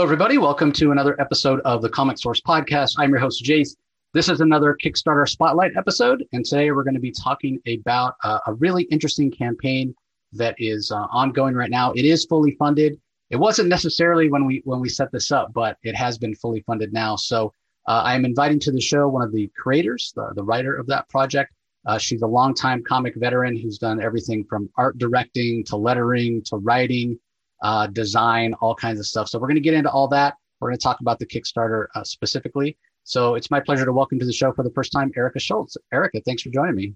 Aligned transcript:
Hello, 0.00 0.06
everybody. 0.06 0.38
Welcome 0.38 0.72
to 0.72 0.92
another 0.92 1.20
episode 1.20 1.60
of 1.66 1.82
the 1.82 1.90
Comic 1.90 2.16
Source 2.16 2.40
Podcast. 2.40 2.94
I'm 2.96 3.10
your 3.10 3.18
host, 3.18 3.44
Jace. 3.44 3.76
This 4.14 4.30
is 4.30 4.40
another 4.40 4.74
Kickstarter 4.82 5.28
Spotlight 5.28 5.72
episode, 5.76 6.24
and 6.32 6.42
today 6.42 6.70
we're 6.70 6.84
going 6.84 6.94
to 6.94 7.00
be 7.00 7.10
talking 7.12 7.60
about 7.68 8.14
uh, 8.24 8.38
a 8.46 8.54
really 8.54 8.84
interesting 8.84 9.30
campaign 9.30 9.94
that 10.32 10.54
is 10.56 10.90
uh, 10.90 11.06
ongoing 11.12 11.54
right 11.54 11.68
now. 11.68 11.92
It 11.92 12.06
is 12.06 12.24
fully 12.24 12.52
funded. 12.52 12.98
It 13.28 13.36
wasn't 13.36 13.68
necessarily 13.68 14.30
when 14.30 14.46
we 14.46 14.62
when 14.64 14.80
we 14.80 14.88
set 14.88 15.12
this 15.12 15.30
up, 15.30 15.52
but 15.52 15.76
it 15.82 15.94
has 15.94 16.16
been 16.16 16.34
fully 16.34 16.62
funded 16.62 16.94
now. 16.94 17.16
So 17.16 17.52
uh, 17.86 18.00
I 18.02 18.14
am 18.14 18.24
inviting 18.24 18.58
to 18.60 18.72
the 18.72 18.80
show 18.80 19.06
one 19.06 19.20
of 19.20 19.32
the 19.32 19.50
creators, 19.54 20.14
the, 20.16 20.32
the 20.34 20.42
writer 20.42 20.74
of 20.74 20.86
that 20.86 21.10
project. 21.10 21.52
Uh, 21.84 21.98
she's 21.98 22.22
a 22.22 22.26
longtime 22.26 22.84
comic 22.84 23.16
veteran 23.16 23.54
who's 23.54 23.76
done 23.76 24.00
everything 24.00 24.46
from 24.48 24.70
art 24.78 24.96
directing 24.96 25.62
to 25.64 25.76
lettering 25.76 26.42
to 26.44 26.56
writing 26.56 27.20
uh, 27.62 27.86
design, 27.88 28.54
all 28.54 28.74
kinds 28.74 28.98
of 28.98 29.06
stuff. 29.06 29.28
So 29.28 29.38
we're 29.38 29.48
going 29.48 29.56
to 29.56 29.60
get 29.60 29.74
into 29.74 29.90
all 29.90 30.08
that. 30.08 30.34
We're 30.60 30.68
going 30.68 30.78
to 30.78 30.82
talk 30.82 31.00
about 31.00 31.18
the 31.18 31.26
Kickstarter 31.26 31.86
uh, 31.94 32.04
specifically. 32.04 32.76
So 33.04 33.34
it's 33.34 33.50
my 33.50 33.60
pleasure 33.60 33.84
to 33.84 33.92
welcome 33.92 34.18
to 34.18 34.26
the 34.26 34.32
show 34.32 34.52
for 34.52 34.62
the 34.62 34.70
first 34.70 34.92
time, 34.92 35.10
Erica 35.16 35.40
Schultz. 35.40 35.76
Erica, 35.92 36.20
thanks 36.20 36.42
for 36.42 36.50
joining 36.50 36.74
me. 36.74 36.94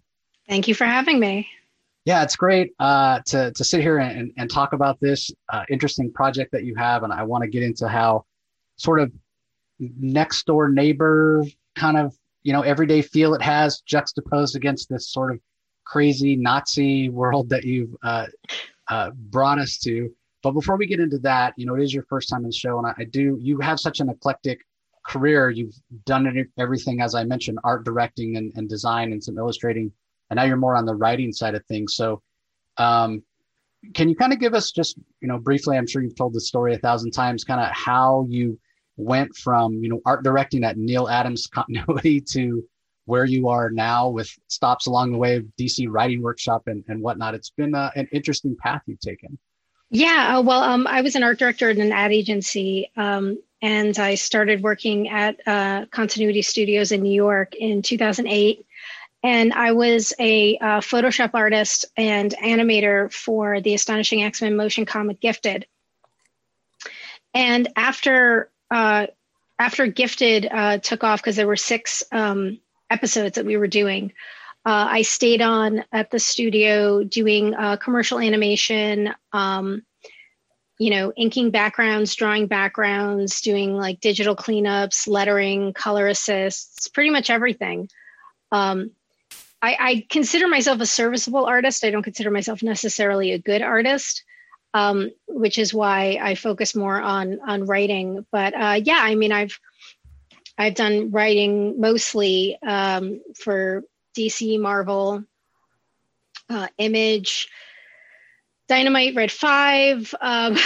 Thank 0.48 0.68
you 0.68 0.74
for 0.74 0.84
having 0.84 1.18
me. 1.18 1.48
Yeah, 2.04 2.22
it's 2.22 2.36
great 2.36 2.74
uh, 2.78 3.20
to 3.26 3.50
to 3.52 3.64
sit 3.64 3.80
here 3.80 3.98
and, 3.98 4.30
and 4.36 4.50
talk 4.50 4.74
about 4.74 5.00
this 5.00 5.30
uh, 5.48 5.64
interesting 5.70 6.12
project 6.12 6.52
that 6.52 6.64
you 6.64 6.74
have, 6.74 7.02
and 7.02 7.12
I 7.12 7.22
want 7.22 7.42
to 7.42 7.48
get 7.48 7.62
into 7.62 7.88
how 7.88 8.26
sort 8.76 9.00
of 9.00 9.10
next 9.78 10.44
door 10.44 10.68
neighbor 10.68 11.44
kind 11.74 11.96
of 11.96 12.14
you 12.42 12.52
know 12.52 12.60
everyday 12.60 13.00
feel 13.00 13.34
it 13.34 13.40
has 13.40 13.80
juxtaposed 13.80 14.54
against 14.54 14.90
this 14.90 15.08
sort 15.10 15.32
of 15.32 15.40
crazy 15.84 16.36
Nazi 16.36 17.08
world 17.08 17.48
that 17.48 17.64
you've 17.64 17.94
uh, 18.02 18.26
uh, 18.88 19.10
brought 19.10 19.58
us 19.58 19.78
to. 19.78 20.14
But 20.44 20.52
before 20.52 20.76
we 20.76 20.86
get 20.86 21.00
into 21.00 21.18
that, 21.20 21.54
you 21.56 21.64
know, 21.64 21.74
it 21.74 21.82
is 21.82 21.94
your 21.94 22.04
first 22.04 22.28
time 22.28 22.42
in 22.42 22.50
the 22.50 22.52
show, 22.52 22.76
and 22.76 22.86
I, 22.86 22.92
I 22.98 23.04
do. 23.04 23.38
You 23.40 23.58
have 23.60 23.80
such 23.80 24.00
an 24.00 24.10
eclectic 24.10 24.60
career. 25.06 25.48
You've 25.48 25.74
done 26.04 26.46
everything, 26.58 27.00
as 27.00 27.14
I 27.14 27.24
mentioned, 27.24 27.58
art 27.64 27.82
directing 27.86 28.36
and, 28.36 28.52
and 28.54 28.68
design 28.68 29.12
and 29.12 29.24
some 29.24 29.38
illustrating, 29.38 29.90
and 30.28 30.36
now 30.36 30.44
you're 30.44 30.58
more 30.58 30.76
on 30.76 30.84
the 30.84 30.94
writing 30.94 31.32
side 31.32 31.54
of 31.54 31.64
things. 31.64 31.96
So, 31.96 32.22
um, 32.76 33.22
can 33.94 34.10
you 34.10 34.14
kind 34.14 34.34
of 34.34 34.38
give 34.38 34.52
us 34.52 34.70
just, 34.70 34.98
you 35.22 35.28
know, 35.28 35.38
briefly? 35.38 35.78
I'm 35.78 35.86
sure 35.86 36.02
you've 36.02 36.14
told 36.14 36.34
the 36.34 36.42
story 36.42 36.74
a 36.74 36.78
thousand 36.78 37.12
times. 37.12 37.42
Kind 37.42 37.62
of 37.62 37.70
how 37.72 38.26
you 38.28 38.60
went 38.98 39.34
from, 39.36 39.82
you 39.82 39.88
know, 39.88 40.02
art 40.04 40.24
directing 40.24 40.62
at 40.62 40.76
Neal 40.76 41.08
Adams 41.08 41.46
continuity 41.46 42.20
to 42.32 42.62
where 43.06 43.24
you 43.24 43.48
are 43.48 43.70
now 43.70 44.10
with 44.10 44.30
stops 44.48 44.86
along 44.88 45.12
the 45.12 45.18
way 45.18 45.36
of 45.36 45.44
DC 45.58 45.86
Writing 45.88 46.20
Workshop 46.20 46.64
and, 46.66 46.84
and 46.88 47.00
whatnot. 47.00 47.34
It's 47.34 47.50
been 47.50 47.74
uh, 47.74 47.90
an 47.96 48.08
interesting 48.12 48.54
path 48.62 48.82
you've 48.86 49.00
taken. 49.00 49.38
Yeah, 49.94 50.38
uh, 50.38 50.42
well, 50.42 50.60
um, 50.60 50.88
I 50.88 51.02
was 51.02 51.14
an 51.14 51.22
art 51.22 51.38
director 51.38 51.70
at 51.70 51.76
an 51.76 51.92
ad 51.92 52.10
agency, 52.10 52.90
um, 52.96 53.38
and 53.62 53.96
I 53.96 54.16
started 54.16 54.60
working 54.60 55.08
at 55.08 55.36
uh, 55.46 55.86
Continuity 55.86 56.42
Studios 56.42 56.90
in 56.90 57.00
New 57.00 57.12
York 57.14 57.54
in 57.54 57.80
2008. 57.80 58.66
And 59.22 59.52
I 59.52 59.70
was 59.70 60.12
a 60.18 60.58
uh, 60.58 60.80
Photoshop 60.80 61.30
artist 61.34 61.84
and 61.96 62.34
animator 62.42 63.12
for 63.12 63.60
the 63.60 63.74
Astonishing 63.74 64.24
X 64.24 64.42
Men 64.42 64.56
motion 64.56 64.84
comic 64.84 65.20
Gifted. 65.20 65.64
And 67.32 67.68
after 67.76 68.50
uh, 68.72 69.06
after 69.60 69.86
Gifted 69.86 70.48
uh, 70.50 70.78
took 70.78 71.04
off, 71.04 71.20
because 71.20 71.36
there 71.36 71.46
were 71.46 71.54
six 71.54 72.02
um, 72.10 72.58
episodes 72.90 73.36
that 73.36 73.46
we 73.46 73.56
were 73.56 73.68
doing, 73.68 74.12
uh, 74.66 74.88
I 74.90 75.02
stayed 75.02 75.42
on 75.42 75.84
at 75.92 76.10
the 76.10 76.18
studio 76.18 77.04
doing 77.04 77.54
uh, 77.54 77.76
commercial 77.76 78.18
animation, 78.18 79.14
um, 79.32 79.82
you 80.78 80.90
know, 80.90 81.12
inking 81.16 81.50
backgrounds, 81.50 82.14
drawing 82.14 82.46
backgrounds, 82.46 83.42
doing 83.42 83.74
like 83.74 84.00
digital 84.00 84.34
cleanups, 84.34 85.06
lettering, 85.06 85.74
color 85.74 86.06
assists, 86.06 86.88
pretty 86.88 87.10
much 87.10 87.28
everything. 87.28 87.88
Um, 88.50 88.92
I, 89.60 89.76
I, 89.80 90.06
consider 90.10 90.46
myself 90.48 90.80
a 90.80 90.86
serviceable 90.86 91.46
artist. 91.46 91.84
I 91.84 91.90
don't 91.90 92.02
consider 92.02 92.30
myself 92.30 92.62
necessarily 92.62 93.32
a 93.32 93.38
good 93.38 93.62
artist, 93.62 94.24
um, 94.72 95.10
which 95.26 95.58
is 95.58 95.72
why 95.72 96.18
I 96.20 96.34
focus 96.34 96.74
more 96.74 97.00
on 97.00 97.38
on 97.46 97.66
writing. 97.66 98.26
But 98.30 98.54
uh, 98.54 98.80
yeah, 98.82 98.98
I 99.00 99.14
mean, 99.14 99.32
I've 99.32 99.58
I've 100.56 100.74
done 100.74 101.10
writing 101.10 101.80
mostly 101.80 102.58
um, 102.62 103.22
for 103.34 103.84
DC, 104.16 104.60
Marvel, 104.60 105.24
uh, 106.48 106.68
Image, 106.78 107.48
Dynamite, 108.68 109.14
Red 109.14 109.30
Five, 109.32 110.14
um, 110.20 110.56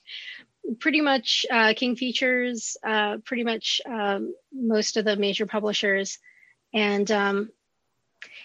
pretty 0.80 1.00
much 1.00 1.44
uh, 1.50 1.74
King 1.76 1.96
Features, 1.96 2.76
uh, 2.84 3.18
pretty 3.24 3.44
much 3.44 3.80
um, 3.86 4.34
most 4.52 4.96
of 4.96 5.04
the 5.04 5.16
major 5.16 5.46
publishers, 5.46 6.18
and 6.72 7.10
um, 7.10 7.50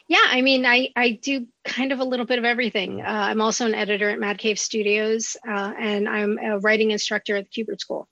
yeah, 0.07 0.25
I 0.25 0.41
mean, 0.41 0.65
I 0.65 0.89
I 0.95 1.11
do 1.11 1.47
kind 1.63 1.91
of 1.91 1.99
a 1.99 2.03
little 2.03 2.25
bit 2.25 2.39
of 2.39 2.45
everything. 2.45 3.01
Uh, 3.01 3.05
I'm 3.05 3.41
also 3.41 3.65
an 3.65 3.73
editor 3.73 4.09
at 4.09 4.19
Mad 4.19 4.37
Cave 4.37 4.59
Studios, 4.59 5.37
uh, 5.47 5.73
and 5.79 6.09
I'm 6.09 6.37
a 6.37 6.59
writing 6.59 6.91
instructor 6.91 7.37
at 7.37 7.47
the 7.49 7.63
Kubert 7.63 7.79
School. 7.79 8.07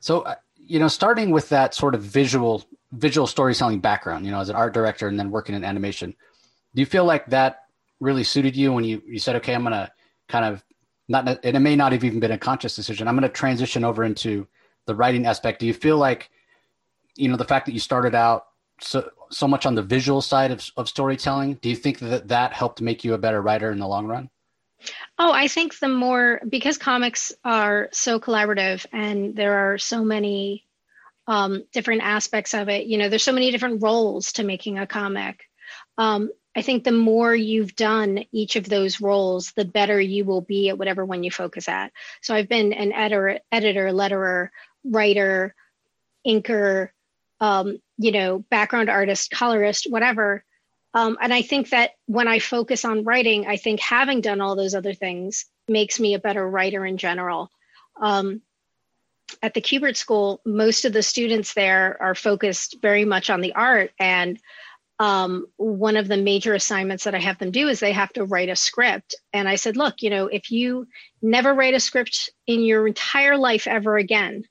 So, 0.00 0.22
uh, 0.22 0.34
you 0.56 0.78
know, 0.78 0.88
starting 0.88 1.30
with 1.30 1.48
that 1.50 1.74
sort 1.74 1.94
of 1.94 2.02
visual 2.02 2.64
visual 2.92 3.26
storytelling 3.26 3.80
background, 3.80 4.24
you 4.24 4.32
know, 4.32 4.40
as 4.40 4.48
an 4.48 4.56
art 4.56 4.74
director 4.74 5.08
and 5.08 5.18
then 5.18 5.30
working 5.30 5.54
in 5.54 5.64
animation. 5.64 6.14
Do 6.74 6.80
you 6.80 6.86
feel 6.86 7.04
like 7.04 7.26
that 7.26 7.64
really 8.00 8.24
suited 8.24 8.56
you 8.56 8.72
when 8.72 8.84
you, 8.84 9.02
you 9.06 9.18
said, 9.18 9.36
okay, 9.36 9.54
I'm 9.54 9.62
going 9.62 9.72
to 9.72 9.90
kind 10.28 10.44
of 10.44 10.64
not, 11.08 11.26
and 11.28 11.56
it 11.56 11.60
may 11.60 11.76
not 11.76 11.92
have 11.92 12.04
even 12.04 12.20
been 12.20 12.30
a 12.30 12.38
conscious 12.38 12.76
decision. 12.76 13.08
I'm 13.08 13.16
going 13.16 13.28
to 13.28 13.28
transition 13.28 13.84
over 13.84 14.04
into 14.04 14.46
the 14.86 14.94
writing 14.94 15.26
aspect. 15.26 15.60
Do 15.60 15.66
you 15.66 15.74
feel 15.74 15.96
like, 15.96 16.30
you 17.16 17.28
know, 17.28 17.36
the 17.36 17.44
fact 17.44 17.66
that 17.66 17.72
you 17.72 17.80
started 17.80 18.14
out 18.14 18.46
so, 18.80 19.10
so 19.30 19.46
much 19.46 19.66
on 19.66 19.74
the 19.74 19.82
visual 19.82 20.22
side 20.22 20.50
of, 20.50 20.68
of 20.76 20.88
storytelling, 20.88 21.54
do 21.54 21.68
you 21.68 21.76
think 21.76 21.98
that 21.98 22.28
that 22.28 22.52
helped 22.52 22.80
make 22.80 23.04
you 23.04 23.14
a 23.14 23.18
better 23.18 23.42
writer 23.42 23.70
in 23.72 23.78
the 23.78 23.88
long 23.88 24.06
run? 24.06 24.30
Oh, 25.18 25.32
I 25.32 25.48
think 25.48 25.78
the 25.78 25.88
more 25.88 26.40
because 26.48 26.78
comics 26.78 27.32
are 27.44 27.88
so 27.92 28.18
collaborative 28.18 28.86
and 28.92 29.36
there 29.36 29.58
are 29.58 29.78
so 29.78 30.02
many 30.02 30.64
um, 31.30 31.62
different 31.72 32.02
aspects 32.02 32.54
of 32.54 32.68
it. 32.68 32.86
You 32.86 32.98
know, 32.98 33.08
there's 33.08 33.22
so 33.22 33.32
many 33.32 33.52
different 33.52 33.84
roles 33.84 34.32
to 34.32 34.42
making 34.42 34.78
a 34.78 34.86
comic. 34.86 35.44
Um, 35.96 36.30
I 36.56 36.62
think 36.62 36.82
the 36.82 36.90
more 36.90 37.32
you've 37.32 37.76
done 37.76 38.24
each 38.32 38.56
of 38.56 38.68
those 38.68 39.00
roles, 39.00 39.52
the 39.52 39.64
better 39.64 40.00
you 40.00 40.24
will 40.24 40.40
be 40.40 40.70
at 40.70 40.76
whatever 40.76 41.04
one 41.04 41.22
you 41.22 41.30
focus 41.30 41.68
at. 41.68 41.92
So 42.20 42.34
I've 42.34 42.48
been 42.48 42.72
an 42.72 42.92
editor, 42.92 43.38
editor, 43.52 43.90
letterer, 43.90 44.48
writer, 44.84 45.54
inker, 46.26 46.88
um, 47.38 47.78
you 47.96 48.10
know, 48.10 48.40
background 48.50 48.90
artist, 48.90 49.30
colorist, 49.30 49.86
whatever. 49.88 50.44
Um, 50.94 51.16
and 51.20 51.32
I 51.32 51.42
think 51.42 51.70
that 51.70 51.92
when 52.06 52.26
I 52.26 52.40
focus 52.40 52.84
on 52.84 53.04
writing, 53.04 53.46
I 53.46 53.56
think 53.56 53.78
having 53.78 54.20
done 54.20 54.40
all 54.40 54.56
those 54.56 54.74
other 54.74 54.94
things 54.94 55.46
makes 55.68 56.00
me 56.00 56.14
a 56.14 56.18
better 56.18 56.44
writer 56.44 56.84
in 56.84 56.96
general. 56.96 57.52
Um, 58.02 58.42
at 59.42 59.54
the 59.54 59.60
Kubert 59.60 59.96
School, 59.96 60.40
most 60.44 60.84
of 60.84 60.92
the 60.92 61.02
students 61.02 61.54
there 61.54 61.96
are 62.00 62.14
focused 62.14 62.76
very 62.80 63.04
much 63.04 63.30
on 63.30 63.40
the 63.40 63.54
art. 63.54 63.92
And 63.98 64.38
um, 64.98 65.46
one 65.56 65.96
of 65.96 66.08
the 66.08 66.18
major 66.18 66.54
assignments 66.54 67.04
that 67.04 67.14
I 67.14 67.20
have 67.20 67.38
them 67.38 67.50
do 67.50 67.68
is 67.68 67.80
they 67.80 67.92
have 67.92 68.12
to 68.12 68.24
write 68.24 68.50
a 68.50 68.56
script. 68.56 69.14
And 69.32 69.48
I 69.48 69.56
said, 69.56 69.76
look, 69.76 70.02
you 70.02 70.10
know, 70.10 70.26
if 70.26 70.50
you 70.50 70.86
never 71.22 71.54
write 71.54 71.74
a 71.74 71.80
script 71.80 72.30
in 72.46 72.62
your 72.62 72.86
entire 72.86 73.38
life 73.38 73.66
ever 73.66 73.96
again, 73.96 74.44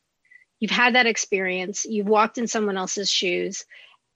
you've 0.60 0.72
had 0.72 0.96
that 0.96 1.06
experience, 1.06 1.86
you've 1.86 2.08
walked 2.08 2.40
in 2.40 2.48
someone 2.48 2.78
else's 2.78 3.12
shoes. 3.12 3.64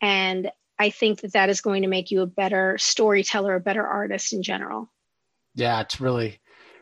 And 0.02 0.52
I 0.80 0.90
think 0.90 1.22
that 1.22 1.34
that 1.34 1.50
is 1.50 1.62
going 1.62 1.84
to 1.84 1.88
make 1.88 2.10
you 2.10 2.22
a 2.22 2.28
better 2.28 2.78
storyteller, 2.80 3.56
a 3.56 3.60
better 3.60 3.86
artist 3.86 4.34
in 4.34 4.42
general. 4.42 4.90
Yeah, 5.54 5.82
it's 5.82 6.02
really, 6.02 6.40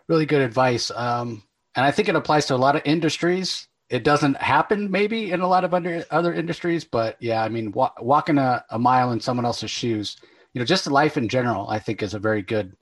really 0.07 0.25
good 0.25 0.41
advice. 0.41 0.91
Um, 0.91 1.43
and 1.75 1.85
I 1.85 1.91
think 1.91 2.07
it 2.07 2.15
applies 2.15 2.45
to 2.47 2.55
a 2.55 2.57
lot 2.57 2.77
of 2.77 2.81
industries 2.85 3.67
it 3.91 4.05
doesn't 4.05 4.37
happen 4.37 4.89
maybe 4.89 5.31
in 5.31 5.41
a 5.41 5.47
lot 5.47 5.65
of 5.65 5.73
under, 5.73 6.05
other 6.11 6.33
industries, 6.33 6.85
but 6.85 7.17
yeah, 7.19 7.43
I 7.43 7.49
mean, 7.49 7.73
wa- 7.73 7.91
walking 7.99 8.37
a, 8.37 8.63
a, 8.69 8.79
mile 8.79 9.11
in 9.11 9.19
someone 9.19 9.45
else's 9.45 9.69
shoes, 9.69 10.15
you 10.53 10.59
know, 10.59 10.65
just 10.65 10.87
life 10.89 11.17
in 11.17 11.27
general, 11.27 11.69
I 11.69 11.77
think 11.77 12.01
is 12.01 12.13
a 12.13 12.19
very 12.19 12.41
good 12.41 12.73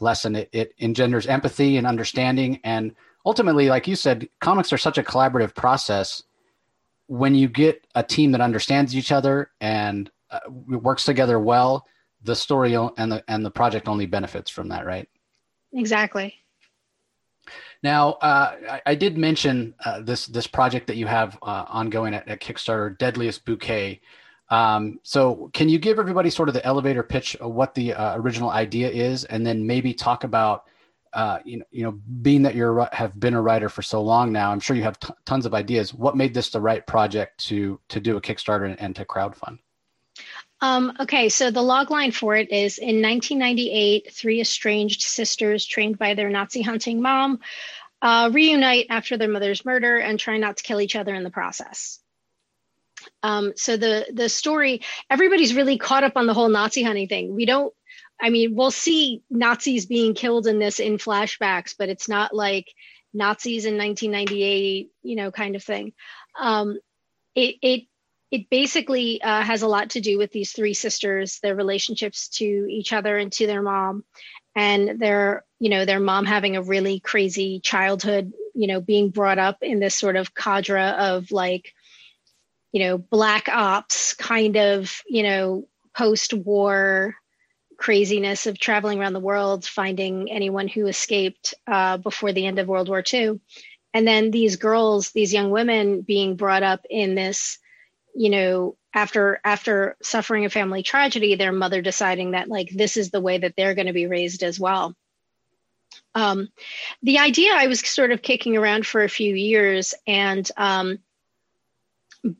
lesson. 0.00 0.34
It, 0.34 0.48
it 0.52 0.74
engenders 0.80 1.28
empathy 1.28 1.76
and 1.76 1.86
understanding. 1.86 2.58
And 2.64 2.96
ultimately, 3.24 3.68
like 3.68 3.86
you 3.86 3.94
said, 3.94 4.28
comics 4.40 4.72
are 4.72 4.78
such 4.78 4.98
a 4.98 5.04
collaborative 5.04 5.54
process. 5.54 6.24
When 7.06 7.36
you 7.36 7.48
get 7.48 7.86
a 7.94 8.02
team 8.02 8.32
that 8.32 8.40
understands 8.40 8.96
each 8.96 9.12
other 9.12 9.52
and 9.60 10.10
uh, 10.30 10.40
works 10.50 11.04
together 11.04 11.38
well, 11.38 11.86
the 12.24 12.34
story 12.34 12.74
and 12.74 13.12
the, 13.12 13.22
and 13.28 13.46
the 13.46 13.52
project 13.52 13.86
only 13.86 14.06
benefits 14.06 14.50
from 14.50 14.70
that, 14.70 14.84
right? 14.84 15.08
Exactly. 15.72 16.34
Now, 17.82 18.12
uh, 18.14 18.56
I, 18.70 18.82
I, 18.86 18.94
did 18.94 19.18
mention 19.18 19.74
uh, 19.84 20.00
this 20.00 20.26
this 20.26 20.46
project 20.46 20.86
that 20.86 20.96
you 20.96 21.06
have 21.06 21.38
uh, 21.42 21.64
ongoing 21.68 22.14
at, 22.14 22.26
at, 22.28 22.40
Kickstarter, 22.40 22.96
Deadliest 22.98 23.44
Bouquet. 23.44 24.00
Um, 24.48 25.00
so, 25.02 25.50
can 25.52 25.68
you 25.68 25.78
give 25.78 25.98
everybody 25.98 26.30
sort 26.30 26.48
of 26.48 26.54
the 26.54 26.64
elevator 26.64 27.02
pitch 27.02 27.36
of 27.36 27.52
what 27.52 27.74
the 27.74 27.94
uh, 27.94 28.16
original 28.16 28.50
idea 28.50 28.88
is, 28.88 29.24
and 29.24 29.46
then 29.46 29.66
maybe 29.66 29.92
talk 29.92 30.24
about 30.24 30.64
uh, 31.16 31.38
you 31.44 31.56
know, 31.58 31.64
you 31.70 31.82
know, 31.82 31.92
being 32.20 32.42
that 32.42 32.54
you're 32.54 32.86
have 32.92 33.18
been 33.18 33.32
a 33.32 33.40
writer 33.40 33.70
for 33.70 33.80
so 33.80 34.02
long 34.02 34.32
now, 34.32 34.52
I'm 34.52 34.60
sure 34.60 34.76
you 34.76 34.82
have 34.82 35.00
t- 35.00 35.14
tons 35.24 35.46
of 35.46 35.54
ideas. 35.54 35.94
What 35.94 36.14
made 36.14 36.34
this 36.34 36.50
the 36.50 36.60
right 36.60 36.86
project 36.86 37.42
to 37.46 37.80
to 37.88 38.00
do 38.00 38.18
a 38.18 38.20
Kickstarter 38.20 38.66
and, 38.66 38.78
and 38.78 38.94
to 38.96 39.04
crowdfund? 39.06 39.58
Um, 40.60 40.94
okay, 41.00 41.28
so 41.28 41.50
the 41.50 41.62
log 41.62 41.90
line 41.90 42.12
for 42.12 42.34
it 42.34 42.50
is 42.50 42.78
in 42.78 43.02
1998, 43.02 44.12
three 44.12 44.40
estranged 44.40 45.02
sisters 45.02 45.66
trained 45.66 45.98
by 45.98 46.14
their 46.14 46.30
Nazi 46.30 46.62
hunting 46.62 47.02
mom 47.02 47.40
uh, 48.00 48.30
reunite 48.32 48.86
after 48.88 49.16
their 49.16 49.28
mother's 49.28 49.64
murder 49.64 49.98
and 49.98 50.18
try 50.18 50.38
not 50.38 50.56
to 50.56 50.62
kill 50.62 50.80
each 50.80 50.96
other 50.96 51.14
in 51.14 51.24
the 51.24 51.30
process. 51.30 52.00
Um, 53.22 53.52
so 53.56 53.76
the 53.76 54.06
the 54.12 54.28
story, 54.28 54.80
everybody's 55.10 55.54
really 55.54 55.78
caught 55.78 56.04
up 56.04 56.16
on 56.16 56.26
the 56.26 56.34
whole 56.34 56.48
Nazi 56.48 56.82
hunting 56.82 57.08
thing. 57.08 57.34
We 57.34 57.46
don't 57.46 57.72
I 58.20 58.30
mean, 58.30 58.54
we'll 58.54 58.70
see 58.70 59.22
Nazis 59.28 59.86
being 59.86 60.14
killed 60.14 60.46
in 60.46 60.58
this 60.58 60.80
in 60.80 60.96
flashbacks, 60.96 61.74
but 61.78 61.88
it's 61.88 62.08
not 62.08 62.34
like 62.34 62.72
Nazis 63.12 63.66
in 63.66 63.76
1998, 63.76 64.90
you 65.02 65.16
know, 65.16 65.30
kind 65.30 65.54
of 65.54 65.62
thing. 65.62 65.92
Um, 66.38 66.78
it 67.34 67.56
it 67.62 67.82
it 68.30 68.50
basically 68.50 69.22
uh, 69.22 69.42
has 69.42 69.62
a 69.62 69.68
lot 69.68 69.90
to 69.90 70.00
do 70.00 70.18
with 70.18 70.32
these 70.32 70.52
three 70.52 70.74
sisters, 70.74 71.38
their 71.40 71.54
relationships 71.54 72.28
to 72.28 72.66
each 72.68 72.92
other 72.92 73.16
and 73.18 73.32
to 73.32 73.46
their 73.46 73.62
mom, 73.62 74.04
and 74.54 74.98
their 75.00 75.44
you 75.58 75.70
know 75.70 75.84
their 75.84 76.00
mom 76.00 76.26
having 76.26 76.56
a 76.56 76.62
really 76.62 77.00
crazy 77.00 77.60
childhood, 77.60 78.32
you 78.54 78.66
know, 78.66 78.80
being 78.80 79.10
brought 79.10 79.38
up 79.38 79.58
in 79.62 79.78
this 79.78 79.94
sort 79.94 80.16
of 80.16 80.34
cadre 80.34 80.82
of 80.82 81.30
like, 81.30 81.72
you 82.72 82.80
know, 82.80 82.98
black 82.98 83.48
ops 83.48 84.14
kind 84.14 84.56
of 84.56 85.02
you 85.06 85.22
know 85.22 85.68
post-war 85.94 87.16
craziness 87.76 88.46
of 88.46 88.58
traveling 88.58 88.98
around 88.98 89.12
the 89.12 89.20
world, 89.20 89.64
finding 89.64 90.30
anyone 90.30 90.68
who 90.68 90.86
escaped 90.86 91.54
uh, 91.66 91.96
before 91.98 92.32
the 92.32 92.46
end 92.46 92.58
of 92.58 92.68
World 92.68 92.88
War 92.88 93.02
II. 93.12 93.40
And 93.94 94.06
then 94.06 94.30
these 94.30 94.56
girls, 94.56 95.10
these 95.12 95.32
young 95.32 95.50
women 95.50 96.02
being 96.02 96.36
brought 96.36 96.62
up 96.62 96.84
in 96.90 97.14
this, 97.14 97.58
you 98.16 98.30
know, 98.30 98.76
after 98.94 99.40
after 99.44 99.96
suffering 100.02 100.44
a 100.44 100.50
family 100.50 100.82
tragedy, 100.82 101.34
their 101.34 101.52
mother 101.52 101.82
deciding 101.82 102.30
that 102.32 102.48
like 102.48 102.70
this 102.70 102.96
is 102.96 103.10
the 103.10 103.20
way 103.20 103.38
that 103.38 103.54
they're 103.56 103.74
going 103.74 103.86
to 103.86 103.92
be 103.92 104.06
raised 104.06 104.42
as 104.42 104.58
well. 104.58 104.94
Um, 106.14 106.48
the 107.02 107.18
idea 107.18 107.52
I 107.54 107.66
was 107.66 107.80
sort 107.80 108.10
of 108.10 108.22
kicking 108.22 108.56
around 108.56 108.86
for 108.86 109.02
a 109.04 109.08
few 109.08 109.34
years, 109.34 109.94
and 110.06 110.50
um, 110.56 110.98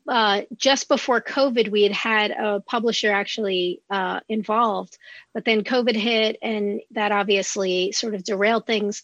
uh, 0.09 0.43
just 0.57 0.89
before 0.89 1.21
COVID, 1.21 1.71
we 1.71 1.83
had 1.83 1.93
had 1.93 2.31
a 2.31 2.61
publisher 2.61 3.13
actually 3.13 3.83
uh, 3.91 4.21
involved, 4.29 4.97
but 5.35 5.45
then 5.45 5.63
COVID 5.63 5.95
hit, 5.95 6.39
and 6.43 6.81
that 6.93 7.13
obviously 7.13 7.93
sort 7.93 8.15
of 8.15 8.25
derailed 8.25 8.67
things. 8.67 9.03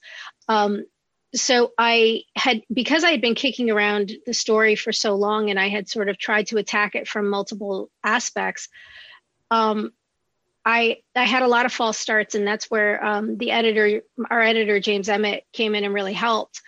Um, 0.49 0.87
so 1.35 1.73
I 1.79 2.23
had, 2.37 2.63
because 2.73 3.05
I 3.05 3.11
had 3.11 3.21
been 3.21 3.35
kicking 3.35 3.71
around 3.71 4.13
the 4.27 4.35
story 4.35 4.77
for 4.77 4.93
so 4.93 5.15
long, 5.15 5.51
and 5.51 5.59
I 5.59 5.69
had 5.69 5.89
sort 5.89 6.09
of 6.09 6.19
tried 6.19 6.49
to 6.49 6.59
attack 6.59 6.95
it 6.95 7.09
from 7.09 7.29
multiple 7.29 7.91
aspects. 8.05 8.69
Um, 9.51 9.93
I 10.65 10.99
I 11.17 11.25
had 11.25 11.43
a 11.43 11.49
lot 11.49 11.67
of 11.67 11.73
false 11.73 11.99
starts, 11.99 12.35
and 12.35 12.47
that's 12.47 12.71
where 12.71 13.05
um, 13.05 13.37
the 13.39 13.51
editor, 13.51 14.03
our 14.31 14.41
editor 14.41 14.79
James 14.79 15.09
Emmett, 15.09 15.45
came 15.53 15.75
in 15.75 15.85
and 15.85 15.95
really 15.95 16.13
helped. 16.13 16.61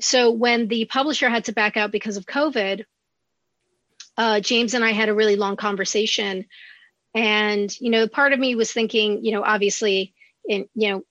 So 0.00 0.30
when 0.32 0.68
the 0.68 0.86
publisher 0.86 1.28
had 1.28 1.44
to 1.44 1.52
back 1.52 1.76
out 1.76 1.92
because 1.92 2.16
of 2.16 2.26
COVID, 2.26 2.84
uh, 4.16 4.40
James 4.40 4.74
and 4.74 4.84
I 4.84 4.92
had 4.92 5.08
a 5.08 5.14
really 5.14 5.36
long 5.36 5.56
conversation. 5.56 6.46
And, 7.14 7.78
you 7.78 7.90
know, 7.90 8.08
part 8.08 8.32
of 8.32 8.40
me 8.40 8.54
was 8.54 8.72
thinking, 8.72 9.24
you 9.24 9.32
know, 9.32 9.42
obviously, 9.44 10.14
in, 10.48 10.66
you 10.74 10.88
know, 10.88 11.02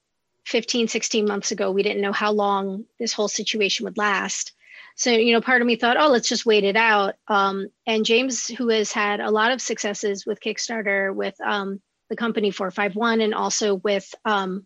15, 0.51 0.89
16 0.89 1.25
months 1.25 1.51
ago, 1.51 1.71
we 1.71 1.81
didn't 1.81 2.01
know 2.01 2.11
how 2.11 2.33
long 2.33 2.83
this 2.99 3.13
whole 3.13 3.29
situation 3.29 3.85
would 3.85 3.97
last. 3.97 4.51
So, 4.97 5.11
you 5.11 5.31
know, 5.31 5.39
part 5.39 5.61
of 5.61 5.65
me 5.65 5.77
thought, 5.77 5.95
oh, 5.97 6.09
let's 6.09 6.27
just 6.27 6.45
wait 6.45 6.65
it 6.65 6.75
out. 6.75 7.15
Um, 7.29 7.69
and 7.87 8.05
James, 8.05 8.47
who 8.47 8.67
has 8.67 8.91
had 8.91 9.21
a 9.21 9.31
lot 9.31 9.53
of 9.53 9.61
successes 9.61 10.25
with 10.25 10.41
Kickstarter, 10.41 11.15
with 11.15 11.39
um, 11.39 11.81
the 12.09 12.17
company 12.17 12.51
451, 12.51 13.21
and 13.21 13.33
also 13.33 13.75
with 13.75 14.13
um, 14.25 14.65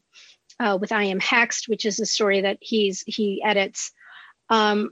uh, 0.60 0.78
with 0.82 0.92
I 0.92 1.04
Am 1.04 1.20
Hexed, 1.20 1.70
which 1.70 1.86
is 1.86 2.00
a 2.00 2.06
story 2.06 2.42
that 2.42 2.58
he's 2.62 3.04
he 3.06 3.44
edits. 3.46 3.92
Um, 4.50 4.90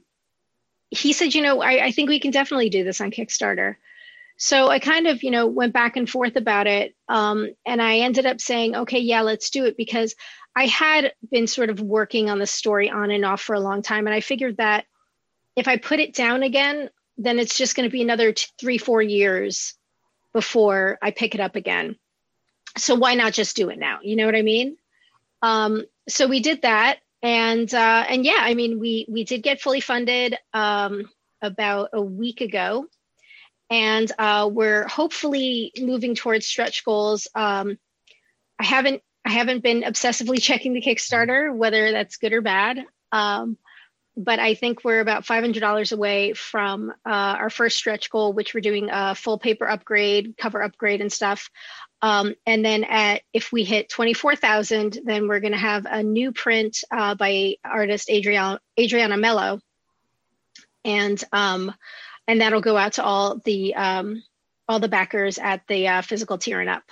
he 0.91 1.11
said, 1.13 1.33
you 1.33 1.41
know, 1.41 1.61
I, 1.61 1.85
I 1.85 1.91
think 1.91 2.09
we 2.09 2.19
can 2.19 2.29
definitely 2.29 2.69
do 2.69 2.83
this 2.83 3.01
on 3.01 3.09
Kickstarter. 3.09 3.77
So 4.37 4.67
I 4.67 4.79
kind 4.79 5.07
of, 5.07 5.23
you 5.23 5.31
know, 5.31 5.47
went 5.47 5.73
back 5.73 5.95
and 5.95 6.09
forth 6.09 6.35
about 6.35 6.67
it. 6.67 6.95
Um, 7.07 7.49
and 7.65 7.81
I 7.81 7.99
ended 7.99 8.25
up 8.25 8.41
saying, 8.41 8.75
okay, 8.75 8.99
yeah, 8.99 9.21
let's 9.21 9.49
do 9.49 9.65
it 9.65 9.77
because 9.77 10.15
I 10.55 10.67
had 10.67 11.13
been 11.31 11.47
sort 11.47 11.69
of 11.69 11.81
working 11.81 12.29
on 12.29 12.39
the 12.39 12.47
story 12.47 12.89
on 12.89 13.11
and 13.11 13.25
off 13.25 13.41
for 13.41 13.55
a 13.55 13.59
long 13.59 13.81
time. 13.81 14.05
And 14.07 14.13
I 14.13 14.19
figured 14.19 14.57
that 14.57 14.85
if 15.55 15.67
I 15.67 15.77
put 15.77 15.99
it 15.99 16.13
down 16.13 16.43
again, 16.43 16.89
then 17.17 17.39
it's 17.39 17.57
just 17.57 17.75
going 17.75 17.87
to 17.87 17.91
be 17.91 18.01
another 18.01 18.33
three, 18.59 18.77
four 18.77 19.01
years 19.01 19.75
before 20.33 20.97
I 21.01 21.11
pick 21.11 21.35
it 21.35 21.41
up 21.41 21.55
again. 21.55 21.97
So 22.77 22.95
why 22.95 23.15
not 23.15 23.33
just 23.33 23.55
do 23.55 23.69
it 23.69 23.77
now? 23.77 23.99
You 24.03 24.15
know 24.15 24.25
what 24.25 24.35
I 24.35 24.41
mean? 24.41 24.77
Um, 25.41 25.83
so 26.07 26.27
we 26.27 26.39
did 26.39 26.63
that 26.63 26.99
and 27.23 27.73
uh, 27.73 28.05
and 28.09 28.25
yeah, 28.25 28.39
I 28.39 28.53
mean, 28.53 28.79
we 28.79 29.07
we 29.09 29.23
did 29.23 29.41
get 29.41 29.61
fully 29.61 29.79
funded 29.79 30.37
um, 30.53 31.09
about 31.41 31.89
a 31.93 32.01
week 32.01 32.41
ago, 32.41 32.85
and 33.69 34.11
uh, 34.19 34.49
we're 34.51 34.85
hopefully 34.89 35.71
moving 35.79 36.15
towards 36.15 36.45
stretch 36.45 36.83
goals. 36.83 37.29
Um, 37.33 37.79
I 38.59 38.65
haven't 38.65 39.01
I 39.25 39.31
haven't 39.31 39.63
been 39.63 39.83
obsessively 39.83 40.41
checking 40.41 40.73
the 40.73 40.81
Kickstarter 40.81 41.53
whether 41.53 41.91
that's 41.91 42.17
good 42.17 42.33
or 42.33 42.41
bad. 42.41 42.85
Um, 43.11 43.57
but 44.15 44.39
I 44.39 44.53
think 44.53 44.83
we're 44.83 44.99
about 44.99 45.25
$500 45.25 45.91
away 45.91 46.33
from 46.33 46.91
uh, 47.05 47.09
our 47.09 47.49
first 47.49 47.77
stretch 47.77 48.11
goal, 48.11 48.33
which 48.33 48.53
we're 48.53 48.61
doing 48.61 48.89
a 48.91 49.15
full 49.15 49.39
paper 49.39 49.67
upgrade, 49.67 50.35
cover 50.37 50.61
upgrade, 50.61 51.01
and 51.01 51.11
stuff. 51.11 51.49
Um, 52.01 52.35
and 52.45 52.63
then 52.63 52.83
at 52.83 53.21
if 53.33 53.51
we 53.51 53.63
hit 53.63 53.89
24,000, 53.89 54.99
then 55.03 55.27
we're 55.27 55.39
going 55.39 55.53
to 55.53 55.57
have 55.57 55.87
a 55.89 56.03
new 56.03 56.31
print 56.31 56.83
uh, 56.91 57.15
by 57.15 57.55
artist 57.63 58.09
Adriana, 58.09 58.59
Adriana 58.79 59.17
Melo. 59.17 59.59
And 60.85 61.23
um, 61.31 61.73
and 62.27 62.41
that'll 62.41 62.61
go 62.61 62.77
out 62.77 62.93
to 62.93 63.03
all 63.03 63.39
the 63.43 63.73
um, 63.75 64.21
all 64.67 64.79
the 64.79 64.89
backers 64.89 65.37
at 65.37 65.65
the 65.67 65.87
uh, 65.87 66.01
physical 66.01 66.37
tier 66.37 66.59
and 66.59 66.69
up. 66.69 66.83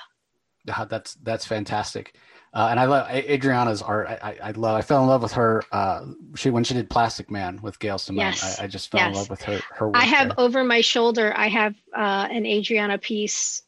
That's 0.66 1.16
that's 1.16 1.46
fantastic. 1.46 2.16
Uh, 2.54 2.68
and 2.70 2.80
I 2.82 2.86
love 2.86 3.10
Adriana's 3.10 3.82
art. 3.82 4.08
I, 4.10 4.38
I, 4.44 4.52
love. 4.52 4.76
I 4.76 4.82
fell 4.82 5.02
in 5.02 5.08
love 5.08 5.22
with 5.22 5.32
her. 5.34 5.64
Uh, 5.72 6.08
she 6.36 6.50
when 6.50 6.66
she 6.66 6.74
did 6.74 6.90
Plastic 6.90 7.32
Man 7.32 7.62
with 7.62 7.80
Gail 7.80 7.98
Simone. 7.98 8.26
Yes. 8.26 8.60
I, 8.60 8.66
I 8.66 8.68
just 8.68 8.92
fell 8.92 9.00
yes. 9.00 9.08
in 9.08 9.14
love 9.14 9.30
with 9.30 9.42
her. 9.44 9.62
Her. 9.74 9.92
I 9.96 10.04
have 10.04 10.30
there. 10.30 10.40
over 10.40 10.64
my 10.66 10.82
shoulder. 10.82 11.34
I 11.34 11.48
have 11.48 11.76
uh, 11.96 12.28
an 12.30 12.46
Adriana 12.46 12.98
piece 12.98 13.64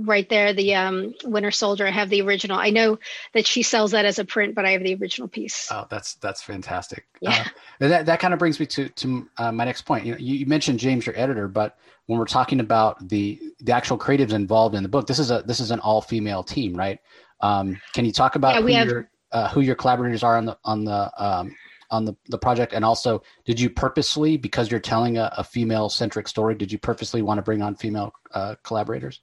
right 0.00 0.28
there 0.28 0.52
the 0.52 0.74
um, 0.74 1.14
winter 1.24 1.50
soldier 1.50 1.86
i 1.86 1.90
have 1.90 2.08
the 2.08 2.22
original 2.22 2.58
i 2.58 2.70
know 2.70 2.98
that 3.34 3.46
she 3.46 3.62
sells 3.62 3.90
that 3.90 4.04
as 4.04 4.18
a 4.18 4.24
print 4.24 4.54
but 4.54 4.64
i 4.64 4.70
have 4.70 4.82
the 4.82 4.94
original 4.94 5.28
piece 5.28 5.68
oh 5.70 5.86
that's 5.90 6.14
that's 6.14 6.42
fantastic 6.42 7.06
yeah 7.20 7.46
uh, 7.80 7.88
that, 7.88 8.06
that 8.06 8.20
kind 8.20 8.32
of 8.32 8.38
brings 8.38 8.58
me 8.58 8.66
to 8.66 8.88
to 8.90 9.28
uh, 9.36 9.52
my 9.52 9.64
next 9.64 9.82
point 9.82 10.04
you 10.04 10.12
know 10.12 10.18
you, 10.18 10.36
you, 10.36 10.46
mentioned 10.46 10.78
james 10.78 11.04
your 11.04 11.18
editor 11.18 11.48
but 11.48 11.76
when 12.10 12.18
we're 12.18 12.24
talking 12.24 12.58
about 12.58 13.08
the 13.08 13.40
the 13.60 13.70
actual 13.70 13.96
creatives 13.96 14.32
involved 14.32 14.74
in 14.74 14.82
the 14.82 14.88
book 14.88 15.06
this 15.06 15.20
is 15.20 15.30
a 15.30 15.44
this 15.46 15.60
is 15.60 15.70
an 15.70 15.78
all 15.78 16.00
female 16.00 16.42
team 16.42 16.74
right? 16.74 16.98
Um, 17.40 17.80
can 17.94 18.04
you 18.04 18.10
talk 18.10 18.34
about 18.34 18.56
yeah, 18.56 18.60
who, 18.60 18.72
have, 18.72 18.88
your, 18.88 19.10
uh, 19.30 19.48
who 19.50 19.60
your 19.60 19.76
collaborators 19.76 20.24
are 20.24 20.36
on 20.36 20.44
the 20.44 20.58
on 20.64 20.84
the 20.84 21.24
um, 21.24 21.54
on 21.88 22.04
the, 22.04 22.16
the 22.26 22.36
project? 22.36 22.72
And 22.72 22.84
also 22.84 23.22
did 23.44 23.60
you 23.60 23.70
purposely 23.70 24.36
because 24.36 24.72
you're 24.72 24.80
telling 24.80 25.18
a, 25.18 25.32
a 25.38 25.44
female 25.44 25.88
centric 25.88 26.26
story 26.26 26.56
did 26.56 26.72
you 26.72 26.78
purposely 26.78 27.22
want 27.22 27.38
to 27.38 27.42
bring 27.42 27.62
on 27.62 27.76
female 27.76 28.12
uh, 28.34 28.56
collaborators? 28.64 29.20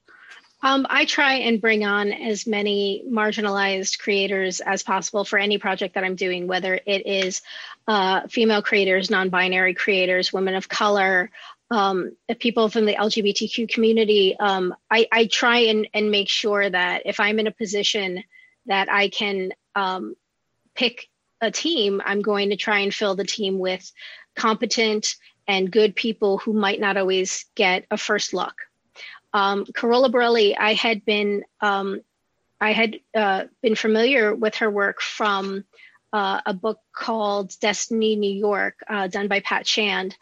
Um, 0.63 0.87
I 0.89 1.05
try 1.05 1.35
and 1.35 1.61
bring 1.61 1.85
on 1.85 2.11
as 2.11 2.47
many 2.47 3.03
marginalized 3.11 3.99
creators 3.99 4.59
as 4.59 4.81
possible 4.81 5.23
for 5.23 5.37
any 5.37 5.59
project 5.59 5.93
that 5.93 6.03
I'm 6.03 6.15
doing, 6.15 6.47
whether 6.47 6.79
it 6.85 7.05
is 7.05 7.43
uh, 7.87 8.21
female 8.27 8.63
creators, 8.63 9.11
non 9.11 9.29
binary 9.29 9.75
creators, 9.75 10.33
women 10.33 10.55
of 10.55 10.67
color, 10.67 11.29
um, 11.69 12.15
people 12.39 12.69
from 12.69 12.85
the 12.85 12.95
LGBTQ 12.95 13.69
community. 13.69 14.35
Um, 14.39 14.73
I, 14.89 15.07
I, 15.11 15.25
try 15.25 15.59
and, 15.59 15.87
and 15.93 16.11
make 16.11 16.29
sure 16.29 16.69
that 16.69 17.01
if 17.05 17.19
I'm 17.19 17.39
in 17.39 17.47
a 17.47 17.51
position 17.51 18.23
that 18.67 18.89
I 18.89 19.09
can 19.09 19.51
um, 19.75 20.15
pick 20.75 21.09
a 21.41 21.51
team, 21.51 22.01
I'm 22.05 22.21
going 22.21 22.51
to 22.51 22.55
try 22.55 22.79
and 22.79 22.93
fill 22.93 23.15
the 23.15 23.25
team 23.25 23.59
with 23.59 23.91
competent 24.35 25.15
and 25.47 25.71
good 25.71 25.95
people 25.95 26.37
who 26.37 26.53
might 26.53 26.79
not 26.79 26.95
always 26.95 27.45
get 27.55 27.85
a 27.91 27.97
first 27.97 28.33
look 28.33 28.67
um, 29.33 29.65
Carola 29.65 30.09
Borelli, 30.09 30.57
I 30.57 30.73
had 30.73 31.05
been 31.05 31.43
um, 31.61 32.01
I 32.59 32.71
had 32.73 32.99
uh, 33.15 33.45
been 33.61 33.75
familiar 33.75 34.33
with 34.33 34.55
her 34.55 34.69
work 34.69 35.01
from 35.01 35.63
uh, 36.11 36.41
a 36.45 36.53
book 36.53 36.79
called 36.91 37.53
Destiny 37.59 38.15
New 38.15 38.31
York, 38.31 38.79
uh, 38.89 39.07
done 39.07 39.27
by 39.27 39.41
Pat 39.41 39.67
Shand, 39.67 40.17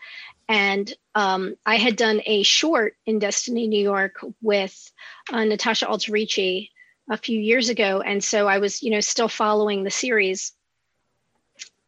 and 0.49 0.93
um, 1.15 1.55
I 1.65 1.77
had 1.77 1.95
done 1.95 2.21
a 2.25 2.43
short 2.43 2.97
in 3.05 3.19
Destiny 3.19 3.67
New 3.67 3.81
York 3.81 4.17
with 4.41 4.91
uh, 5.31 5.45
Natasha 5.45 5.85
Alterici 5.85 6.69
a 7.09 7.17
few 7.17 7.39
years 7.39 7.69
ago, 7.69 8.01
and 8.01 8.21
so 8.21 8.47
I 8.47 8.59
was, 8.59 8.83
you 8.83 8.91
know, 8.91 8.99
still 8.99 9.29
following 9.29 9.83
the 9.83 9.91
series. 9.91 10.51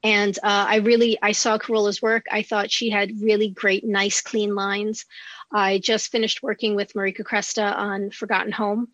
and 0.03 0.37
uh, 0.37 0.65
I 0.69 0.77
really 0.77 1.17
I 1.21 1.33
saw 1.33 1.57
Carola's 1.57 2.01
work. 2.01 2.25
I 2.31 2.41
thought 2.41 2.71
she 2.71 2.89
had 2.89 3.21
really 3.21 3.49
great, 3.49 3.83
nice, 3.83 4.21
clean 4.21 4.55
lines. 4.55 5.05
I 5.51 5.79
just 5.79 6.11
finished 6.11 6.41
working 6.41 6.75
with 6.75 6.93
Marika 6.93 7.23
Cresta 7.23 7.75
on 7.75 8.11
Forgotten 8.11 8.53
Home, 8.53 8.87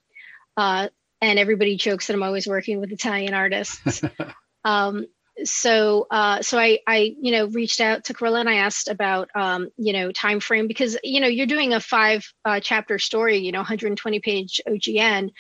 uh, 0.58 0.88
and 1.22 1.38
everybody 1.38 1.78
jokes 1.78 2.08
that 2.08 2.14
I'm 2.14 2.24
always 2.24 2.48
working 2.48 2.80
with 2.80 2.92
Italian 2.92 3.36
artists. 3.36 4.02
um, 4.66 5.06
so 5.44 6.08
uh, 6.12 6.42
so 6.42 6.60
I 6.60 6.80
I 6.88 7.16
you 7.20 7.32
know 7.32 7.48
reached 7.48 7.82
out 7.82 8.06
to 8.06 8.14
Carola 8.14 8.40
and 8.40 8.50
I 8.50 8.56
asked 8.56 8.88
about 8.88 9.30
um, 9.36 9.70
you 9.78 9.94
know 9.94 10.12
time 10.12 10.40
frame 10.40 10.68
because 10.68 10.98
you 11.04 11.20
know 11.20 11.28
you're 11.28 11.48
doing 11.48 11.74
a 11.74 11.80
five 11.80 12.26
uh, 12.46 12.60
chapter 12.60 13.00
story, 13.00 13.38
you 13.38 13.52
know 13.52 13.60
120 13.60 14.20
page 14.20 14.62
OGN. 14.68 15.32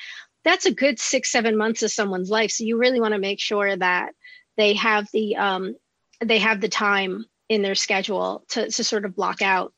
That's 0.43 0.65
a 0.65 0.73
good 0.73 0.99
six 0.99 1.31
seven 1.31 1.57
months 1.57 1.83
of 1.83 1.91
someone's 1.91 2.29
life. 2.29 2.51
So 2.51 2.63
you 2.63 2.77
really 2.77 2.99
want 2.99 3.13
to 3.13 3.19
make 3.19 3.39
sure 3.39 3.75
that 3.75 4.13
they 4.57 4.73
have 4.73 5.07
the 5.13 5.35
um, 5.35 5.75
they 6.21 6.39
have 6.39 6.61
the 6.61 6.69
time 6.69 7.25
in 7.49 7.61
their 7.61 7.75
schedule 7.75 8.43
to, 8.49 8.69
to 8.69 8.83
sort 8.83 9.05
of 9.05 9.15
block 9.15 9.41
out. 9.41 9.73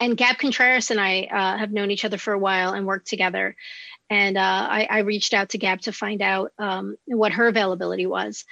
And 0.00 0.16
Gab 0.16 0.36
Contreras 0.38 0.90
and 0.90 1.00
I 1.00 1.22
uh, 1.30 1.56
have 1.56 1.72
known 1.72 1.90
each 1.90 2.04
other 2.04 2.18
for 2.18 2.34
a 2.34 2.38
while 2.38 2.74
and 2.74 2.86
worked 2.86 3.08
together. 3.08 3.56
And 4.10 4.36
uh, 4.36 4.66
I, 4.70 4.86
I, 4.90 4.98
reached 5.00 5.34
out 5.34 5.50
to 5.50 5.58
Gab 5.58 5.82
to 5.82 5.92
find 5.92 6.22
out 6.22 6.52
um, 6.58 6.96
what 7.06 7.32
her 7.32 7.46
availability 7.46 8.06
was. 8.06 8.44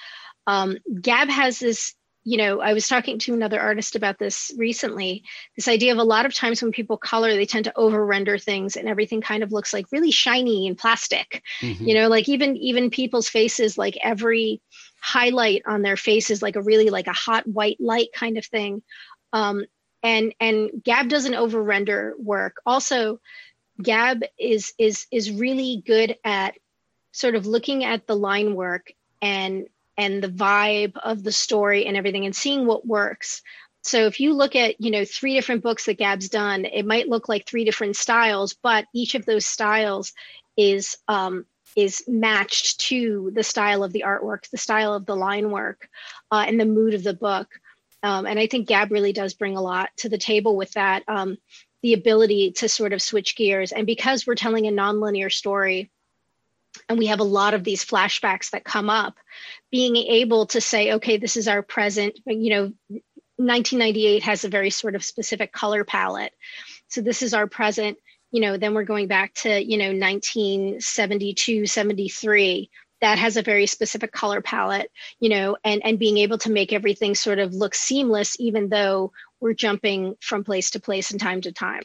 Um, 0.46 0.78
Gab 1.00 1.28
has 1.28 1.58
this, 1.58 1.94
you 2.24 2.38
know, 2.38 2.60
I 2.60 2.72
was 2.72 2.88
talking 2.88 3.18
to 3.20 3.34
another 3.34 3.60
artist 3.60 3.96
about 3.96 4.18
this 4.18 4.52
recently. 4.56 5.22
This 5.56 5.68
idea 5.68 5.92
of 5.92 5.98
a 5.98 6.04
lot 6.04 6.26
of 6.26 6.34
times 6.34 6.60
when 6.60 6.72
people 6.72 6.96
color, 6.96 7.34
they 7.34 7.46
tend 7.46 7.64
to 7.66 7.76
over 7.76 8.04
render 8.04 8.38
things, 8.38 8.76
and 8.76 8.88
everything 8.88 9.20
kind 9.20 9.42
of 9.42 9.52
looks 9.52 9.72
like 9.72 9.86
really 9.92 10.10
shiny 10.10 10.66
and 10.66 10.76
plastic. 10.76 11.42
Mm-hmm. 11.60 11.84
You 11.84 11.94
know, 11.94 12.08
like 12.08 12.28
even 12.28 12.56
even 12.56 12.90
people's 12.90 13.28
faces, 13.28 13.78
like 13.78 13.96
every 14.02 14.60
highlight 15.06 15.62
on 15.66 15.82
their 15.82 15.96
faces 15.96 16.42
like 16.42 16.56
a 16.56 16.62
really 16.62 16.90
like 16.90 17.06
a 17.06 17.12
hot 17.12 17.46
white 17.46 17.80
light 17.80 18.08
kind 18.12 18.38
of 18.38 18.44
thing 18.44 18.82
um, 19.32 19.64
and 20.02 20.34
and 20.40 20.70
gab 20.82 21.08
doesn't 21.08 21.34
over 21.34 21.62
render 21.62 22.14
work 22.18 22.56
also 22.66 23.20
gab 23.80 24.22
is 24.36 24.72
is 24.78 25.06
is 25.12 25.30
really 25.30 25.82
good 25.86 26.16
at 26.24 26.54
sort 27.12 27.36
of 27.36 27.46
looking 27.46 27.84
at 27.84 28.06
the 28.08 28.16
line 28.16 28.54
work 28.56 28.92
and 29.22 29.68
and 29.96 30.22
the 30.22 30.28
vibe 30.28 30.96
of 31.02 31.22
the 31.22 31.32
story 31.32 31.86
and 31.86 31.96
everything 31.96 32.24
and 32.24 32.34
seeing 32.34 32.66
what 32.66 32.86
works 32.86 33.42
so 33.82 34.06
if 34.06 34.18
you 34.20 34.32
look 34.34 34.56
at 34.56 34.80
you 34.80 34.90
know 34.90 35.04
three 35.04 35.34
different 35.34 35.62
books 35.62 35.86
that 35.86 35.98
gab's 35.98 36.28
done 36.28 36.64
it 36.64 36.84
might 36.84 37.08
look 37.08 37.28
like 37.28 37.46
three 37.46 37.64
different 37.64 37.96
styles 37.96 38.54
but 38.54 38.86
each 38.94 39.14
of 39.14 39.26
those 39.26 39.46
styles 39.46 40.12
is 40.56 40.96
um, 41.08 41.44
is 41.76 42.02
matched 42.08 42.80
to 42.80 43.30
the 43.34 43.42
style 43.42 43.84
of 43.84 43.92
the 43.92 44.04
artwork, 44.06 44.48
the 44.50 44.56
style 44.56 44.94
of 44.94 45.04
the 45.04 45.14
line 45.14 45.50
work, 45.50 45.88
uh, 46.32 46.44
and 46.48 46.58
the 46.58 46.64
mood 46.64 46.94
of 46.94 47.04
the 47.04 47.14
book. 47.14 47.48
Um, 48.02 48.26
and 48.26 48.38
I 48.38 48.46
think 48.46 48.66
Gab 48.66 48.90
really 48.90 49.12
does 49.12 49.34
bring 49.34 49.56
a 49.56 49.62
lot 49.62 49.90
to 49.98 50.08
the 50.08 50.18
table 50.18 50.56
with 50.56 50.72
that. 50.72 51.04
Um, 51.06 51.36
the 51.82 51.92
ability 51.92 52.52
to 52.52 52.68
sort 52.68 52.92
of 52.92 53.02
switch 53.02 53.36
gears. 53.36 53.70
And 53.70 53.86
because 53.86 54.26
we're 54.26 54.34
telling 54.34 54.66
a 54.66 54.70
nonlinear 54.70 55.30
story, 55.30 55.90
and 56.88 56.98
we 56.98 57.06
have 57.06 57.20
a 57.20 57.24
lot 57.24 57.54
of 57.54 57.64
these 57.64 57.84
flashbacks 57.84 58.50
that 58.50 58.64
come 58.64 58.90
up, 58.90 59.16
being 59.70 59.96
able 59.96 60.46
to 60.46 60.60
say, 60.60 60.94
okay, 60.94 61.16
this 61.16 61.36
is 61.36 61.48
our 61.48 61.62
present, 61.62 62.18
you 62.26 62.50
know, 62.50 62.62
1998 63.38 64.22
has 64.22 64.44
a 64.44 64.48
very 64.48 64.70
sort 64.70 64.94
of 64.94 65.04
specific 65.04 65.52
color 65.52 65.84
palette. 65.84 66.32
So 66.88 67.02
this 67.02 67.22
is 67.22 67.34
our 67.34 67.46
present 67.46 67.98
you 68.36 68.40
know 68.40 68.56
then 68.56 68.74
we're 68.74 68.84
going 68.84 69.08
back 69.08 69.32
to 69.34 69.64
you 69.64 69.78
know 69.78 69.88
1972 69.88 71.66
73 71.66 72.70
that 73.00 73.18
has 73.18 73.36
a 73.36 73.42
very 73.42 73.66
specific 73.66 74.12
color 74.12 74.40
palette 74.40 74.90
you 75.20 75.28
know 75.28 75.56
and 75.64 75.80
and 75.84 75.98
being 75.98 76.18
able 76.18 76.38
to 76.38 76.50
make 76.50 76.72
everything 76.72 77.14
sort 77.14 77.38
of 77.38 77.54
look 77.54 77.74
seamless 77.74 78.38
even 78.40 78.68
though 78.68 79.12
we're 79.40 79.54
jumping 79.54 80.14
from 80.20 80.44
place 80.44 80.70
to 80.70 80.80
place 80.80 81.10
and 81.10 81.20
time 81.20 81.40
to 81.40 81.52
time 81.52 81.82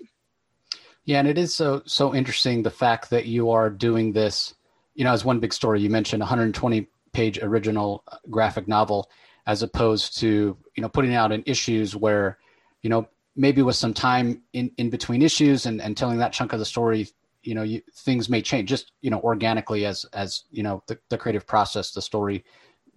yeah 1.06 1.20
and 1.20 1.28
it 1.28 1.38
is 1.38 1.54
so 1.54 1.82
so 1.86 2.14
interesting 2.14 2.64
the 2.64 2.70
fact 2.70 3.10
that 3.10 3.26
you 3.26 3.52
are 3.52 3.70
doing 3.70 4.12
this 4.12 4.54
you 4.96 5.04
know 5.04 5.12
as 5.12 5.26
one 5.26 5.40
big 5.40 5.54
story 5.54 5.82
you 5.82 5.90
mentioned 5.90 6.22
120 6.22 6.88
page 7.14 7.40
original 7.40 8.04
uh, 8.08 8.18
graphic 8.30 8.68
novel 8.68 9.10
as 9.48 9.64
opposed 9.64 10.18
to 10.20 10.58
you 10.76 10.82
know 10.82 10.90
putting 10.90 11.14
out 11.14 11.32
in 11.32 11.44
issues 11.46 11.96
where 11.96 12.38
you 12.82 12.90
know 12.90 13.08
maybe 13.36 13.62
with 13.62 13.76
some 13.76 13.94
time 13.94 14.42
in, 14.54 14.72
in 14.78 14.90
between 14.90 15.22
issues 15.22 15.66
and, 15.66 15.82
and 15.82 15.96
telling 15.96 16.18
that 16.18 16.34
chunk 16.34 16.54
of 16.54 16.60
the 16.60 16.66
story, 16.66 17.08
you 17.44 17.56
know, 17.56 17.64
you, 17.64 17.82
things 17.94 18.30
may 18.30 18.42
change 18.42 18.70
just, 18.70 18.92
you 19.02 19.10
know, 19.10 19.20
organically 19.22 19.86
as, 19.86 20.06
as, 20.14 20.44
you 20.52 20.64
know, 20.64 20.84
the, 20.88 20.98
the 21.10 21.18
creative 21.18 21.48
process, 21.48 21.92
the 21.92 22.02
story, 22.02 22.44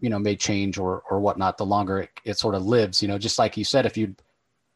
you 0.01 0.11
know, 0.11 0.19
may 0.19 0.37
change 0.37 0.77
or, 0.77 1.03
or 1.09 1.21
whatnot, 1.21 1.57
the 1.57 1.65
longer 1.65 2.01
it, 2.01 2.11
it 2.25 2.39
sort 2.39 2.55
of 2.55 2.67
lives, 2.67 3.01
you 3.01 3.09
know, 3.09 3.19
just 3.19 3.39
like 3.39 3.57
you 3.57 3.65
said, 3.65 3.87
if 3.87 3.97
you 3.97 4.15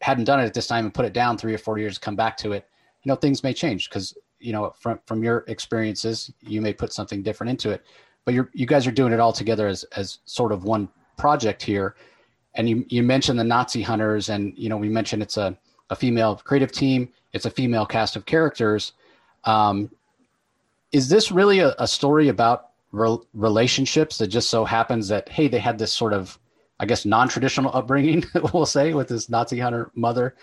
hadn't 0.00 0.24
done 0.24 0.40
it 0.40 0.44
at 0.44 0.54
this 0.54 0.68
time 0.68 0.84
and 0.84 0.94
put 0.94 1.04
it 1.04 1.12
down 1.12 1.36
three 1.36 1.52
or 1.52 1.58
four 1.58 1.78
years, 1.78 1.98
come 1.98 2.16
back 2.16 2.36
to 2.36 2.52
it, 2.52 2.66
you 3.02 3.10
know, 3.10 3.16
things 3.16 3.42
may 3.42 3.52
change 3.52 3.88
because, 3.88 4.16
you 4.40 4.52
know, 4.52 4.72
from, 4.78 5.00
from 5.06 5.22
your 5.22 5.44
experiences, 5.48 6.32
you 6.40 6.60
may 6.60 6.72
put 6.72 6.92
something 6.92 7.22
different 7.22 7.50
into 7.50 7.70
it, 7.70 7.84
but 8.24 8.34
you're, 8.34 8.50
you 8.52 8.66
guys 8.66 8.86
are 8.86 8.92
doing 8.92 9.12
it 9.12 9.20
all 9.20 9.32
together 9.32 9.66
as, 9.66 9.84
as 9.96 10.18
sort 10.24 10.52
of 10.52 10.64
one 10.64 10.88
project 11.16 11.62
here 11.62 11.94
and 12.58 12.68
you, 12.68 12.84
you 12.88 13.02
mentioned 13.02 13.38
the 13.38 13.44
Nazi 13.44 13.82
hunters, 13.82 14.28
and 14.28 14.52
you 14.56 14.68
know 14.68 14.76
we 14.76 14.88
mentioned 14.88 15.22
it's 15.22 15.36
a, 15.36 15.56
a 15.90 15.96
female 15.96 16.36
creative 16.36 16.72
team, 16.72 17.08
it's 17.32 17.46
a 17.46 17.50
female 17.50 17.86
cast 17.86 18.16
of 18.16 18.26
characters. 18.26 18.92
Um, 19.44 19.90
is 20.90 21.08
this 21.08 21.30
really 21.30 21.60
a, 21.60 21.74
a 21.78 21.86
story 21.86 22.28
about 22.28 22.70
re- 22.90 23.18
relationships 23.32 24.18
that 24.18 24.26
just 24.26 24.50
so 24.50 24.64
happens 24.64 25.08
that 25.08 25.28
hey 25.28 25.48
they 25.48 25.60
had 25.60 25.78
this 25.78 25.92
sort 25.92 26.12
of 26.12 26.38
I 26.80 26.86
guess 26.86 27.04
non-traditional 27.04 27.74
upbringing, 27.74 28.24
we'll 28.52 28.66
say, 28.66 28.92
with 28.92 29.08
this 29.08 29.28
Nazi 29.28 29.58
hunter 29.58 29.90
mother. 29.94 30.34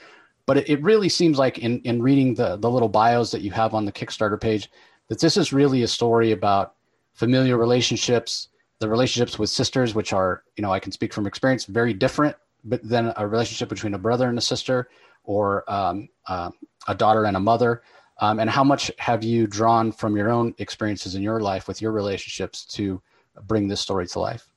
But 0.45 0.57
it, 0.57 0.69
it 0.69 0.81
really 0.83 1.09
seems 1.09 1.37
like 1.37 1.59
in, 1.59 1.79
in 1.81 2.01
reading 2.01 2.35
the, 2.35 2.57
the 2.57 2.69
little 2.69 2.89
bios 2.89 3.31
that 3.31 3.41
you 3.41 3.51
have 3.51 3.73
on 3.73 3.85
the 3.85 3.91
Kickstarter 3.91 4.39
page, 4.39 4.69
that 5.07 5.19
this 5.19 5.37
is 5.37 5.53
really 5.53 5.83
a 5.83 5.87
story 5.87 6.31
about 6.31 6.75
familial 7.13 7.57
relationships, 7.57 8.49
the 8.79 8.89
relationships 8.89 9.39
with 9.39 9.49
sisters, 9.49 9.95
which 9.95 10.13
are, 10.13 10.43
you 10.55 10.61
know, 10.61 10.71
I 10.71 10.79
can 10.79 10.91
speak 10.91 11.13
from 11.13 11.25
experience, 11.25 11.65
very 11.65 11.93
different, 11.93 12.35
but 12.63 12.81
then 12.83 13.13
a 13.17 13.27
relationship 13.27 13.69
between 13.69 13.93
a 13.93 13.99
brother 13.99 14.27
and 14.27 14.37
a 14.37 14.41
sister, 14.41 14.89
or 15.23 15.63
um, 15.71 16.09
uh, 16.27 16.51
a 16.87 16.95
daughter 16.95 17.25
and 17.25 17.37
a 17.37 17.39
mother. 17.39 17.81
Um, 18.19 18.39
and 18.39 18.49
how 18.49 18.63
much 18.63 18.91
have 18.97 19.23
you 19.23 19.47
drawn 19.47 19.91
from 19.91 20.15
your 20.15 20.29
own 20.29 20.53
experiences 20.57 21.15
in 21.15 21.21
your 21.21 21.39
life 21.41 21.67
with 21.67 21.81
your 21.81 21.91
relationships 21.91 22.65
to 22.65 23.01
bring 23.43 23.67
this 23.67 23.81
story 23.81 24.07
to 24.07 24.19
life? 24.19 24.47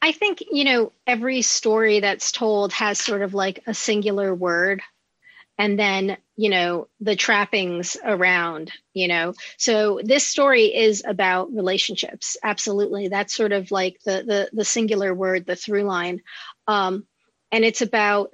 I 0.00 0.12
think, 0.12 0.42
you 0.50 0.64
know, 0.64 0.92
every 1.06 1.42
story 1.42 2.00
that's 2.00 2.32
told 2.32 2.72
has 2.72 2.98
sort 2.98 3.22
of 3.22 3.34
like 3.34 3.62
a 3.66 3.74
singular 3.74 4.34
word 4.34 4.82
and 5.58 5.78
then 5.78 6.16
you 6.36 6.50
know 6.50 6.88
the 7.00 7.16
trappings 7.16 7.96
around 8.04 8.72
you 8.94 9.08
know. 9.08 9.34
So 9.58 10.00
this 10.02 10.26
story 10.26 10.74
is 10.74 11.02
about 11.06 11.52
relationships 11.52 12.36
absolutely. 12.42 13.08
That's 13.08 13.34
sort 13.34 13.52
of 13.52 13.70
like 13.70 13.98
the 14.04 14.22
the, 14.26 14.50
the 14.52 14.64
singular 14.64 15.14
word 15.14 15.46
the 15.46 15.56
through 15.56 15.84
line. 15.84 16.22
Um, 16.66 17.06
and 17.50 17.64
it's 17.64 17.82
about 17.82 18.32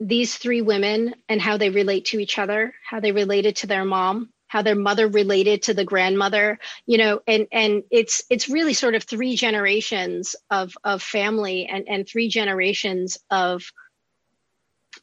these 0.00 0.36
three 0.36 0.62
women 0.62 1.14
and 1.28 1.40
how 1.40 1.56
they 1.56 1.70
relate 1.70 2.06
to 2.06 2.20
each 2.20 2.38
other 2.38 2.72
how 2.88 3.00
they 3.00 3.12
related 3.12 3.56
to 3.56 3.66
their 3.66 3.84
mom 3.84 4.32
how 4.46 4.62
their 4.62 4.76
mother 4.76 5.08
related 5.08 5.62
to 5.62 5.74
the 5.74 5.84
grandmother 5.84 6.58
you 6.86 6.96
know 6.98 7.20
and 7.26 7.48
and 7.50 7.82
it's 7.90 8.22
it's 8.30 8.48
really 8.48 8.74
sort 8.74 8.94
of 8.94 9.02
three 9.02 9.34
generations 9.34 10.36
of 10.50 10.72
of 10.84 11.02
family 11.02 11.66
and 11.66 11.88
and 11.88 12.08
three 12.08 12.28
generations 12.28 13.18
of 13.30 13.72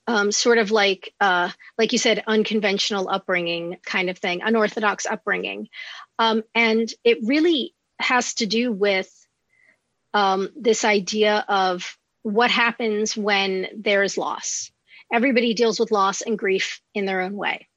um, 0.07 0.31
sort 0.31 0.57
of 0.57 0.71
like 0.71 1.13
uh, 1.19 1.49
like 1.77 1.91
you 1.91 1.97
said 1.97 2.23
unconventional 2.27 3.09
upbringing 3.09 3.77
kind 3.83 4.09
of 4.09 4.17
thing 4.17 4.41
unorthodox 4.43 5.05
upbringing. 5.05 5.69
Um, 6.19 6.43
and 6.53 6.91
it 7.03 7.19
really 7.23 7.73
has 7.99 8.35
to 8.35 8.45
do 8.45 8.71
with 8.71 9.09
um, 10.13 10.49
this 10.55 10.85
idea 10.85 11.43
of 11.47 11.97
what 12.23 12.51
happens 12.51 13.15
when 13.15 13.67
there 13.75 14.03
is 14.03 14.17
loss. 14.17 14.71
Everybody 15.11 15.53
deals 15.53 15.79
with 15.79 15.91
loss 15.91 16.21
and 16.21 16.37
grief 16.37 16.81
in 16.93 17.05
their 17.05 17.21
own 17.21 17.35
way. 17.35 17.67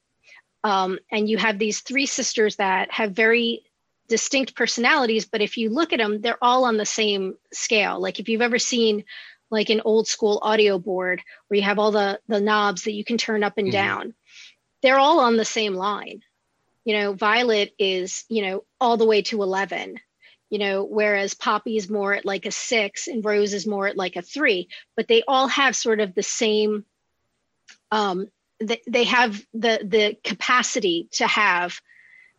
Um, 0.63 0.99
and 1.11 1.29
you 1.29 1.37
have 1.37 1.59
these 1.59 1.81
three 1.81 2.05
sisters 2.05 2.57
that 2.57 2.91
have 2.91 3.11
very 3.11 3.63
distinct 4.09 4.55
personalities 4.55 5.25
but 5.25 5.39
if 5.39 5.55
you 5.55 5.69
look 5.69 5.93
at 5.93 5.99
them 5.99 6.19
they're 6.19 6.43
all 6.43 6.65
on 6.65 6.77
the 6.77 6.85
same 6.85 7.35
scale. 7.53 8.01
Like 8.01 8.19
if 8.19 8.27
you've 8.27 8.41
ever 8.41 8.57
seen 8.57 9.05
like 9.49 9.69
an 9.69 9.81
old 9.83 10.07
school 10.07 10.39
audio 10.41 10.77
board 10.77 11.21
where 11.47 11.57
you 11.57 11.63
have 11.63 11.79
all 11.79 11.91
the 11.91 12.19
the 12.27 12.39
knobs 12.39 12.83
that 12.83 12.93
you 12.93 13.03
can 13.03 13.17
turn 13.17 13.43
up 13.43 13.57
and 13.57 13.67
mm-hmm. 13.67 13.73
down 13.73 14.13
they're 14.81 14.99
all 14.99 15.19
on 15.19 15.37
the 15.37 15.45
same 15.45 15.73
line 15.73 16.21
you 16.85 16.93
know 16.93 17.13
violet 17.13 17.73
is 17.77 18.25
you 18.29 18.41
know 18.41 18.63
all 18.79 18.97
the 18.97 19.05
way 19.05 19.21
to 19.21 19.41
11 19.41 19.99
you 20.49 20.59
know 20.59 20.83
whereas 20.83 21.33
poppy 21.33 21.77
is 21.77 21.89
more 21.89 22.13
at 22.13 22.25
like 22.25 22.45
a 22.45 22.51
six 22.51 23.07
and 23.07 23.23
rose 23.23 23.53
is 23.53 23.67
more 23.67 23.87
at 23.87 23.97
like 23.97 24.15
a 24.15 24.21
three 24.21 24.67
but 24.95 25.07
they 25.07 25.23
all 25.27 25.47
have 25.47 25.75
sort 25.75 25.99
of 25.99 26.15
the 26.15 26.23
same 26.23 26.85
um 27.91 28.27
they, 28.59 28.81
they 28.87 29.03
have 29.05 29.41
the 29.53 29.79
the 29.83 30.17
capacity 30.23 31.07
to 31.11 31.27
have 31.27 31.79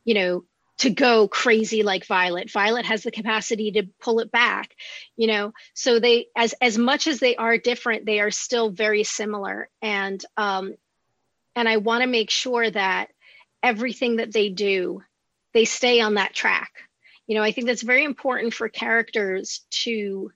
you 0.05 0.15
know 0.15 0.45
to 0.81 0.89
go 0.89 1.29
crazy 1.29 1.83
like 1.83 2.07
Violet. 2.07 2.51
Violet 2.51 2.87
has 2.87 3.03
the 3.03 3.11
capacity 3.11 3.73
to 3.73 3.89
pull 4.01 4.21
it 4.21 4.33
back, 4.33 4.75
you 5.15 5.27
know. 5.27 5.53
So 5.75 6.01
they, 6.01 6.29
as 6.35 6.55
as 6.61 6.79
much 6.79 7.07
as 7.07 7.21
they 7.21 7.37
are 7.37 7.59
different, 7.59 8.07
they 8.07 8.21
are 8.21 8.31
still 8.31 8.71
very 8.71 9.05
similar. 9.05 9.69
And 9.83 10.25
um, 10.39 10.75
and 11.55 11.69
I 11.69 11.77
want 11.77 12.03
to 12.03 12.09
make 12.09 12.31
sure 12.31 12.71
that 12.71 13.09
everything 13.63 14.17
that 14.17 14.33
they 14.33 14.49
do, 14.49 15.03
they 15.53 15.67
stay 15.67 16.01
on 16.01 16.15
that 16.15 16.35
track. 16.35 16.71
You 17.27 17.37
know, 17.37 17.43
I 17.43 17.53
think 17.53 17.67
that's 17.67 17.83
very 17.83 18.05
important 18.05 18.55
for 18.55 18.71
characters 18.71 19.61
to 19.83 20.33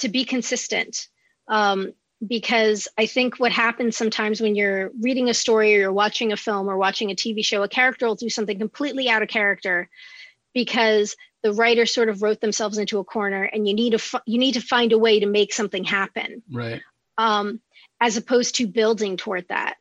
to 0.00 0.08
be 0.10 0.26
consistent. 0.26 1.08
Um, 1.48 1.92
because 2.26 2.86
I 2.98 3.06
think 3.06 3.36
what 3.38 3.52
happens 3.52 3.96
sometimes 3.96 4.40
when 4.40 4.54
you're 4.54 4.90
reading 5.00 5.30
a 5.30 5.34
story 5.34 5.74
or 5.74 5.80
you're 5.80 5.92
watching 5.92 6.32
a 6.32 6.36
film 6.36 6.68
or 6.68 6.76
watching 6.76 7.10
a 7.10 7.14
TV 7.14 7.44
show, 7.44 7.62
a 7.62 7.68
character 7.68 8.06
will 8.06 8.14
do 8.14 8.28
something 8.28 8.58
completely 8.58 9.08
out 9.08 9.22
of 9.22 9.28
character 9.28 9.88
because 10.52 11.16
the 11.42 11.52
writer 11.52 11.86
sort 11.86 12.10
of 12.10 12.22
wrote 12.22 12.40
themselves 12.40 12.76
into 12.76 12.98
a 12.98 13.04
corner 13.04 13.44
and 13.44 13.66
you 13.66 13.74
need 13.74 13.98
to 13.98 14.22
you 14.26 14.38
need 14.38 14.52
to 14.52 14.60
find 14.60 14.92
a 14.92 14.98
way 14.98 15.20
to 15.20 15.26
make 15.26 15.54
something 15.54 15.84
happen. 15.84 16.42
Right. 16.52 16.82
Um, 17.16 17.60
as 18.00 18.16
opposed 18.16 18.56
to 18.56 18.66
building 18.66 19.16
toward 19.16 19.48
that. 19.48 19.76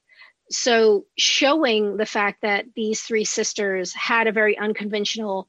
So 0.52 1.06
showing 1.18 1.98
the 1.98 2.06
fact 2.06 2.42
that 2.42 2.66
these 2.76 3.02
three 3.02 3.26
sisters 3.26 3.94
had 3.94 4.28
a 4.28 4.32
very 4.32 4.58
unconventional 4.58 5.48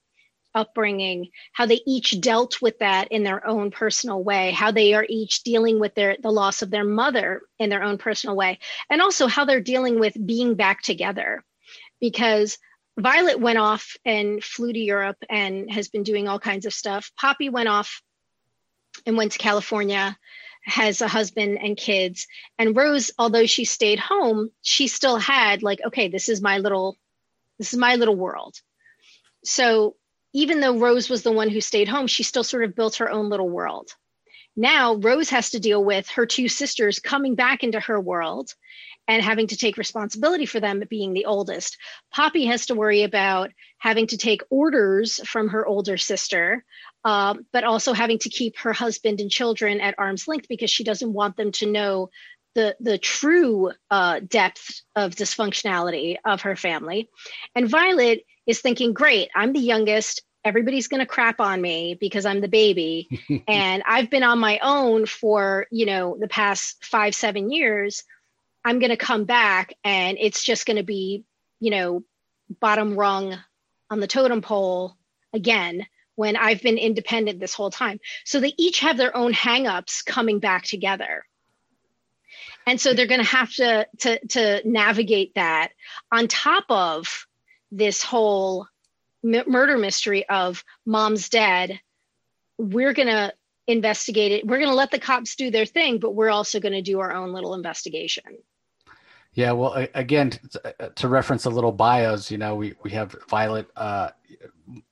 upbringing 0.55 1.29
how 1.53 1.67
they 1.67 1.81
each 1.87 2.21
dealt 2.21 2.61
with 2.61 2.79
that 2.81 3.09
in 3.13 3.23
their 3.23 3.47
own 3.47 3.71
personal 3.71 4.23
way 4.23 4.51
how 4.51 4.71
they 4.71 4.95
are 4.95 5.07
each 5.09 5.43
dealing 5.43 5.79
with 5.79 5.95
their 5.95 6.17
the 6.23 6.31
loss 6.31 6.63
of 6.63 6.71
their 6.71 6.85
mother 6.85 7.43
in 7.59 7.71
their 7.71 7.83
own 7.83 7.99
personal 7.99 8.35
way 8.35 8.59
and 8.89 9.01
also 9.01 9.27
how 9.27 9.45
they're 9.45 9.61
dealing 9.61 10.01
with 10.01 10.15
being 10.27 10.55
back 10.55 10.83
together. 10.83 11.45
Because 12.01 12.59
violet 12.99 13.39
went 13.41 13.59
off 13.59 13.97
and 14.05 14.43
flew 14.43 14.73
to 14.73 14.79
europe 14.79 15.19
and 15.29 15.71
has 15.71 15.89
been 15.89 16.03
doing 16.03 16.29
all 16.29 16.39
kinds 16.39 16.67
of 16.67 16.75
stuff. 16.75 17.13
Poppy 17.17 17.49
went 17.49 17.69
off 17.69 18.03
and 19.07 19.17
went 19.17 19.33
to 19.33 19.39
california 19.39 20.17
has 20.63 21.01
a 21.01 21.09
husband 21.09 21.59
and 21.63 21.77
kids. 21.77 22.27
And 22.59 22.77
rose 22.77 23.11
although 23.19 23.47
she 23.47 23.65
stayed 23.65 24.01
home 24.01 24.51
she 24.63 24.89
still 24.89 25.17
had 25.17 25.63
like 25.63 25.81
okay 25.87 26.09
this 26.09 26.29
is 26.29 26.43
my 26.43 26.59
little 26.59 26.97
this 27.59 27.73
is 27.73 27.79
my 27.79 27.97
little 27.97 28.17
world. 28.17 28.57
So 29.45 29.97
even 30.33 30.61
though 30.61 30.79
Rose 30.79 31.09
was 31.09 31.23
the 31.23 31.33
one 31.33 31.49
who 31.49 31.61
stayed 31.61 31.89
home, 31.89 32.07
she 32.07 32.23
still 32.23 32.45
sort 32.45 32.65
of 32.65 32.75
built 32.75 32.97
her 32.97 33.11
own 33.11 33.29
little 33.29 33.49
world. 33.49 33.91
Now, 34.57 34.95
Rose 34.95 35.31
has 35.31 35.51
to 35.51 35.61
deal 35.61 35.83
with 35.83 36.09
her 36.11 36.27
two 36.27 36.49
sisters 36.49 36.99
coming 36.99 37.35
back 37.35 37.63
into 37.63 37.81
her 37.81 38.01
world 38.01 38.53
and 39.09 39.23
having 39.23 39.47
to 39.49 39.57
take 39.57 39.77
responsibility 39.77 40.47
for 40.47 40.61
them 40.61 40.83
being 40.89 41.13
the 41.13 41.25
oldest. 41.25 41.77
Poppy 42.13 42.47
has 42.47 42.67
to 42.67 42.75
worry 42.75 43.03
about 43.03 43.51
having 43.79 44.07
to 44.09 44.17
take 44.17 44.43
orders 44.51 45.21
from 45.27 45.49
her 45.49 45.67
older 45.67 45.97
sister, 45.97 46.65
uh, 47.05 47.35
but 47.53 47.65
also 47.65 47.93
having 47.93 48.19
to 48.19 48.29
keep 48.29 48.59
her 48.59 48.73
husband 48.73 49.21
and 49.21 49.31
children 49.31 49.81
at 49.81 49.95
arm's 49.99 50.29
length 50.29 50.47
because 50.49 50.71
she 50.71 50.85
doesn't 50.85 51.13
want 51.13 51.37
them 51.37 51.53
to 51.53 51.67
know 51.67 52.11
the 52.55 52.77
the 52.81 52.99
true 52.99 53.73
uh, 53.91 54.21
depth 54.21 54.83
of 54.97 55.15
dysfunctionality 55.15 56.17
of 56.25 56.43
her 56.43 56.57
family. 56.57 57.09
And 57.55 57.69
Violet 57.69 58.25
is 58.51 58.61
thinking, 58.61 58.93
great, 58.93 59.31
I'm 59.35 59.53
the 59.53 59.61
youngest. 59.61 60.23
Everybody's 60.45 60.89
going 60.89 61.01
to 61.01 61.07
crap 61.07 61.41
on 61.41 61.61
me 61.61 61.97
because 61.99 62.27
I'm 62.27 62.41
the 62.41 62.49
baby. 62.49 63.09
and 63.49 63.83
I've 63.87 64.11
been 64.11 64.23
on 64.23 64.39
my 64.39 64.59
own 64.63 65.07
for, 65.07 65.67
you 65.71 65.87
know, 65.87 66.17
the 66.19 66.29
past 66.29 66.85
five, 66.85 67.15
seven 67.15 67.51
years. 67.51 68.05
I'm 68.65 68.79
going 68.79 68.91
to 68.91 68.97
come 68.97 69.25
back 69.25 69.75
and 69.85 70.19
it's 70.21 70.43
just 70.43 70.67
going 70.67 70.77
to 70.77 70.83
be, 70.83 71.25
you 71.61 71.71
know, 71.71 72.05
bottom 72.61 72.95
rung 72.97 73.39
on 73.91 74.01
the 74.01 74.07
totem 74.07 74.43
pole 74.43 74.97
again 75.33 75.87
when 76.17 76.37
I've 76.37 76.61
been 76.61 76.79
independent 76.79 77.41
this 77.41 77.55
whole 77.55 77.71
time. 77.71 78.01
So 78.25 78.41
they 78.41 78.53
each 78.59 78.81
have 78.81 78.97
their 78.97 79.17
own 79.17 79.33
hangups 79.33 80.05
coming 80.05 80.39
back 80.39 80.65
together. 80.65 81.25
And 82.67 82.81
so 82.81 82.93
they're 82.93 83.07
going 83.07 83.23
to 83.23 83.27
have 83.27 83.53
to 83.55 83.87
to 84.01 84.27
to 84.29 84.61
navigate 84.65 85.35
that 85.35 85.71
on 86.13 86.29
top 86.29 86.65
of 86.69 87.27
this 87.71 88.03
whole 88.03 88.67
m- 89.25 89.45
murder 89.47 89.79
mystery 89.79 90.29
of 90.29 90.65
mom's 90.87 91.29
dead 91.29 91.81
we're 92.61 92.93
going 92.93 93.09
to 93.09 93.33
investigate 93.67 94.33
it. 94.33 94.47
We're 94.47 94.59
going 94.59 94.69
to 94.69 94.75
let 94.75 94.91
the 94.91 94.99
cops 94.99 95.35
do 95.37 95.51
their 95.51 95.67
thing 95.67 95.99
but 95.99 96.15
we're 96.15 96.31
also 96.31 96.61
going 96.61 96.73
to 96.73 96.83
do 96.83 97.01
our 97.01 97.13
own 97.13 97.33
little 97.33 97.55
investigation. 97.55 98.25
Yeah 99.33 99.53
well 99.53 99.87
again 99.95 100.33
to 100.97 101.09
reference 101.09 101.45
a 101.45 101.51
little 101.51 101.71
bios 101.71 102.33
you 102.33 102.39
know 102.39 102.57
we, 102.57 102.75
we 102.83 102.91
have 102.91 103.15
violet 103.29 103.69
uh, 103.77 104.11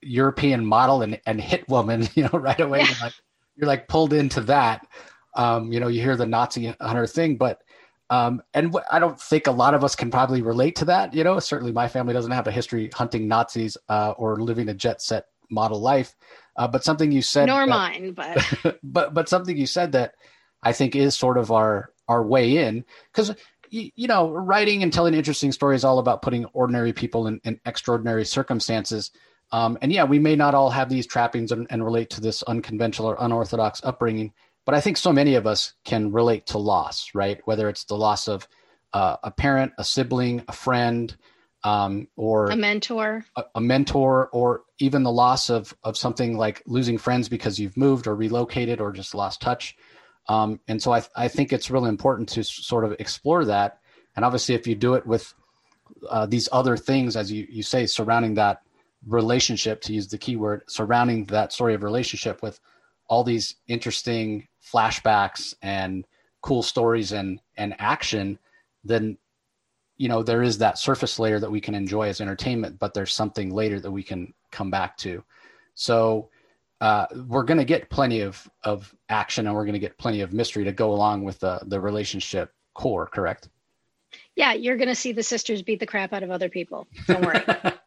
european 0.01 0.65
model 0.65 1.01
and, 1.01 1.19
and 1.25 1.41
hit 1.41 1.67
woman 1.67 2.07
you 2.15 2.23
know 2.23 2.39
right 2.39 2.59
away. 2.59 2.79
Yeah. 2.79 2.85
you're, 2.85 2.97
like, 3.01 3.13
you're 3.55 3.67
like 3.67 3.87
pulled 3.87 4.13
into 4.13 4.41
that. 4.41 4.87
Um, 5.35 5.71
you 5.71 5.79
know 5.79 5.89
you 5.89 6.01
hear 6.01 6.15
the 6.15 6.25
nazi 6.25 6.73
hunter 6.79 7.05
thing 7.05 7.35
but 7.35 7.61
um, 8.09 8.41
and 8.53 8.75
I 8.91 8.99
don't 8.99 9.19
think 9.19 9.47
a 9.47 9.51
lot 9.51 9.73
of 9.73 9.83
us 9.83 9.95
can 9.95 10.09
probably 10.09 10.41
relate 10.41 10.75
to 10.77 10.85
that. 10.85 11.13
You 11.13 11.23
know, 11.23 11.39
certainly 11.39 11.71
my 11.71 11.87
family 11.87 12.13
doesn't 12.13 12.31
have 12.31 12.47
a 12.47 12.51
history 12.51 12.89
hunting 12.93 13.27
Nazis 13.27 13.77
uh, 13.87 14.11
or 14.17 14.39
living 14.41 14.69
a 14.69 14.73
jet 14.73 15.01
set 15.01 15.25
model 15.51 15.79
life. 15.79 16.15
Uh, 16.55 16.67
but 16.67 16.83
something 16.83 17.11
you 17.11 17.21
said, 17.21 17.45
nor 17.45 17.65
that, 17.65 17.69
mine, 17.69 18.11
but 18.11 18.79
but 18.83 19.13
but 19.13 19.29
something 19.29 19.55
you 19.55 19.67
said 19.67 19.91
that 19.91 20.15
I 20.63 20.73
think 20.73 20.95
is 20.95 21.15
sort 21.15 21.37
of 21.37 21.51
our 21.51 21.91
our 22.07 22.23
way 22.23 22.57
in 22.57 22.83
because 23.13 23.35
you, 23.69 23.91
you, 23.95 24.07
know 24.07 24.31
writing 24.31 24.81
and 24.81 24.91
telling 24.91 25.13
interesting 25.13 25.51
stories 25.51 25.83
all 25.83 25.99
about 25.99 26.23
putting 26.23 26.45
ordinary 26.45 26.91
people 26.91 27.27
in, 27.27 27.39
in 27.43 27.59
extraordinary 27.65 28.25
circumstances. 28.25 29.11
Um, 29.51 29.77
and 29.81 29.91
yeah, 29.91 30.03
we 30.03 30.19
may 30.19 30.35
not 30.35 30.53
all 30.53 30.69
have 30.69 30.89
these 30.89 31.07
trappings 31.07 31.51
and, 31.51 31.65
and 31.69 31.83
relate 31.83 32.09
to 32.11 32.21
this 32.21 32.43
unconventional 32.43 33.09
or 33.09 33.17
unorthodox 33.19 33.81
upbringing 33.83 34.33
but 34.65 34.75
I 34.75 34.81
think 34.81 34.97
so 34.97 35.11
many 35.11 35.35
of 35.35 35.47
us 35.47 35.73
can 35.83 36.11
relate 36.11 36.47
to 36.47 36.57
loss, 36.57 37.09
right? 37.13 37.41
Whether 37.45 37.69
it's 37.69 37.85
the 37.85 37.95
loss 37.95 38.27
of 38.27 38.47
uh, 38.93 39.17
a 39.23 39.31
parent, 39.31 39.73
a 39.77 39.83
sibling, 39.83 40.43
a 40.47 40.53
friend, 40.53 41.15
um, 41.63 42.07
or 42.15 42.49
a 42.49 42.55
mentor, 42.55 43.25
a, 43.35 43.43
a, 43.55 43.61
mentor, 43.61 44.29
or 44.31 44.63
even 44.79 45.03
the 45.03 45.11
loss 45.11 45.49
of 45.49 45.75
of 45.83 45.97
something 45.97 46.37
like 46.37 46.63
losing 46.65 46.97
friends 46.97 47.27
because 47.27 47.59
you've 47.59 47.75
moved 47.75 48.07
or 48.07 48.15
relocated 48.15 48.79
or 48.79 48.91
just 48.91 49.13
lost 49.13 49.41
touch. 49.41 49.75
Um, 50.29 50.59
and 50.67 50.81
so 50.81 50.93
I, 50.93 51.03
I 51.15 51.27
think 51.27 51.51
it's 51.51 51.71
really 51.71 51.89
important 51.89 52.29
to 52.29 52.43
sort 52.43 52.85
of 52.85 52.95
explore 52.99 53.45
that. 53.45 53.79
And 54.15 54.23
obviously, 54.23 54.55
if 54.55 54.67
you 54.67 54.75
do 54.75 54.93
it 54.93 55.05
with 55.05 55.33
uh, 56.09 56.27
these 56.27 56.47
other 56.51 56.77
things, 56.77 57.15
as 57.15 57.31
you, 57.31 57.47
you 57.49 57.63
say, 57.63 57.85
surrounding 57.87 58.35
that 58.35 58.61
relationship, 59.07 59.81
to 59.81 59.93
use 59.93 60.07
the 60.07 60.17
keyword, 60.17 60.63
surrounding 60.67 61.25
that 61.25 61.51
story 61.51 61.73
of 61.73 61.83
relationship 61.83 62.43
with 62.43 62.59
all 63.07 63.23
these 63.23 63.55
interesting 63.67 64.47
flashbacks 64.63 65.53
and 65.61 66.05
cool 66.41 66.63
stories 66.63 67.11
and 67.11 67.39
and 67.57 67.75
action 67.79 68.39
then 68.83 69.17
you 69.97 70.07
know 70.07 70.23
there 70.23 70.41
is 70.41 70.57
that 70.57 70.77
surface 70.77 71.19
layer 71.19 71.39
that 71.39 71.51
we 71.51 71.59
can 71.59 71.75
enjoy 71.75 72.07
as 72.07 72.21
entertainment 72.21 72.79
but 72.79 72.93
there's 72.93 73.13
something 73.13 73.53
later 73.53 73.79
that 73.79 73.91
we 73.91 74.03
can 74.03 74.33
come 74.51 74.71
back 74.71 74.97
to. 74.97 75.23
So 75.75 76.29
uh, 76.81 77.07
we're 77.27 77.43
going 77.43 77.57
to 77.57 77.65
get 77.65 77.89
plenty 77.89 78.21
of 78.21 78.49
of 78.63 78.93
action 79.09 79.47
and 79.47 79.55
we're 79.55 79.65
going 79.65 79.73
to 79.73 79.79
get 79.79 79.97
plenty 79.97 80.21
of 80.21 80.33
mystery 80.33 80.63
to 80.63 80.71
go 80.71 80.91
along 80.91 81.23
with 81.23 81.39
the 81.39 81.59
the 81.67 81.79
relationship 81.79 82.53
core 82.73 83.07
correct? 83.07 83.49
Yeah 84.35 84.53
you're 84.53 84.77
going 84.77 84.87
to 84.89 84.95
see 84.95 85.11
the 85.11 85.23
sisters 85.23 85.61
beat 85.61 85.79
the 85.79 85.85
crap 85.85 86.13
out 86.13 86.23
of 86.23 86.31
other 86.31 86.49
people. 86.49 86.87
Don't 87.07 87.25
worry 87.25 87.43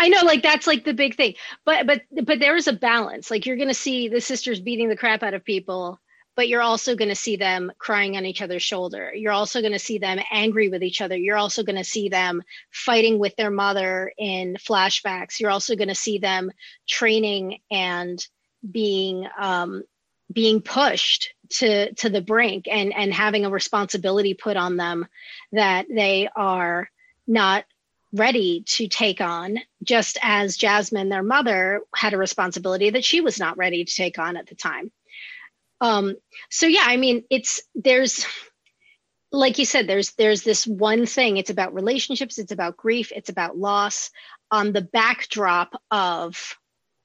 I 0.00 0.08
know, 0.08 0.22
like 0.24 0.42
that's 0.42 0.66
like 0.66 0.84
the 0.84 0.94
big 0.94 1.14
thing. 1.14 1.34
But 1.66 1.86
but 1.86 2.00
but 2.24 2.40
there 2.40 2.56
is 2.56 2.66
a 2.66 2.72
balance. 2.72 3.30
Like 3.30 3.44
you're 3.44 3.58
gonna 3.58 3.74
see 3.74 4.08
the 4.08 4.22
sisters 4.22 4.58
beating 4.58 4.88
the 4.88 4.96
crap 4.96 5.22
out 5.22 5.34
of 5.34 5.44
people, 5.44 6.00
but 6.36 6.48
you're 6.48 6.62
also 6.62 6.96
gonna 6.96 7.14
see 7.14 7.36
them 7.36 7.70
crying 7.76 8.16
on 8.16 8.24
each 8.24 8.40
other's 8.40 8.62
shoulder. 8.62 9.12
You're 9.14 9.32
also 9.32 9.60
gonna 9.60 9.78
see 9.78 9.98
them 9.98 10.18
angry 10.32 10.70
with 10.70 10.82
each 10.82 11.02
other. 11.02 11.16
You're 11.16 11.36
also 11.36 11.62
gonna 11.62 11.84
see 11.84 12.08
them 12.08 12.42
fighting 12.70 13.18
with 13.18 13.36
their 13.36 13.50
mother 13.50 14.10
in 14.16 14.54
flashbacks. 14.54 15.38
You're 15.38 15.50
also 15.50 15.76
gonna 15.76 15.94
see 15.94 16.16
them 16.16 16.50
training 16.88 17.58
and 17.70 18.26
being 18.72 19.28
um 19.38 19.82
being 20.32 20.62
pushed 20.62 21.34
to 21.50 21.92
to 21.96 22.08
the 22.08 22.22
brink 22.22 22.68
and 22.70 22.94
and 22.94 23.12
having 23.12 23.44
a 23.44 23.50
responsibility 23.50 24.32
put 24.32 24.56
on 24.56 24.78
them 24.78 25.06
that 25.52 25.84
they 25.94 26.26
are 26.34 26.88
not 27.26 27.64
ready 28.12 28.64
to 28.66 28.88
take 28.88 29.20
on, 29.20 29.58
just 29.82 30.18
as 30.22 30.56
Jasmine, 30.56 31.08
their 31.08 31.22
mother, 31.22 31.82
had 31.94 32.12
a 32.12 32.18
responsibility 32.18 32.90
that 32.90 33.04
she 33.04 33.20
was 33.20 33.38
not 33.38 33.56
ready 33.56 33.84
to 33.84 33.94
take 33.94 34.18
on 34.18 34.36
at 34.36 34.46
the 34.46 34.54
time. 34.54 34.90
Um, 35.80 36.16
so 36.50 36.66
yeah, 36.66 36.84
I 36.84 36.96
mean, 36.96 37.24
it's 37.30 37.62
there's 37.74 38.26
like 39.32 39.58
you 39.58 39.64
said, 39.64 39.86
there's 39.86 40.12
there's 40.12 40.42
this 40.42 40.66
one 40.66 41.06
thing. 41.06 41.36
It's 41.36 41.50
about 41.50 41.74
relationships, 41.74 42.38
it's 42.38 42.52
about 42.52 42.76
grief, 42.76 43.12
it's 43.14 43.30
about 43.30 43.56
loss 43.56 44.10
on 44.50 44.72
the 44.72 44.82
backdrop 44.82 45.80
of 45.90 46.56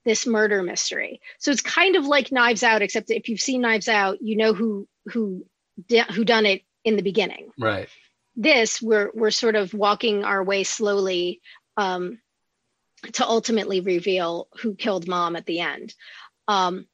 this 0.04 0.26
murder 0.28 0.62
mystery. 0.62 1.22
So 1.40 1.52
it's 1.52 1.62
kind 1.62 1.96
of 1.96 2.06
like 2.06 2.32
Knives 2.32 2.64
Out, 2.64 2.82
except 2.82 3.10
if 3.12 3.30
you've 3.30 3.40
seen 3.40 3.62
Knives 3.62 3.88
Out, 3.88 4.22
you 4.22 4.36
know 4.36 4.54
who 4.54 4.88
who 5.08 5.46
who 6.14 6.26
done 6.26 6.46
it 6.46 6.64
in 6.84 6.96
the 6.96 7.04
beginning. 7.04 7.52
Right 7.58 7.90
this 8.36 8.82
we're 8.82 9.12
we're 9.14 9.32
sort 9.32 9.56
of 9.56 9.74
walking 9.74 10.24
our 10.24 10.44
way 10.44 10.64
slowly 10.64 11.42
um, 11.78 12.20
to 13.14 13.26
ultimately 13.26 13.82
reveal 13.82 14.48
who 14.62 14.76
killed 14.76 15.08
mom 15.08 15.36
at 15.36 15.46
the 15.46 15.60
end. 15.60 15.94
Um, 16.48 16.88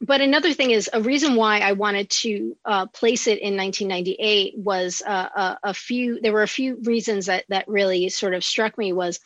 but 0.00 0.20
another 0.20 0.52
thing 0.52 0.70
is 0.70 0.88
a 0.92 1.00
reason 1.00 1.34
why 1.34 1.58
I 1.58 1.72
wanted 1.72 2.08
to 2.10 2.56
uh, 2.64 2.86
place 2.86 3.26
it 3.26 3.40
in 3.40 3.56
1998 3.56 4.54
was 4.56 5.02
uh, 5.04 5.28
a, 5.34 5.58
a, 5.70 5.74
few. 5.74 6.20
There 6.20 6.32
were 6.32 6.42
a 6.42 6.48
few 6.48 6.78
reasons 6.84 7.26
that 7.26 7.44
that 7.48 7.66
really 7.66 8.08
sort 8.08 8.34
of 8.34 8.44
struck 8.44 8.78
me. 8.78 8.92
Was 8.92 9.18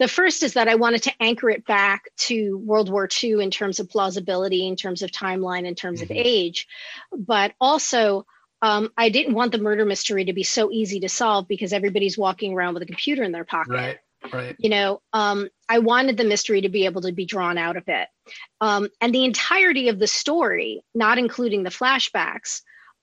the 0.00 0.08
first 0.08 0.42
is 0.42 0.54
that 0.54 0.68
I 0.68 0.74
wanted 0.74 1.04
to 1.04 1.12
anchor 1.20 1.48
it 1.48 1.64
back 1.64 2.06
to 2.18 2.58
World 2.58 2.90
War 2.90 3.08
II 3.22 3.42
in 3.42 3.52
terms 3.52 3.78
of 3.78 3.88
plausibility, 3.88 4.66
in 4.66 4.74
terms 4.74 5.02
of 5.02 5.12
timeline, 5.12 5.64
in 5.64 5.76
terms 5.76 6.00
mm-hmm. 6.00 6.12
of 6.12 6.18
age, 6.18 6.66
but 7.16 7.52
also 7.60 8.26
um, 8.66 8.92
I 8.96 9.10
didn't 9.10 9.34
want 9.34 9.52
the 9.52 9.58
murder 9.58 9.84
mystery 9.84 10.24
to 10.24 10.32
be 10.32 10.42
so 10.42 10.72
easy 10.72 10.98
to 11.00 11.08
solve 11.08 11.46
because 11.46 11.72
everybody's 11.72 12.18
walking 12.18 12.52
around 12.52 12.74
with 12.74 12.82
a 12.82 12.86
computer 12.86 13.22
in 13.22 13.30
their 13.30 13.44
pocket. 13.44 13.72
Right. 13.72 13.98
Right. 14.32 14.56
You 14.58 14.70
know, 14.70 15.02
um, 15.12 15.48
I 15.68 15.78
wanted 15.78 16.16
the 16.16 16.24
mystery 16.24 16.62
to 16.62 16.68
be 16.68 16.84
able 16.84 17.02
to 17.02 17.12
be 17.12 17.26
drawn 17.26 17.58
out 17.58 17.76
a 17.76 17.80
bit. 17.80 18.08
Um, 18.60 18.88
and 19.00 19.14
the 19.14 19.24
entirety 19.24 19.88
of 19.88 20.00
the 20.00 20.08
story, 20.08 20.82
not 20.96 21.16
including 21.16 21.62
the 21.62 21.70
flashbacks, 21.70 22.62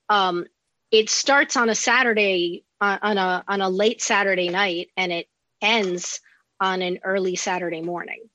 um, 0.10 0.46
it 0.92 1.10
starts 1.10 1.56
on 1.56 1.70
a 1.70 1.76
Saturday, 1.76 2.66
uh, 2.82 2.98
on 3.02 3.18
a 3.18 3.46
on 3.48 3.62
a 3.62 3.70
late 3.70 4.02
Saturday 4.02 4.50
night, 4.50 4.90
and 4.98 5.14
it 5.14 5.30
ends 5.62 6.20
on 6.60 6.82
an 6.82 7.00
early 7.06 7.38
Saturday 7.38 7.82
morning. 7.82 8.30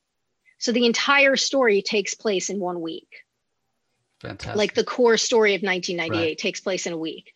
So 0.57 0.73
the 0.73 0.87
entire 0.87 1.37
story 1.37 1.83
takes 1.83 2.15
place 2.15 2.49
in 2.49 2.59
one 2.59 2.81
week. 2.81 3.09
Fantastic. 4.21 4.57
Like 4.57 4.75
the 4.75 4.85
core 4.85 5.17
story 5.17 5.55
of 5.55 5.63
1998 5.63 6.31
right. 6.31 6.39
takes 6.39 6.61
place 6.61 6.87
in 6.87 6.93
a 6.93 6.99
week. 6.99 7.33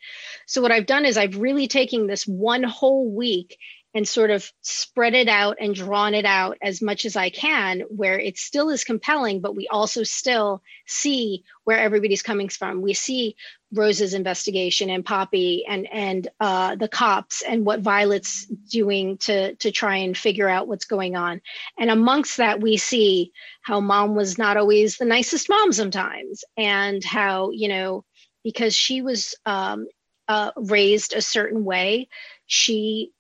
So 0.47 0.61
what 0.61 0.73
I've 0.73 0.87
done 0.87 1.05
is 1.05 1.17
I've 1.17 1.37
really 1.37 1.69
taken 1.69 2.07
this 2.07 2.27
one 2.27 2.65
whole 2.65 3.09
week 3.11 3.59
and 3.95 4.09
sort 4.09 4.31
of 4.31 4.51
spread 4.63 5.15
it 5.15 5.29
out 5.29 5.57
and 5.61 5.75
drawn 5.75 6.15
it 6.15 6.25
out 6.25 6.57
as 6.63 6.81
much 6.81 7.05
as 7.05 7.17
I 7.17 7.31
can, 7.31 7.81
where 7.89 8.19
it 8.19 8.39
still 8.39 8.71
is 8.71 8.85
compelling, 8.85 9.41
but 9.41 9.55
we 9.55 9.69
also 9.69 10.03
still 10.03 10.63
see 10.87 11.45
where 11.65 11.79
everybody's 11.79 12.23
coming 12.23 12.49
from. 12.49 12.81
We 12.81 12.95
see 12.95 13.37
Rose's 13.73 14.15
investigation 14.15 14.91
and 14.91 15.05
Poppy 15.05 15.65
and 15.67 15.87
and 15.93 16.29
uh, 16.41 16.77
the 16.77 16.89
cops 16.89 17.43
and 17.43 17.65
what 17.65 17.81
Violet's 17.81 18.47
doing 18.47 19.19
to 19.19 19.55
to 19.57 19.71
try 19.71 19.97
and 19.97 20.17
figure 20.17 20.49
out 20.49 20.69
what's 20.69 20.85
going 20.85 21.17
on. 21.17 21.41
And 21.79 21.91
amongst 21.91 22.39
that, 22.39 22.61
we 22.61 22.77
see 22.77 23.33
how 23.63 23.81
Mom 23.81 24.15
was 24.15 24.39
not 24.39 24.57
always 24.57 24.97
the 24.97 25.05
nicest 25.05 25.49
mom 25.49 25.73
sometimes, 25.73 26.45
and 26.57 27.05
how 27.05 27.51
you 27.51 27.69
know 27.69 28.05
because 28.45 28.75
she 28.75 29.03
was 29.03 29.35
um, 29.47 29.87
uh, 30.29 30.51
raised 30.57 31.15
a 31.15 31.23
certain 31.23 31.65
way, 31.65 32.09
she 32.47 33.13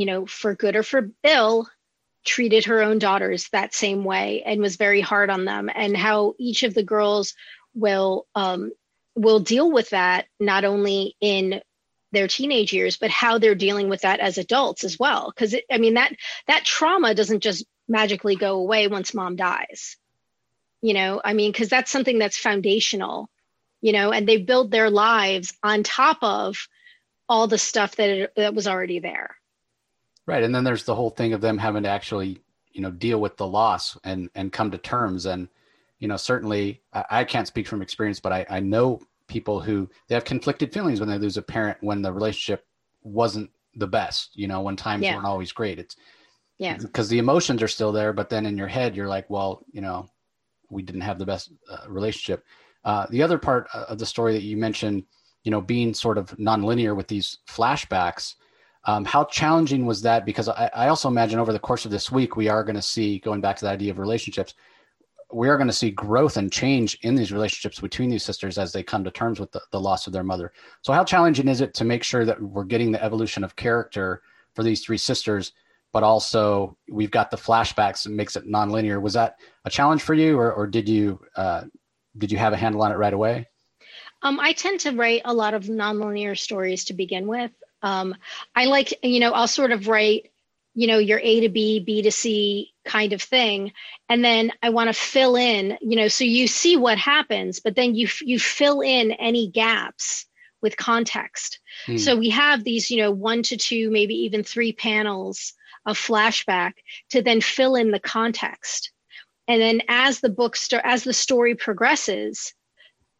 you 0.00 0.06
know, 0.06 0.24
for 0.24 0.54
good 0.54 0.76
or 0.76 0.82
for 0.82 1.10
ill, 1.24 1.68
treated 2.24 2.64
her 2.64 2.82
own 2.82 2.98
daughters 2.98 3.50
that 3.50 3.74
same 3.74 4.02
way 4.02 4.42
and 4.46 4.62
was 4.62 4.76
very 4.76 5.02
hard 5.02 5.28
on 5.28 5.44
them, 5.44 5.68
and 5.74 5.94
how 5.94 6.32
each 6.38 6.62
of 6.62 6.72
the 6.72 6.82
girls 6.82 7.34
will 7.74 8.26
um, 8.34 8.72
will 9.14 9.40
deal 9.40 9.70
with 9.70 9.90
that 9.90 10.24
not 10.40 10.64
only 10.64 11.16
in 11.20 11.60
their 12.12 12.28
teenage 12.28 12.72
years, 12.72 12.96
but 12.96 13.10
how 13.10 13.36
they're 13.36 13.54
dealing 13.54 13.90
with 13.90 14.00
that 14.00 14.20
as 14.20 14.38
adults 14.38 14.84
as 14.84 14.98
well. 14.98 15.30
Because 15.34 15.54
I 15.70 15.76
mean 15.76 15.94
that 15.94 16.14
that 16.46 16.64
trauma 16.64 17.14
doesn't 17.14 17.42
just 17.42 17.66
magically 17.86 18.36
go 18.36 18.58
away 18.58 18.88
once 18.88 19.12
mom 19.12 19.36
dies. 19.36 19.98
You 20.80 20.94
know, 20.94 21.20
I 21.22 21.34
mean, 21.34 21.52
because 21.52 21.68
that's 21.68 21.90
something 21.90 22.18
that's 22.18 22.38
foundational. 22.38 23.28
You 23.82 23.92
know, 23.92 24.12
and 24.12 24.26
they 24.26 24.38
build 24.38 24.70
their 24.70 24.88
lives 24.88 25.52
on 25.62 25.82
top 25.82 26.20
of 26.22 26.56
all 27.28 27.48
the 27.48 27.58
stuff 27.58 27.96
that 27.96 28.32
that 28.36 28.54
was 28.54 28.66
already 28.66 29.00
there. 29.00 29.36
Right. 30.30 30.44
And 30.44 30.54
then 30.54 30.62
there's 30.62 30.84
the 30.84 30.94
whole 30.94 31.10
thing 31.10 31.32
of 31.32 31.40
them 31.40 31.58
having 31.58 31.82
to 31.82 31.88
actually, 31.88 32.40
you 32.72 32.80
know, 32.80 32.92
deal 32.92 33.20
with 33.20 33.36
the 33.36 33.46
loss 33.48 33.98
and 34.04 34.30
and 34.36 34.52
come 34.52 34.70
to 34.70 34.78
terms. 34.78 35.26
And, 35.26 35.48
you 35.98 36.06
know, 36.06 36.16
certainly 36.16 36.82
I, 36.92 37.04
I 37.10 37.24
can't 37.24 37.48
speak 37.48 37.66
from 37.66 37.82
experience, 37.82 38.20
but 38.20 38.32
I, 38.32 38.46
I 38.48 38.60
know 38.60 39.00
people 39.26 39.60
who 39.60 39.90
they 40.06 40.14
have 40.14 40.24
conflicted 40.24 40.72
feelings 40.72 41.00
when 41.00 41.08
they 41.08 41.18
lose 41.18 41.36
a 41.36 41.42
parent 41.42 41.78
when 41.80 42.00
the 42.00 42.12
relationship 42.12 42.64
wasn't 43.02 43.50
the 43.74 43.88
best, 43.88 44.30
you 44.36 44.46
know, 44.46 44.60
when 44.60 44.76
times 44.76 45.02
yeah. 45.02 45.14
weren't 45.14 45.26
always 45.26 45.50
great. 45.50 45.80
It's 45.80 45.96
yeah, 46.58 46.76
because 46.76 47.08
the 47.08 47.18
emotions 47.18 47.60
are 47.60 47.68
still 47.68 47.90
there, 47.90 48.12
but 48.12 48.28
then 48.28 48.46
in 48.46 48.56
your 48.56 48.68
head, 48.68 48.94
you're 48.94 49.08
like, 49.08 49.28
well, 49.30 49.64
you 49.72 49.80
know, 49.80 50.08
we 50.70 50.82
didn't 50.82 51.00
have 51.00 51.18
the 51.18 51.26
best 51.26 51.50
uh, 51.68 51.88
relationship. 51.88 52.44
Uh, 52.84 53.06
the 53.10 53.22
other 53.22 53.38
part 53.38 53.66
of 53.74 53.98
the 53.98 54.06
story 54.06 54.34
that 54.34 54.42
you 54.42 54.56
mentioned, 54.56 55.04
you 55.42 55.50
know, 55.50 55.60
being 55.60 55.92
sort 55.92 56.18
of 56.18 56.36
nonlinear 56.36 56.94
with 56.94 57.08
these 57.08 57.38
flashbacks, 57.48 58.34
um, 58.84 59.04
how 59.04 59.24
challenging 59.24 59.84
was 59.84 60.02
that? 60.02 60.24
Because 60.24 60.48
I, 60.48 60.70
I, 60.74 60.88
also 60.88 61.08
imagine 61.08 61.38
over 61.38 61.52
the 61.52 61.58
course 61.58 61.84
of 61.84 61.90
this 61.90 62.10
week, 62.10 62.36
we 62.36 62.48
are 62.48 62.64
going 62.64 62.76
to 62.76 62.82
see, 62.82 63.18
going 63.18 63.40
back 63.40 63.56
to 63.56 63.64
the 63.66 63.70
idea 63.70 63.90
of 63.90 63.98
relationships, 63.98 64.54
we 65.32 65.48
are 65.48 65.56
going 65.56 65.68
to 65.68 65.72
see 65.72 65.90
growth 65.90 66.36
and 66.36 66.50
change 66.50 66.98
in 67.02 67.14
these 67.14 67.30
relationships 67.30 67.78
between 67.78 68.10
these 68.10 68.24
sisters 68.24 68.58
as 68.58 68.72
they 68.72 68.82
come 68.82 69.04
to 69.04 69.10
terms 69.10 69.38
with 69.38 69.52
the, 69.52 69.60
the 69.70 69.80
loss 69.80 70.06
of 70.06 70.12
their 70.12 70.24
mother. 70.24 70.52
So, 70.82 70.92
how 70.92 71.04
challenging 71.04 71.48
is 71.48 71.60
it 71.60 71.74
to 71.74 71.84
make 71.84 72.02
sure 72.02 72.24
that 72.24 72.40
we're 72.40 72.64
getting 72.64 72.90
the 72.90 73.02
evolution 73.02 73.44
of 73.44 73.54
character 73.54 74.22
for 74.54 74.62
these 74.62 74.82
three 74.82 74.98
sisters, 74.98 75.52
but 75.92 76.02
also 76.02 76.76
we've 76.88 77.10
got 77.10 77.30
the 77.30 77.36
flashbacks 77.36 78.06
and 78.06 78.16
makes 78.16 78.34
it 78.34 78.48
nonlinear? 78.48 79.00
Was 79.00 79.12
that 79.12 79.36
a 79.66 79.70
challenge 79.70 80.02
for 80.02 80.14
you, 80.14 80.38
or, 80.38 80.52
or 80.52 80.66
did 80.66 80.88
you 80.88 81.20
uh, 81.36 81.64
did 82.16 82.32
you 82.32 82.38
have 82.38 82.54
a 82.54 82.56
handle 82.56 82.82
on 82.82 82.92
it 82.92 82.96
right 82.96 83.14
away? 83.14 83.46
Um, 84.22 84.40
I 84.40 84.52
tend 84.52 84.80
to 84.80 84.92
write 84.92 85.22
a 85.24 85.32
lot 85.32 85.54
of 85.54 85.64
nonlinear 85.64 86.38
stories 86.38 86.84
to 86.86 86.94
begin 86.94 87.26
with. 87.26 87.52
Um, 87.82 88.14
I 88.54 88.66
like, 88.66 88.92
you 89.02 89.20
know, 89.20 89.32
I'll 89.32 89.48
sort 89.48 89.72
of 89.72 89.88
write, 89.88 90.30
you 90.74 90.86
know, 90.86 90.98
your 90.98 91.20
A 91.22 91.40
to 91.40 91.48
B, 91.48 91.80
B 91.80 92.02
to 92.02 92.10
C 92.10 92.72
kind 92.84 93.12
of 93.12 93.22
thing, 93.22 93.72
and 94.08 94.24
then 94.24 94.52
I 94.62 94.70
want 94.70 94.88
to 94.88 94.94
fill 94.94 95.36
in, 95.36 95.76
you 95.80 95.96
know, 95.96 96.08
so 96.08 96.24
you 96.24 96.46
see 96.46 96.76
what 96.76 96.98
happens, 96.98 97.60
but 97.60 97.76
then 97.76 97.94
you 97.94 98.08
you 98.20 98.38
fill 98.38 98.80
in 98.80 99.12
any 99.12 99.48
gaps 99.48 100.26
with 100.62 100.76
context. 100.76 101.58
Hmm. 101.86 101.96
So 101.96 102.16
we 102.16 102.30
have 102.30 102.64
these, 102.64 102.90
you 102.90 102.98
know, 102.98 103.10
one 103.10 103.42
to 103.44 103.56
two, 103.56 103.90
maybe 103.90 104.14
even 104.14 104.42
three 104.42 104.72
panels 104.72 105.54
of 105.86 105.98
flashback 105.98 106.72
to 107.10 107.22
then 107.22 107.40
fill 107.40 107.74
in 107.74 107.90
the 107.90 108.00
context. 108.00 108.92
And 109.48 109.60
then 109.60 109.82
as 109.88 110.20
the 110.20 110.28
book 110.28 110.56
start, 110.56 110.84
as 110.86 111.02
the 111.02 111.12
story 111.12 111.54
progresses, 111.54 112.54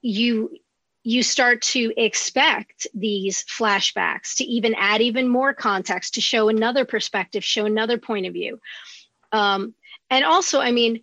you 0.03 0.57
you 1.02 1.22
start 1.22 1.62
to 1.62 1.92
expect 1.96 2.86
these 2.94 3.44
flashbacks 3.44 4.36
to 4.36 4.44
even 4.44 4.74
add 4.76 5.00
even 5.00 5.28
more 5.28 5.54
context 5.54 6.14
to 6.14 6.20
show 6.20 6.48
another 6.48 6.84
perspective 6.84 7.44
show 7.44 7.64
another 7.64 7.98
point 7.98 8.26
of 8.26 8.32
view. 8.32 8.60
Um, 9.32 9.74
and 10.10 10.24
also 10.24 10.60
i 10.60 10.72
mean 10.72 11.02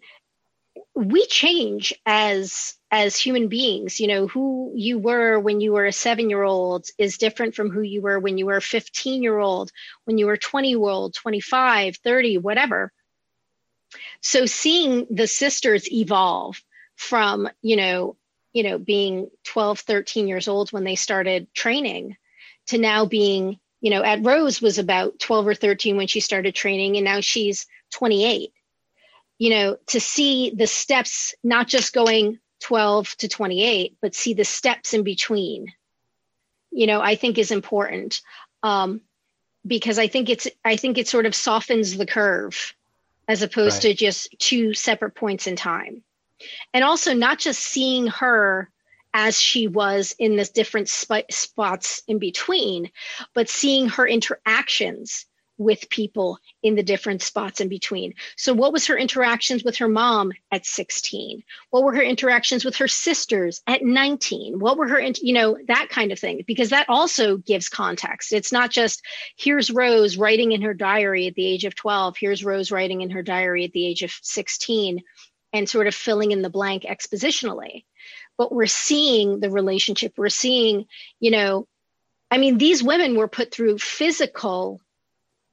we 0.95 1.25
change 1.27 1.93
as 2.05 2.75
as 2.91 3.17
human 3.17 3.47
beings. 3.47 3.99
You 3.99 4.07
know 4.07 4.27
who 4.27 4.71
you 4.75 4.97
were 4.97 5.39
when 5.39 5.62
you 5.62 5.73
were 5.73 5.86
a 5.86 5.93
seven 5.93 6.29
year 6.29 6.43
old 6.43 6.88
is 6.97 7.17
different 7.17 7.55
from 7.55 7.69
who 7.69 7.81
you 7.81 8.01
were 8.01 8.19
when 8.19 8.38
you 8.38 8.45
were 8.45 8.57
a 8.57 8.62
15 8.62 9.23
year 9.23 9.38
old 9.38 9.71
when 10.05 10.17
you 10.17 10.25
were 10.25 10.38
20 10.38 10.69
year 10.69 10.79
old 10.79 11.13
25 11.13 11.97
30 11.97 12.38
whatever. 12.39 12.91
So 14.21 14.45
seeing 14.45 15.07
the 15.10 15.27
sisters 15.27 15.91
evolve 15.91 16.62
from 16.95 17.49
you 17.62 17.75
know 17.75 18.15
you 18.53 18.63
know 18.63 18.77
being 18.77 19.29
12 19.45 19.79
13 19.79 20.27
years 20.27 20.47
old 20.47 20.71
when 20.71 20.83
they 20.83 20.95
started 20.95 21.53
training 21.53 22.15
to 22.67 22.77
now 22.77 23.05
being 23.05 23.60
you 23.81 23.89
know 23.89 24.03
at 24.03 24.23
rose 24.23 24.62
was 24.62 24.77
about 24.77 25.19
12 25.19 25.47
or 25.47 25.55
13 25.55 25.97
when 25.97 26.07
she 26.07 26.19
started 26.19 26.55
training 26.55 26.95
and 26.97 27.05
now 27.05 27.19
she's 27.19 27.67
28 27.91 28.51
you 29.38 29.49
know 29.49 29.77
to 29.88 29.99
see 29.99 30.51
the 30.51 30.67
steps 30.67 31.36
not 31.43 31.67
just 31.67 31.93
going 31.93 32.39
12 32.62 33.15
to 33.17 33.27
28 33.27 33.97
but 34.01 34.15
see 34.15 34.33
the 34.33 34.45
steps 34.45 34.93
in 34.93 35.03
between 35.03 35.71
you 36.71 36.88
know 36.88 37.01
i 37.01 37.15
think 37.15 37.38
is 37.38 37.51
important. 37.51 38.21
Um, 38.63 39.01
because 39.65 39.99
i 39.99 40.07
think 40.07 40.29
it's 40.29 40.47
i 40.65 40.75
think 40.77 40.97
it 40.97 41.07
sort 41.07 41.25
of 41.25 41.36
softens 41.36 41.97
the 41.97 42.05
curve 42.05 42.73
as 43.27 43.41
opposed 43.41 43.83
right. 43.83 43.91
to 43.91 43.93
just 43.93 44.33
two 44.39 44.73
separate 44.73 45.13
points 45.15 45.47
in 45.47 45.55
time 45.55 46.03
and 46.73 46.84
also 46.84 47.13
not 47.13 47.39
just 47.39 47.62
seeing 47.62 48.08
her 48.08 48.69
as 49.13 49.39
she 49.39 49.67
was 49.67 50.15
in 50.19 50.36
the 50.36 50.45
different 50.45 50.89
sp- 50.89 51.32
spots 51.32 52.04
in 52.08 52.19
between, 52.19 52.91
but 53.34 53.50
seeing 53.50 53.89
her 53.89 54.08
interactions 54.08 55.26
with 55.58 55.89
people 55.89 56.38
in 56.62 56.76
the 56.76 56.84
different 56.84 57.21
spots 57.21 57.60
in 57.60 57.67
between. 57.67 58.13
So, 58.36 58.54
what 58.54 58.71
was 58.71 58.86
her 58.88 58.97
interactions 58.97 59.63
with 59.63 59.78
her 59.78 59.88
mom 59.88 60.32
at 60.52 60.65
16? 60.65 61.43
What 61.71 61.84
were 61.84 61.95
her 61.95 62.02
interactions 62.02 62.63
with 62.63 62.76
her 62.76 62.88
sisters 62.88 63.62
at 63.65 63.84
19? 63.84 64.60
What 64.60 64.78
were 64.78 64.88
her, 64.88 65.02
you 65.02 65.34
know, 65.34 65.58
that 65.67 65.88
kind 65.89 66.12
of 66.12 66.19
thing, 66.19 66.43
because 66.45 66.69
that 66.69 66.88
also 66.89 67.38
gives 67.38 67.69
context. 67.69 68.34
It's 68.34 68.52
not 68.52 68.69
just 68.69 69.02
here's 69.36 69.71
Rose 69.71 70.17
writing 70.17 70.52
in 70.52 70.62
her 70.62 70.73
diary 70.73 71.28
at 71.28 71.36
the 71.36 71.45
age 71.45 71.65
of 71.65 71.76
12, 71.76 72.17
here's 72.17 72.45
Rose 72.45 72.71
writing 72.71 73.02
in 73.02 73.10
her 73.10 73.23
diary 73.23 73.65
at 73.65 73.73
the 73.73 73.86
age 73.86 74.04
of 74.04 74.12
16 74.21 75.02
and 75.53 75.69
sort 75.69 75.88
of 75.88 75.95
filling 75.95 76.31
in 76.31 76.41
the 76.41 76.49
blank 76.49 76.83
expositionally 76.83 77.86
but 78.38 78.51
we're 78.51 78.65
seeing 78.65 79.39
the 79.39 79.49
relationship 79.49 80.13
we're 80.17 80.29
seeing 80.29 80.86
you 81.19 81.31
know 81.31 81.67
i 82.31 82.38
mean 82.38 82.57
these 82.57 82.83
women 82.83 83.15
were 83.15 83.27
put 83.27 83.53
through 83.53 83.77
physical 83.77 84.81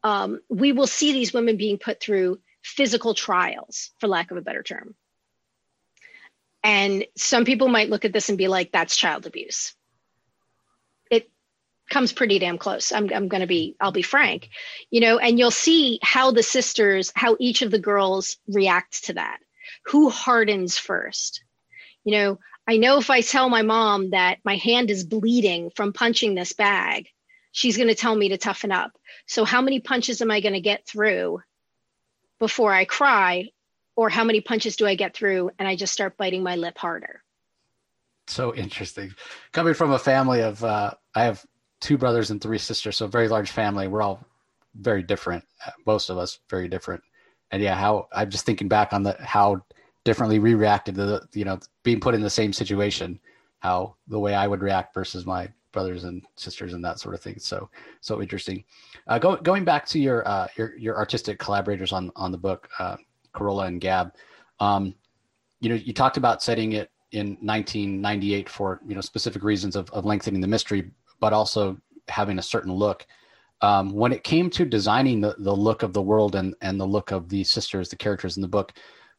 um, 0.04 0.40
we 0.50 0.72
will 0.72 0.86
see 0.86 1.12
these 1.12 1.32
women 1.32 1.56
being 1.56 1.78
put 1.78 1.98
through 1.98 2.38
physical 2.62 3.14
trials, 3.14 3.90
for 3.98 4.06
lack 4.06 4.30
of 4.30 4.36
a 4.36 4.42
better 4.42 4.62
term. 4.62 4.94
And 6.62 7.06
some 7.16 7.44
people 7.44 7.68
might 7.68 7.90
look 7.90 8.04
at 8.04 8.12
this 8.12 8.28
and 8.28 8.38
be 8.38 8.48
like, 8.48 8.70
that's 8.70 8.96
child 8.96 9.26
abuse. 9.26 9.74
It 11.10 11.30
comes 11.90 12.12
pretty 12.12 12.38
damn 12.38 12.58
close. 12.58 12.92
I'm, 12.92 13.10
I'm 13.12 13.28
going 13.28 13.42
to 13.42 13.46
be, 13.46 13.76
I'll 13.80 13.92
be 13.92 14.02
frank, 14.02 14.48
you 14.90 15.00
know, 15.00 15.18
and 15.18 15.38
you'll 15.38 15.50
see 15.50 15.98
how 16.02 16.30
the 16.30 16.42
sisters, 16.42 17.12
how 17.14 17.36
each 17.38 17.62
of 17.62 17.70
the 17.70 17.78
girls 17.78 18.36
reacts 18.46 19.02
to 19.02 19.14
that. 19.14 19.38
Who 19.86 20.10
hardens 20.10 20.78
first? 20.78 21.42
You 22.04 22.12
know, 22.12 22.38
I 22.66 22.76
know 22.76 22.98
if 22.98 23.10
I 23.10 23.20
tell 23.20 23.48
my 23.48 23.62
mom 23.62 24.10
that 24.10 24.38
my 24.44 24.56
hand 24.56 24.90
is 24.90 25.04
bleeding 25.04 25.70
from 25.70 25.92
punching 25.92 26.34
this 26.34 26.52
bag, 26.52 27.08
she's 27.52 27.76
going 27.76 27.88
to 27.88 27.94
tell 27.94 28.14
me 28.14 28.30
to 28.30 28.38
toughen 28.38 28.72
up. 28.72 28.92
So, 29.26 29.44
how 29.44 29.60
many 29.60 29.80
punches 29.80 30.22
am 30.22 30.30
I 30.30 30.40
going 30.40 30.54
to 30.54 30.60
get 30.60 30.86
through 30.86 31.40
before 32.38 32.72
I 32.72 32.84
cry? 32.84 33.50
Or 33.96 34.08
how 34.08 34.24
many 34.24 34.40
punches 34.40 34.74
do 34.74 34.86
I 34.86 34.96
get 34.96 35.14
through 35.14 35.52
and 35.56 35.68
I 35.68 35.76
just 35.76 35.92
start 35.92 36.16
biting 36.16 36.42
my 36.42 36.56
lip 36.56 36.76
harder? 36.76 37.22
So 38.26 38.54
interesting. 38.54 39.14
Coming 39.52 39.74
from 39.74 39.92
a 39.92 39.98
family 39.98 40.42
of, 40.42 40.64
uh, 40.64 40.94
I 41.14 41.22
have 41.22 41.44
two 41.80 41.96
brothers 41.96 42.30
and 42.30 42.40
three 42.40 42.58
sisters, 42.58 42.96
so 42.96 43.06
very 43.06 43.28
large 43.28 43.50
family. 43.50 43.86
We're 43.86 44.02
all 44.02 44.24
very 44.74 45.02
different, 45.02 45.44
most 45.86 46.10
of 46.10 46.18
us 46.18 46.40
very 46.50 46.66
different. 46.66 47.02
And 47.50 47.62
yeah, 47.62 47.76
how 47.76 48.08
I'm 48.12 48.30
just 48.30 48.46
thinking 48.46 48.68
back 48.68 48.92
on 48.92 49.04
the 49.04 49.16
how 49.20 49.64
differently 50.04 50.38
reacted 50.38 50.94
to 50.96 51.06
the, 51.06 51.28
you 51.32 51.44
know, 51.44 51.58
being 51.82 52.00
put 52.00 52.14
in 52.14 52.20
the 52.20 52.30
same 52.30 52.52
situation, 52.52 53.18
how 53.60 53.96
the 54.08 54.18
way 54.18 54.34
I 54.34 54.46
would 54.46 54.62
react 54.62 54.94
versus 54.94 55.26
my 55.26 55.48
brothers 55.72 56.04
and 56.04 56.22
sisters 56.36 56.72
and 56.72 56.84
that 56.84 57.00
sort 57.00 57.14
of 57.14 57.20
thing. 57.20 57.38
So 57.38 57.68
so 58.00 58.22
interesting. 58.22 58.64
Uh, 59.08 59.18
go, 59.18 59.36
going 59.36 59.64
back 59.64 59.86
to 59.86 59.98
your 59.98 60.26
uh, 60.26 60.46
your 60.56 60.76
your 60.78 60.96
artistic 60.96 61.38
collaborators 61.38 61.92
on 61.92 62.10
on 62.16 62.32
the 62.32 62.38
book, 62.38 62.68
uh, 62.78 62.96
Carola 63.32 63.66
and 63.66 63.80
Gab. 63.80 64.14
Um, 64.60 64.94
you 65.60 65.68
know, 65.68 65.74
you 65.74 65.92
talked 65.92 66.16
about 66.16 66.42
setting 66.42 66.72
it 66.72 66.90
in 67.12 67.36
1998 67.40 68.48
for 68.48 68.80
you 68.86 68.94
know 68.94 69.00
specific 69.00 69.42
reasons 69.42 69.76
of, 69.76 69.90
of 69.90 70.04
lengthening 70.04 70.40
the 70.40 70.48
mystery, 70.48 70.90
but 71.20 71.32
also 71.32 71.76
having 72.08 72.38
a 72.38 72.42
certain 72.42 72.72
look. 72.72 73.06
Um, 73.60 73.92
when 73.94 74.12
it 74.12 74.24
came 74.24 74.50
to 74.50 74.64
designing 74.64 75.20
the, 75.20 75.34
the 75.38 75.54
look 75.54 75.82
of 75.82 75.94
the 75.94 76.02
world 76.02 76.34
and, 76.34 76.54
and 76.60 76.78
the 76.78 76.84
look 76.84 77.12
of 77.12 77.30
the 77.30 77.44
sisters, 77.44 77.88
the 77.88 77.96
characters 77.96 78.36
in 78.36 78.42
the 78.42 78.48
book, 78.48 78.74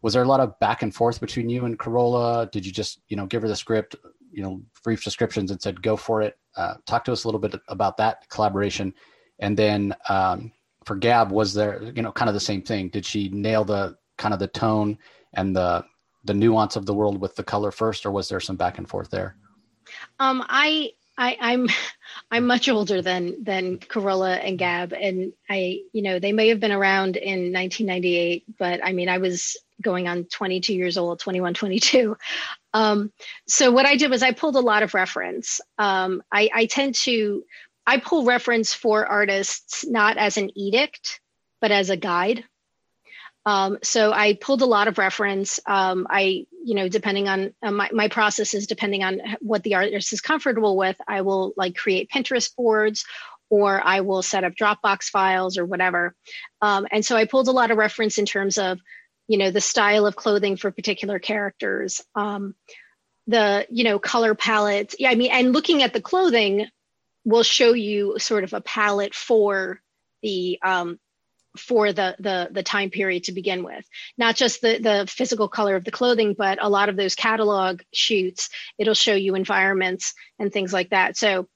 was 0.05 0.13
there 0.13 0.21
a 0.21 0.27
lot 0.27 0.39
of 0.39 0.59
back 0.59 0.83
and 0.83 0.93
forth 0.93 1.19
between 1.19 1.49
you 1.49 1.65
and 1.65 1.79
Carola? 1.79 2.47
Did 2.51 2.63
you 2.63 2.71
just, 2.71 3.01
you 3.07 3.17
know, 3.17 3.25
give 3.25 3.41
her 3.41 3.47
the 3.47 3.55
script, 3.55 3.95
you 4.31 4.43
know, 4.43 4.61
brief 4.83 5.03
descriptions 5.03 5.49
and 5.49 5.59
said, 5.59 5.81
go 5.81 5.97
for 5.97 6.21
it? 6.21 6.37
Uh, 6.55 6.75
talk 6.85 7.03
to 7.05 7.11
us 7.11 7.23
a 7.23 7.27
little 7.27 7.39
bit 7.39 7.55
about 7.69 7.97
that 7.97 8.29
collaboration. 8.29 8.93
And 9.39 9.57
then 9.57 9.95
um, 10.07 10.51
for 10.83 10.95
Gab, 10.95 11.31
was 11.31 11.55
there, 11.55 11.81
you 11.95 12.03
know, 12.03 12.11
kind 12.11 12.29
of 12.29 12.35
the 12.35 12.39
same 12.39 12.61
thing? 12.61 12.89
Did 12.89 13.03
she 13.03 13.29
nail 13.29 13.65
the 13.65 13.97
kind 14.19 14.31
of 14.31 14.39
the 14.39 14.47
tone 14.47 14.99
and 15.33 15.55
the 15.55 15.83
the 16.25 16.35
nuance 16.35 16.75
of 16.75 16.85
the 16.85 16.93
world 16.93 17.19
with 17.19 17.35
the 17.35 17.43
color 17.43 17.71
first, 17.71 18.05
or 18.05 18.11
was 18.11 18.29
there 18.29 18.39
some 18.39 18.57
back 18.57 18.77
and 18.77 18.87
forth 18.87 19.09
there? 19.09 19.37
Um, 20.19 20.45
I 20.49 20.91
I, 21.17 21.37
I'm 21.39 21.67
I'm 22.31 22.47
much 22.47 22.69
older 22.69 23.01
than 23.01 23.43
than 23.43 23.77
Carola 23.77 24.35
and 24.35 24.57
Gab, 24.57 24.93
and 24.93 25.33
I 25.49 25.81
you 25.93 26.01
know 26.01 26.19
they 26.19 26.33
may 26.33 26.49
have 26.49 26.59
been 26.59 26.71
around 26.71 27.17
in 27.17 27.53
1998, 27.53 28.57
but 28.57 28.79
I 28.83 28.93
mean 28.93 29.09
I 29.09 29.17
was 29.17 29.57
going 29.81 30.07
on 30.07 30.23
22 30.25 30.73
years 30.73 30.97
old, 30.97 31.19
21, 31.19 31.53
22. 31.53 32.15
Um, 32.73 33.11
so 33.45 33.71
what 33.71 33.85
I 33.85 33.97
did 33.97 34.09
was 34.09 34.23
I 34.23 34.31
pulled 34.31 34.55
a 34.55 34.61
lot 34.61 34.83
of 34.83 34.93
reference. 34.93 35.59
Um, 35.77 36.23
I, 36.31 36.49
I 36.53 36.65
tend 36.65 36.95
to 36.95 37.43
I 37.85 37.97
pull 37.97 38.25
reference 38.25 38.73
for 38.73 39.05
artists 39.05 39.85
not 39.85 40.17
as 40.17 40.37
an 40.37 40.57
edict, 40.57 41.19
but 41.61 41.71
as 41.71 41.89
a 41.89 41.97
guide. 41.97 42.45
Um, 43.45 43.77
so 43.83 44.11
I 44.11 44.33
pulled 44.33 44.63
a 44.63 44.65
lot 44.67 44.87
of 44.87 44.97
reference. 44.97 45.59
Um, 45.67 46.07
I, 46.09 46.47
you 46.63 46.73
know, 46.73 46.89
depending 46.89 47.27
on 47.27 47.53
uh, 47.61 47.71
my, 47.71 47.89
my 47.93 48.07
process 48.07 48.53
is 48.53 48.65
depending 48.65 49.03
on 49.03 49.21
what 49.39 49.63
the 49.63 49.75
artist 49.75 50.13
is 50.13 50.21
comfortable 50.21 50.75
with, 50.75 50.97
I 51.07 51.21
will 51.21 51.53
like 51.55 51.75
create 51.75 52.09
Pinterest 52.09 52.55
boards 52.55 53.05
or 53.49 53.79
I 53.85 54.01
will 54.01 54.23
set 54.23 54.43
up 54.43 54.53
Dropbox 54.53 55.03
files 55.03 55.57
or 55.57 55.65
whatever. 55.65 56.15
Um, 56.61 56.87
and 56.91 57.05
so 57.05 57.15
I 57.15 57.25
pulled 57.25 57.47
a 57.47 57.51
lot 57.51 57.69
of 57.69 57.77
reference 57.77 58.17
in 58.17 58.25
terms 58.25 58.57
of, 58.57 58.79
you 59.27 59.37
know, 59.37 59.51
the 59.51 59.61
style 59.61 60.07
of 60.07 60.15
clothing 60.15 60.57
for 60.57 60.71
particular 60.71 61.19
characters, 61.19 62.01
um, 62.15 62.55
the, 63.27 63.67
you 63.69 63.83
know, 63.83 63.99
color 63.99 64.33
palette. 64.33 64.95
Yeah, 64.97 65.11
I 65.11 65.15
mean, 65.15 65.31
and 65.31 65.53
looking 65.53 65.83
at 65.83 65.93
the 65.93 66.01
clothing 66.01 66.67
will 67.23 67.43
show 67.43 67.73
you 67.73 68.17
sort 68.17 68.43
of 68.43 68.53
a 68.53 68.61
palette 68.61 69.15
for 69.15 69.81
the 70.21 70.59
um, 70.63 70.99
for 71.57 71.93
the 71.93 72.15
the 72.19 72.49
the 72.51 72.63
time 72.63 72.89
period 72.89 73.23
to 73.25 73.31
begin 73.31 73.63
with. 73.63 73.85
Not 74.17 74.35
just 74.35 74.61
the 74.61 74.79
the 74.79 75.05
physical 75.07 75.47
color 75.47 75.75
of 75.75 75.83
the 75.83 75.91
clothing 75.91 76.35
but 76.37 76.57
a 76.61 76.69
lot 76.69 76.89
of 76.89 76.95
those 76.97 77.15
catalog 77.15 77.81
shoots 77.93 78.49
it'll 78.77 78.93
show 78.93 79.13
you 79.13 79.35
environments 79.35 80.13
and 80.39 80.51
things 80.51 80.73
like 80.73 80.89
that. 80.89 81.17
So 81.17 81.47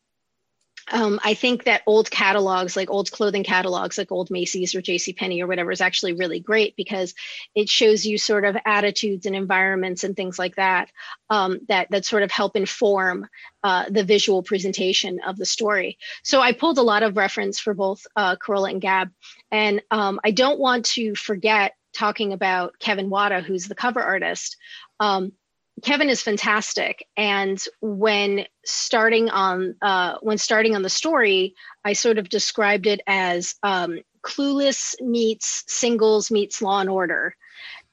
um, 0.91 1.19
I 1.23 1.33
think 1.33 1.63
that 1.63 1.81
old 1.85 2.09
catalogs, 2.11 2.75
like 2.75 2.89
old 2.89 3.11
clothing 3.11 3.43
catalogs, 3.43 3.97
like 3.97 4.11
old 4.11 4.29
Macy's 4.31 4.75
or 4.75 4.81
J.C. 4.81 5.13
Penney 5.13 5.41
or 5.41 5.47
whatever, 5.47 5.71
is 5.71 5.81
actually 5.81 6.13
really 6.13 6.39
great 6.39 6.75
because 6.75 7.13
it 7.55 7.69
shows 7.69 8.05
you 8.05 8.17
sort 8.17 8.45
of 8.45 8.57
attitudes 8.65 9.25
and 9.25 9.35
environments 9.35 10.03
and 10.03 10.15
things 10.15 10.39
like 10.39 10.55
that 10.55 10.89
um, 11.29 11.59
that 11.67 11.89
that 11.91 12.05
sort 12.05 12.23
of 12.23 12.31
help 12.31 12.55
inform 12.55 13.27
uh, 13.63 13.85
the 13.89 14.03
visual 14.03 14.43
presentation 14.43 15.19
of 15.25 15.37
the 15.37 15.45
story. 15.45 15.97
So 16.23 16.41
I 16.41 16.53
pulled 16.53 16.77
a 16.77 16.83
lot 16.83 17.03
of 17.03 17.17
reference 17.17 17.59
for 17.59 17.73
both 17.73 18.05
uh, 18.15 18.35
Carola 18.35 18.69
and 18.69 18.81
Gab, 18.81 19.09
and 19.51 19.81
um, 19.91 20.19
I 20.23 20.31
don't 20.31 20.59
want 20.59 20.85
to 20.87 21.15
forget 21.15 21.73
talking 21.93 22.33
about 22.33 22.77
Kevin 22.79 23.09
Wada, 23.09 23.41
who's 23.41 23.67
the 23.67 23.75
cover 23.75 24.01
artist. 24.01 24.57
Um, 24.99 25.33
Kevin 25.83 26.09
is 26.09 26.21
fantastic, 26.21 27.05
and 27.15 27.63
when 27.81 28.45
starting 28.65 29.29
on 29.29 29.75
uh, 29.81 30.17
when 30.21 30.37
starting 30.37 30.75
on 30.75 30.81
the 30.81 30.89
story, 30.89 31.55
I 31.85 31.93
sort 31.93 32.17
of 32.17 32.29
described 32.29 32.87
it 32.87 33.01
as 33.07 33.55
um, 33.63 33.99
Clueless 34.21 34.95
meets 35.01 35.63
Singles 35.67 36.31
meets 36.31 36.61
Law 36.61 36.79
and 36.79 36.89
Order. 36.89 37.35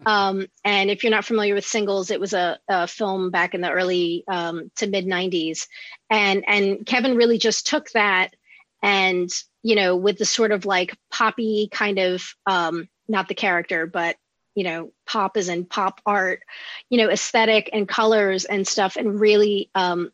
Um, 0.05 0.47
and 0.65 0.91
if 0.91 1.03
you're 1.03 1.11
not 1.11 1.25
familiar 1.25 1.55
with 1.55 1.65
Singles, 1.65 2.11
it 2.11 2.21
was 2.21 2.35
a, 2.35 2.59
a 2.69 2.87
film 2.87 3.31
back 3.31 3.55
in 3.55 3.63
the 3.63 3.71
early 3.71 4.25
um, 4.29 4.71
to 4.77 4.87
mid 4.87 5.07
'90s, 5.07 5.67
and 6.11 6.45
and 6.47 6.85
Kevin 6.87 7.17
really 7.17 7.39
just 7.39 7.67
took 7.67 7.91
that 7.91 8.35
and 8.83 9.31
you 9.63 9.75
know 9.75 9.97
with 9.97 10.19
the 10.19 10.25
sort 10.25 10.53
of 10.53 10.67
like 10.67 10.97
poppy 11.11 11.69
kind 11.73 11.99
of 11.99 12.35
um, 12.47 12.89
not 13.09 13.29
the 13.29 13.35
character, 13.35 13.87
but 13.87 14.17
you 14.57 14.65
know 14.65 14.91
pop 15.07 15.37
is 15.37 15.49
in 15.49 15.65
pop 15.65 16.01
art 16.05 16.43
you 16.89 16.99
know 16.99 17.09
aesthetic 17.09 17.71
and 17.73 17.89
colors 17.89 18.45
and 18.45 18.67
stuff 18.67 18.97
and 18.97 19.21
really 19.21 19.71
um, 19.77 20.11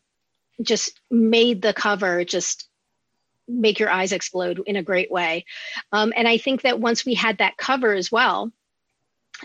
just 0.61 0.99
made 1.09 1.63
the 1.63 1.73
cover 1.73 2.23
just 2.23 2.69
make 3.47 3.79
your 3.79 3.89
eyes 3.89 4.13
explode 4.13 4.61
in 4.65 4.77
a 4.77 4.83
great 4.83 5.11
way. 5.11 5.45
Um, 5.91 6.13
and 6.15 6.27
i 6.27 6.37
think 6.37 6.61
that 6.61 6.79
once 6.79 7.05
we 7.05 7.15
had 7.15 7.39
that 7.39 7.57
cover 7.57 7.93
as 7.93 8.11
well 8.11 8.51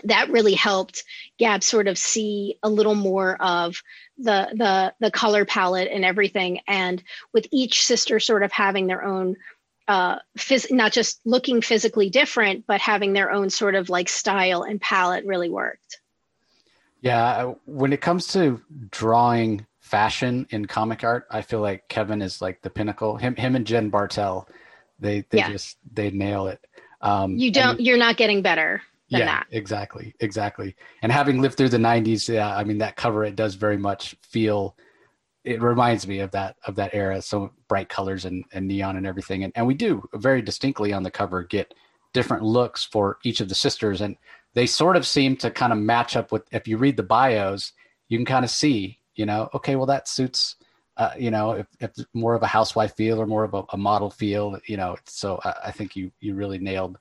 that 0.03 0.29
really 0.29 0.53
helped 0.53 1.03
gab 1.37 1.63
sort 1.63 1.87
of 1.87 1.97
see 1.97 2.57
a 2.63 2.69
little 2.69 2.95
more 2.95 3.35
of 3.41 3.81
the 4.17 4.49
the 4.53 4.93
the 4.99 5.11
color 5.11 5.45
palette 5.45 5.89
and 5.91 6.05
everything. 6.05 6.59
And 6.67 7.03
with 7.33 7.47
each 7.51 7.85
sister 7.85 8.19
sort 8.19 8.43
of 8.43 8.51
having 8.51 8.87
their 8.87 9.03
own 9.03 9.35
uh, 9.89 10.19
phys- 10.37 10.71
not 10.71 10.93
just 10.93 11.19
looking 11.25 11.61
physically 11.61 12.11
different, 12.11 12.65
but 12.67 12.79
having 12.79 13.13
their 13.13 13.31
own 13.31 13.49
sort 13.49 13.73
of 13.73 13.89
like 13.89 14.07
style 14.07 14.61
and 14.61 14.79
palette 14.79 15.25
really 15.25 15.49
worked. 15.49 15.99
Yeah, 17.01 17.53
when 17.65 17.91
it 17.91 17.99
comes 17.99 18.27
to 18.33 18.61
drawing 18.91 19.65
fashion 19.79 20.45
in 20.51 20.67
comic 20.67 21.03
art, 21.03 21.25
I 21.31 21.41
feel 21.41 21.59
like 21.59 21.87
Kevin 21.87 22.21
is 22.21 22.39
like 22.39 22.61
the 22.61 22.69
pinnacle. 22.69 23.17
Him, 23.17 23.35
him 23.35 23.55
and 23.55 23.65
Jen 23.65 23.89
Bartel, 23.89 24.47
they 24.99 25.25
they 25.31 25.39
yeah. 25.39 25.51
just 25.51 25.77
they 25.91 26.11
nail 26.11 26.47
it. 26.47 26.63
Um, 27.01 27.37
you 27.37 27.51
don't. 27.51 27.81
you're 27.81 27.97
not 27.97 28.15
getting 28.15 28.43
better. 28.43 28.83
yeah, 29.07 29.25
that. 29.25 29.47
exactly, 29.49 30.13
exactly. 30.19 30.75
And 31.01 31.11
having 31.11 31.41
lived 31.41 31.57
through 31.57 31.69
the 31.69 31.77
'90s, 31.77 32.31
yeah, 32.31 32.55
I 32.55 32.63
mean 32.63 32.77
that 32.77 32.95
cover 32.95 33.25
it 33.25 33.35
does 33.35 33.55
very 33.55 33.77
much 33.77 34.15
feel 34.21 34.75
it 35.43 35.61
reminds 35.61 36.07
me 36.07 36.19
of 36.19 36.31
that 36.31 36.57
of 36.65 36.75
that 36.75 36.93
era. 36.93 37.21
So 37.21 37.51
bright 37.67 37.89
colors 37.89 38.25
and, 38.25 38.43
and 38.51 38.67
neon 38.67 38.97
and 38.97 39.07
everything. 39.07 39.43
And, 39.43 39.53
and 39.55 39.65
we 39.65 39.73
do 39.73 40.07
very 40.13 40.41
distinctly 40.41 40.93
on 40.93 41.03
the 41.03 41.11
cover 41.11 41.43
get 41.43 41.73
different 42.13 42.43
looks 42.43 42.83
for 42.83 43.19
each 43.23 43.39
of 43.39 43.49
the 43.49 43.55
sisters. 43.55 44.01
And 44.01 44.17
they 44.53 44.65
sort 44.65 44.95
of 44.95 45.05
seem 45.05 45.37
to 45.37 45.51
kind 45.51 45.71
of 45.71 45.79
match 45.79 46.15
up 46.15 46.31
with 46.31 46.43
if 46.51 46.67
you 46.67 46.77
read 46.77 46.97
the 46.97 47.03
bios 47.03 47.71
you 48.09 48.17
can 48.17 48.25
kind 48.25 48.43
of 48.43 48.51
see 48.51 48.99
you 49.15 49.25
know 49.25 49.49
okay 49.53 49.75
well 49.75 49.85
that 49.85 50.07
suits 50.07 50.55
uh, 50.97 51.11
you 51.17 51.31
know 51.31 51.51
if, 51.51 51.67
if 51.79 51.91
more 52.13 52.35
of 52.35 52.43
a 52.43 52.47
housewife 52.47 52.93
feel 52.97 53.21
or 53.21 53.25
more 53.25 53.45
of 53.45 53.53
a, 53.53 53.63
a 53.69 53.77
model 53.77 54.09
feel 54.09 54.59
you 54.65 54.75
know. 54.75 54.97
So 55.05 55.39
I, 55.45 55.53
I, 55.67 55.71
think 55.71 55.95
you 55.95 56.11
you 56.19 56.35
really 56.35 56.59
nailed 56.59 56.97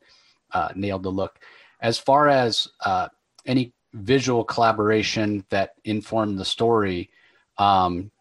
uh, 0.52 0.68
nailed 0.76 1.02
the 1.02 1.10
look. 1.10 1.40
As 1.80 1.98
far 1.98 2.28
as 2.28 2.68
uh, 2.84 3.08
any 3.44 3.72
visual 3.94 4.44
collaboration 4.44 5.44
that 5.50 5.74
informed 5.84 6.38
the 6.38 6.44
story 6.44 7.10
um, 7.56 8.12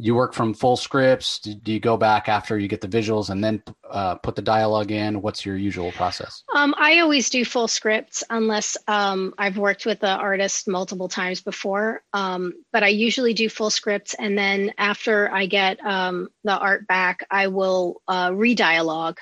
you 0.00 0.14
work 0.14 0.32
from 0.32 0.54
full 0.54 0.76
scripts? 0.76 1.40
Do, 1.40 1.54
do, 1.54 1.72
you 1.72 1.80
go 1.80 1.96
back 1.96 2.28
after 2.28 2.56
you 2.56 2.68
get 2.68 2.80
the 2.80 2.88
visuals 2.88 3.30
and 3.30 3.42
then 3.42 3.62
uh, 3.90 4.14
put 4.14 4.36
the 4.36 4.42
dialogue 4.42 4.92
in? 4.92 5.20
What's 5.20 5.44
your 5.44 5.56
usual 5.56 5.90
process? 5.92 6.44
Um, 6.54 6.74
I 6.78 7.00
always 7.00 7.28
do 7.30 7.44
full 7.44 7.66
scripts 7.66 8.22
unless 8.30 8.76
um, 8.86 9.34
I've 9.36 9.58
worked 9.58 9.86
with 9.86 9.98
the 9.98 10.10
artist 10.10 10.68
multiple 10.68 11.08
times 11.08 11.40
before. 11.40 12.02
Um, 12.12 12.54
but 12.72 12.84
I 12.84 12.88
usually 12.88 13.34
do 13.34 13.48
full 13.48 13.70
scripts, 13.70 14.14
and 14.14 14.38
then 14.38 14.72
after 14.78 15.30
I 15.30 15.46
get 15.46 15.84
um, 15.84 16.28
the 16.44 16.56
art 16.56 16.86
back, 16.86 17.26
I 17.28 17.48
will 17.48 18.00
uh, 18.06 18.30
re-dialogue 18.32 19.18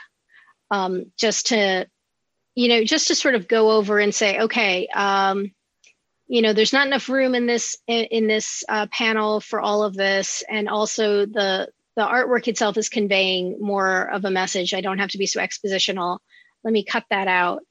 um, 0.70 1.10
just 1.16 1.46
to, 1.48 1.86
you 2.54 2.68
know, 2.68 2.84
just 2.84 3.08
to 3.08 3.14
sort 3.14 3.34
of 3.34 3.48
go 3.48 3.70
over 3.70 3.98
and 3.98 4.14
say, 4.14 4.40
okay 4.40 4.88
um, 4.88 5.52
you 6.28 6.42
know 6.42 6.52
there's 6.52 6.72
not 6.72 6.86
enough 6.86 7.08
room 7.08 7.34
in 7.34 7.46
this 7.46 7.76
in 7.86 8.26
this 8.26 8.64
uh, 8.68 8.86
panel 8.90 9.40
for 9.40 9.60
all 9.60 9.82
of 9.82 9.94
this. 9.94 10.42
And 10.48 10.68
also 10.68 11.26
the 11.26 11.68
the 11.96 12.02
artwork 12.02 12.46
itself 12.48 12.76
is 12.76 12.88
conveying 12.88 13.58
more 13.60 14.10
of 14.10 14.24
a 14.24 14.30
message. 14.30 14.74
I 14.74 14.80
don't 14.82 14.98
have 14.98 15.10
to 15.10 15.18
be 15.18 15.26
so 15.26 15.40
expositional. 15.40 16.18
Let 16.62 16.72
me 16.72 16.84
cut 16.84 17.04
that 17.10 17.28
out. 17.28 17.62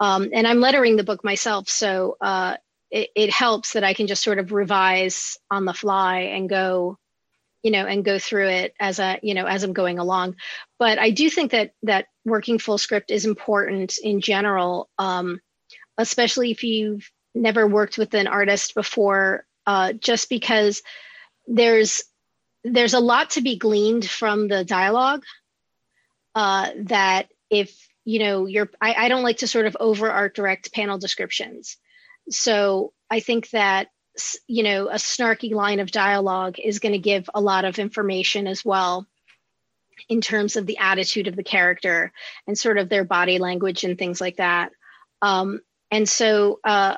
Um, 0.00 0.28
and 0.32 0.46
i'm 0.46 0.60
lettering 0.60 0.94
the 0.94 1.02
book 1.02 1.24
myself 1.24 1.68
so 1.68 2.16
uh, 2.20 2.56
it, 2.88 3.10
it 3.16 3.30
helps 3.30 3.72
that 3.72 3.82
i 3.82 3.94
can 3.94 4.06
just 4.06 4.22
sort 4.22 4.38
of 4.38 4.52
revise 4.52 5.36
on 5.50 5.64
the 5.64 5.74
fly 5.74 6.20
and 6.20 6.48
go 6.48 6.96
you 7.64 7.72
know 7.72 7.84
and 7.84 8.04
go 8.04 8.16
through 8.16 8.46
it 8.46 8.74
as 8.78 9.00
a 9.00 9.18
you 9.24 9.34
know 9.34 9.46
as 9.46 9.64
i'm 9.64 9.72
going 9.72 9.98
along. 9.98 10.36
But 10.78 11.00
i 11.00 11.10
do 11.10 11.28
think 11.28 11.50
that 11.50 11.72
that 11.82 12.06
working 12.24 12.60
full 12.60 12.78
script 12.78 13.10
is 13.10 13.26
important 13.26 13.98
in 13.98 14.20
general 14.20 14.88
um, 14.98 15.40
especially 15.98 16.52
if 16.52 16.62
you've 16.62 17.10
never 17.38 17.66
worked 17.66 17.98
with 17.98 18.14
an 18.14 18.26
artist 18.26 18.74
before 18.74 19.46
uh, 19.66 19.92
just 19.92 20.28
because 20.28 20.82
there's 21.46 22.02
there's 22.64 22.94
a 22.94 23.00
lot 23.00 23.30
to 23.30 23.40
be 23.40 23.56
gleaned 23.56 24.08
from 24.08 24.48
the 24.48 24.64
dialogue 24.64 25.22
uh, 26.34 26.70
that 26.84 27.28
if 27.50 27.88
you 28.04 28.18
know 28.18 28.46
you're 28.46 28.70
I, 28.80 28.94
I 28.94 29.08
don't 29.08 29.22
like 29.22 29.38
to 29.38 29.46
sort 29.46 29.66
of 29.66 29.76
over 29.78 30.10
art 30.10 30.34
direct 30.34 30.72
panel 30.72 30.98
descriptions. 30.98 31.76
So 32.30 32.92
i 33.10 33.20
think 33.20 33.48
that 33.50 33.88
you 34.46 34.62
know 34.62 34.88
a 34.88 34.94
snarky 34.94 35.52
line 35.52 35.80
of 35.80 35.90
dialogue 35.90 36.56
is 36.58 36.78
going 36.78 36.92
to 36.92 36.98
give 36.98 37.30
a 37.34 37.40
lot 37.40 37.64
of 37.64 37.78
information 37.78 38.46
as 38.46 38.64
well 38.64 39.06
in 40.08 40.20
terms 40.20 40.56
of 40.56 40.66
the 40.66 40.78
attitude 40.78 41.26
of 41.26 41.36
the 41.36 41.42
character 41.42 42.12
and 42.46 42.58
sort 42.58 42.78
of 42.78 42.88
their 42.88 43.04
body 43.04 43.38
language 43.38 43.84
and 43.84 43.98
things 43.98 44.20
like 44.20 44.36
that. 44.36 44.70
Um, 45.22 45.60
and 45.90 46.08
so 46.08 46.60
uh, 46.64 46.96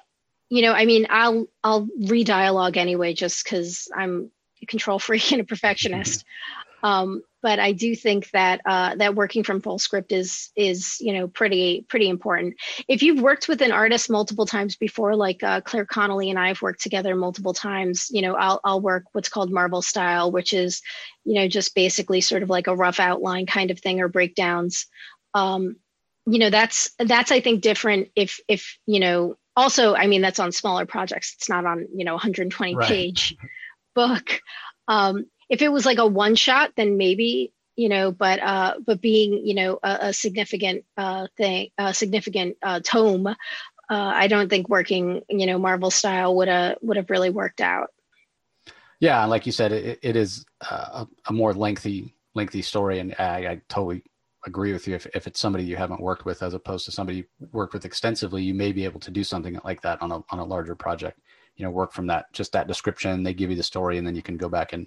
you 0.51 0.63
know, 0.63 0.73
I 0.73 0.85
mean, 0.85 1.07
I'll 1.09 1.47
I'll 1.65 1.89
re-dialogue 2.07 2.77
anyway, 2.77 3.15
just 3.15 3.45
because 3.45 3.89
I'm 3.97 4.31
a 4.63 4.67
control 4.67 4.99
freak 4.99 5.33
and 5.33 5.41
a 5.41 5.45
perfectionist. 5.45 6.25
Um, 6.83 7.23
but 7.43 7.59
I 7.59 7.73
do 7.73 7.95
think 7.95 8.31
that 8.31 8.61
uh, 8.65 8.95
that 8.97 9.15
working 9.15 9.43
from 9.43 9.61
full 9.61 9.79
script 9.79 10.13
is 10.13 10.51
is 10.57 10.97
you 11.01 11.13
know 11.13 11.29
pretty 11.29 11.85
pretty 11.89 12.09
important. 12.09 12.55
If 12.89 13.03
you've 13.03 13.21
worked 13.21 13.49
with 13.49 13.61
an 13.63 13.73
artist 13.73 14.09
multiple 14.09 14.47
times 14.47 14.77
before, 14.77 15.15
like 15.15 15.43
uh, 15.43 15.61
Claire 15.61 15.85
Connolly 15.85 16.31
and 16.31 16.39
I 16.39 16.49
have 16.49 16.63
worked 16.63 16.81
together 16.83 17.15
multiple 17.15 17.53
times, 17.53 18.09
you 18.11 18.23
know, 18.23 18.35
I'll 18.35 18.61
I'll 18.65 18.81
work 18.81 19.05
what's 19.13 19.29
called 19.29 19.51
Marvel 19.51 19.83
style, 19.83 20.33
which 20.33 20.55
is 20.55 20.81
you 21.25 21.35
know 21.35 21.49
just 21.49 21.75
basically 21.75 22.21
sort 22.23 22.43
of 22.43 22.51
like 22.51 22.67
a 22.67 22.77
rough 22.77 22.99
outline 23.01 23.47
kind 23.47 23.71
of 23.71 23.79
thing 23.79 24.01
or 24.01 24.09
breakdowns. 24.09 24.87
Um, 25.35 25.77
you 26.27 26.39
know 26.39 26.51
that's 26.51 26.91
that's 26.99 27.33
I 27.33 27.41
think 27.41 27.63
different 27.63 28.09
if 28.17 28.41
if 28.49 28.79
you 28.87 29.01
know 29.01 29.37
also 29.61 29.95
i 29.95 30.07
mean 30.07 30.23
that's 30.23 30.41
on 30.41 30.53
smaller 30.53 30.87
projects. 30.87 31.35
It's 31.37 31.49
not 31.49 31.65
on 31.67 31.87
you 31.95 32.05
know 32.05 32.15
120 32.15 32.75
right. 32.75 32.89
page 32.89 33.37
book. 33.95 34.41
Um, 34.89 35.27
if 35.49 35.63
it 35.63 35.71
was 35.71 35.85
like 35.85 35.99
a 35.99 36.07
one 36.07 36.35
shot 36.35 36.73
then 36.77 36.97
maybe 36.97 37.53
you 37.77 37.89
know 37.89 38.13
but 38.13 38.41
uh 38.41 38.75
but 38.85 39.01
being 39.01 39.47
you 39.47 39.55
know 39.55 39.79
a, 39.83 39.99
a 40.09 40.13
significant 40.13 40.85
uh 40.97 41.27
thing 41.37 41.71
a 41.79 41.95
significant 41.95 42.57
uh 42.63 42.81
tome 42.83 43.27
uh 43.27 43.35
i 43.91 44.27
don't 44.27 44.49
think 44.49 44.69
working 44.69 45.23
you 45.29 45.47
know 45.47 45.59
marvel 45.59 45.91
style 45.91 46.37
would 46.37 46.49
have 46.49 46.77
would 46.83 46.97
have 46.97 47.11
really 47.11 47.31
worked 47.31 47.61
out. 47.61 47.91
Yeah 48.99 49.25
like 49.27 49.47
you 49.47 49.53
said 49.53 49.73
it, 49.73 49.99
it 50.03 50.17
is 50.17 50.45
uh, 50.61 51.05
a, 51.05 51.09
a 51.29 51.33
more 51.33 51.55
lengthy 51.55 52.15
lengthy 52.35 52.63
story 52.63 52.99
and 52.99 53.15
I, 53.19 53.47
I 53.47 53.61
totally 53.69 54.05
agree 54.47 54.73
with 54.73 54.87
you. 54.89 54.95
If, 54.95 55.07
if 55.15 55.27
it's 55.27 55.41
somebody 55.41 55.65
you 55.65 55.77
haven't 55.77 56.01
worked 56.01 56.25
with, 56.25 56.43
as 56.43 56.55
opposed 56.55 56.85
to 56.87 56.93
somebody 56.93 57.19
you 57.19 57.25
worked 57.53 57.75
with 57.75 57.85
extensively, 57.85 58.43
you 58.43 58.55
may 58.55 58.73
be 58.73 58.85
able 58.85 59.01
to 59.01 59.11
do 59.11 59.25
something 59.25 59.59
like 59.65 59.83
that 59.83 60.01
on 60.03 60.13
a 60.13 60.23
on 60.31 60.39
a 60.39 60.45
larger 60.45 60.75
project. 60.75 61.21
You 61.57 61.65
know, 61.65 61.71
work 61.71 61.93
from 61.93 62.07
that 62.07 62.33
just 62.33 62.53
that 62.53 62.69
description. 62.69 63.23
They 63.23 63.35
give 63.35 63.51
you 63.51 63.57
the 63.57 63.63
story, 63.63 63.99
and 63.99 64.07
then 64.07 64.15
you 64.15 64.23
can 64.23 64.37
go 64.37 64.49
back 64.49 64.73
and 64.73 64.87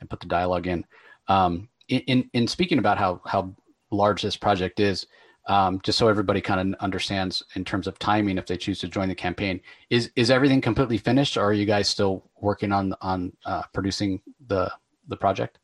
and 0.00 0.08
put 0.08 0.20
the 0.20 0.26
dialogue 0.26 0.66
in. 0.66 0.84
Um, 1.28 1.68
in, 1.88 2.00
in, 2.00 2.30
in 2.32 2.46
speaking 2.46 2.78
about 2.78 2.98
how 2.98 3.20
how 3.24 3.54
large 3.90 4.22
this 4.22 4.36
project 4.36 4.80
is, 4.80 5.06
um, 5.48 5.80
just 5.82 5.98
so 5.98 6.08
everybody 6.08 6.40
kind 6.40 6.74
of 6.74 6.80
understands 6.80 7.42
in 7.54 7.64
terms 7.64 7.86
of 7.86 7.98
timing, 7.98 8.38
if 8.38 8.46
they 8.46 8.56
choose 8.56 8.80
to 8.80 8.88
join 8.88 9.08
the 9.08 9.14
campaign, 9.14 9.60
is 9.90 10.10
is 10.16 10.30
everything 10.30 10.60
completely 10.60 10.98
finished, 10.98 11.36
or 11.36 11.44
are 11.44 11.52
you 11.52 11.66
guys 11.66 11.88
still 11.88 12.30
working 12.40 12.72
on 12.72 12.94
on 13.00 13.32
uh, 13.44 13.62
producing 13.72 14.20
the 14.46 14.70
the 15.08 15.16
project? 15.16 15.58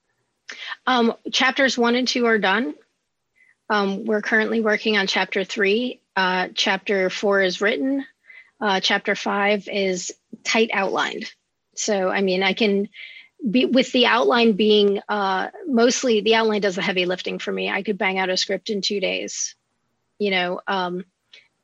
Um, 0.86 1.14
chapters 1.32 1.78
one 1.78 1.94
and 1.94 2.06
two 2.06 2.26
are 2.26 2.38
done. 2.38 2.74
Um, 3.72 4.04
we're 4.04 4.20
currently 4.20 4.60
working 4.60 4.98
on 4.98 5.06
chapter 5.06 5.44
three. 5.44 6.02
Uh, 6.14 6.48
chapter 6.54 7.08
four 7.08 7.40
is 7.40 7.62
written. 7.62 8.04
Uh, 8.60 8.80
chapter 8.80 9.14
five 9.14 9.66
is 9.66 10.12
tight 10.44 10.68
outlined. 10.74 11.32
So, 11.74 12.10
I 12.10 12.20
mean, 12.20 12.42
I 12.42 12.52
can 12.52 12.90
be 13.50 13.64
with 13.64 13.90
the 13.92 14.04
outline 14.04 14.52
being 14.52 15.00
uh, 15.08 15.48
mostly 15.66 16.20
the 16.20 16.34
outline 16.34 16.60
does 16.60 16.76
the 16.76 16.82
heavy 16.82 17.06
lifting 17.06 17.38
for 17.38 17.50
me. 17.50 17.70
I 17.70 17.82
could 17.82 17.96
bang 17.96 18.18
out 18.18 18.28
a 18.28 18.36
script 18.36 18.68
in 18.68 18.82
two 18.82 19.00
days, 19.00 19.54
you 20.18 20.30
know. 20.30 20.60
Um, 20.66 21.06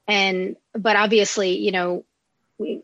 and 0.07 0.57
but 0.73 0.97
obviously, 0.97 1.59
you 1.59 1.73
know, 1.73 2.07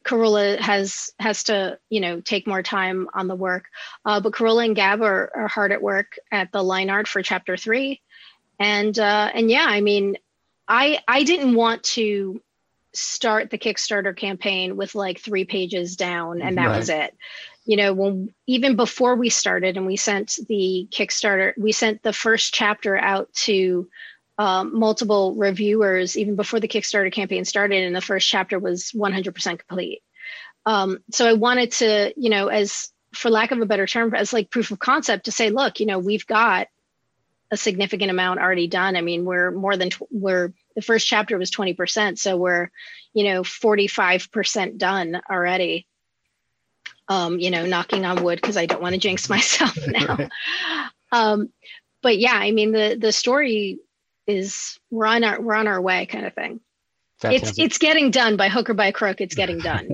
Carola 0.05 0.61
has 0.61 1.13
has 1.19 1.45
to 1.45 1.79
you 1.89 2.03
know 2.03 2.21
take 2.21 2.47
more 2.47 2.63
time 2.63 3.09
on 3.15 3.27
the 3.29 3.35
work. 3.35 3.65
Uh, 4.05 4.21
but 4.21 4.35
Carola 4.35 4.65
and 4.65 4.77
Gab 4.77 5.01
are, 5.01 5.33
are 5.35 5.49
hard 5.49 5.73
at 5.73 5.81
work 5.81 6.19
at 6.31 6.53
the 6.53 6.63
line 6.63 6.91
art 6.91 7.09
for 7.09 7.23
chapter 7.23 7.57
three 7.57 8.03
and 8.59 8.99
uh, 8.99 9.31
and 9.35 9.51
yeah, 9.51 9.67
I 9.69 9.81
mean, 9.81 10.17
I 10.69 11.01
I 11.07 11.25
didn't 11.25 11.55
want 11.55 11.83
to 11.85 12.41
start 12.93 13.51
the 13.51 13.59
Kickstarter 13.59 14.17
campaign 14.17 14.77
with 14.77 14.95
like 14.95 15.19
three 15.19 15.45
pages 15.45 15.97
down, 15.97 16.41
and 16.41 16.57
that 16.57 16.67
right. 16.67 16.77
was 16.77 16.89
it. 16.89 17.17
You 17.65 17.77
know, 17.77 17.93
when 17.95 18.35
even 18.47 18.77
before 18.77 19.17
we 19.17 19.31
started 19.31 19.77
and 19.77 19.87
we 19.87 19.97
sent 19.97 20.39
the 20.49 20.89
Kickstarter, 20.91 21.55
we 21.57 21.73
sent 21.73 22.03
the 22.03 22.13
first 22.13 22.55
chapter 22.55 22.97
out 22.97 23.33
to 23.45 23.89
um, 24.39 24.79
multiple 24.79 25.35
reviewers 25.35 26.17
even 26.17 26.37
before 26.37 26.61
the 26.61 26.69
Kickstarter 26.69 27.13
campaign 27.13 27.45
started, 27.45 27.85
and 27.85 27.95
the 27.95 28.01
first 28.01 28.29
chapter 28.29 28.59
was 28.59 28.93
100% 28.93 29.59
complete. 29.67 30.03
Um, 30.67 30.99
so 31.11 31.29
I 31.29 31.35
wanted 31.35 31.73
to, 31.73 32.13
you 32.17 32.31
know, 32.31 32.49
as 32.49 32.91
for 33.13 33.31
lack 33.31 33.51
of 33.51 33.61
a 33.61 33.67
better 33.67 33.87
term, 33.87 34.15
as 34.15 34.33
like 34.33 34.51
proof 34.51 34.71
of 34.71 34.79
concept 34.79 35.27
to 35.27 35.33
say, 35.33 35.51
look, 35.51 35.79
you 35.81 35.87
know, 35.87 35.99
we've 35.99 36.27
got 36.27 36.69
a 37.55 37.57
significant 37.57 38.11
amount 38.11 38.41
already 38.41 38.67
done. 38.67 38.97
I 38.97 39.01
mean, 39.01 39.25
we're 39.25 39.53
more 39.53 39.77
than 39.77 39.91
tw- 39.91 40.11
we're 40.11 40.53
the 40.75 40.83
first 40.83 41.07
chapter 41.07 41.39
was 41.39 41.53
20%, 41.53 42.19
so 42.19 42.37
we're, 42.37 42.69
you 43.15 43.25
know, 43.25 43.43
45% 43.43 44.77
done 44.77 45.23
already. 45.31 45.87
Um, 47.07 47.39
you 47.39 47.51
know, 47.51 47.65
knocking 47.65 48.07
on 48.07 48.25
wood 48.25 48.41
because 48.41 48.57
I 48.57 48.67
don't 48.67 48.83
want 48.83 48.95
to 48.95 49.01
jinx 49.01 49.29
myself 49.37 49.77
now. 49.87 50.29
um, 51.13 51.51
but 52.03 52.19
yeah, 52.19 52.35
I 52.35 52.51
mean 52.51 52.73
the 52.73 52.97
the 53.01 53.13
story 53.13 53.79
is 54.27 54.79
we're 54.91 55.07
on 55.07 55.23
our 55.23 55.41
we're 55.41 55.55
on 55.55 55.69
our 55.69 55.81
way 55.81 56.07
kind 56.07 56.27
of 56.27 56.35
thing. 56.35 56.61
It's 57.23 57.59
it's 57.59 57.79
getting 57.79 58.11
done 58.11 58.37
by 58.37 58.49
hook 58.49 58.71
or 58.71 58.75
by 58.75 58.91
crook. 58.91 59.21
It's 59.21 59.35
getting 59.35 59.59
done. 59.71 59.89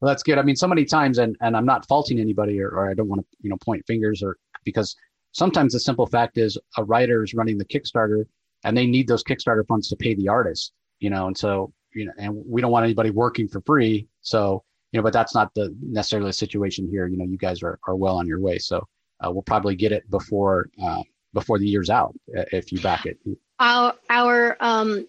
well, 0.00 0.10
that's 0.10 0.22
good. 0.22 0.38
I 0.38 0.42
mean, 0.42 0.56
so 0.56 0.66
many 0.66 0.84
times, 0.84 1.18
and 1.18 1.36
and 1.40 1.56
I'm 1.56 1.66
not 1.66 1.86
faulting 1.86 2.18
anybody, 2.18 2.60
or, 2.60 2.70
or 2.70 2.90
I 2.90 2.94
don't 2.94 3.08
want 3.08 3.20
to 3.20 3.26
you 3.42 3.50
know 3.50 3.56
point 3.58 3.86
fingers, 3.86 4.22
or 4.22 4.36
because 4.64 4.96
sometimes 5.32 5.72
the 5.72 5.80
simple 5.80 6.06
fact 6.06 6.38
is 6.38 6.58
a 6.76 6.84
writer 6.84 7.22
is 7.22 7.34
running 7.34 7.58
the 7.58 7.64
Kickstarter 7.64 8.24
and 8.64 8.76
they 8.76 8.86
need 8.86 9.08
those 9.08 9.24
Kickstarter 9.24 9.66
funds 9.66 9.88
to 9.88 9.96
pay 9.96 10.14
the 10.14 10.28
artist, 10.28 10.72
you 10.98 11.10
know, 11.10 11.26
and 11.26 11.36
so, 11.36 11.72
you 11.94 12.06
know, 12.06 12.12
and 12.18 12.42
we 12.46 12.60
don't 12.60 12.70
want 12.70 12.84
anybody 12.84 13.10
working 13.10 13.48
for 13.48 13.60
free. 13.62 14.06
So, 14.20 14.62
you 14.92 14.98
know, 14.98 15.02
but 15.02 15.12
that's 15.12 15.34
not 15.34 15.54
the 15.54 15.74
necessarily 15.80 16.28
the 16.28 16.34
situation 16.34 16.88
here. 16.90 17.06
You 17.06 17.16
know, 17.16 17.24
you 17.24 17.38
guys 17.38 17.62
are, 17.62 17.78
are 17.86 17.96
well 17.96 18.16
on 18.16 18.26
your 18.26 18.40
way. 18.40 18.58
So 18.58 18.86
uh, 19.24 19.30
we'll 19.30 19.42
probably 19.42 19.76
get 19.76 19.92
it 19.92 20.08
before, 20.10 20.68
uh, 20.82 21.02
before 21.32 21.58
the 21.58 21.66
year's 21.66 21.90
out 21.90 22.14
if 22.28 22.72
you 22.72 22.80
back 22.80 23.06
it. 23.06 23.18
Our, 23.60 23.94
our, 24.08 24.56
um, 24.60 25.06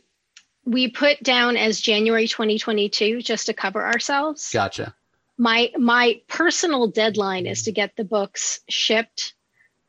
we 0.66 0.90
put 0.90 1.22
down 1.24 1.58
as 1.58 1.82
January 1.82 2.28
2022 2.28 3.22
just 3.22 3.48
to 3.48 3.54
cover 3.54 3.84
ourselves. 3.84 4.52
Gotcha. 4.54 4.94
My 5.38 5.72
my 5.78 6.22
personal 6.28 6.88
deadline 6.88 7.48
is 7.48 7.64
to 7.64 7.72
get 7.72 7.96
the 7.96 8.04
books 8.04 8.60
shipped 8.70 9.34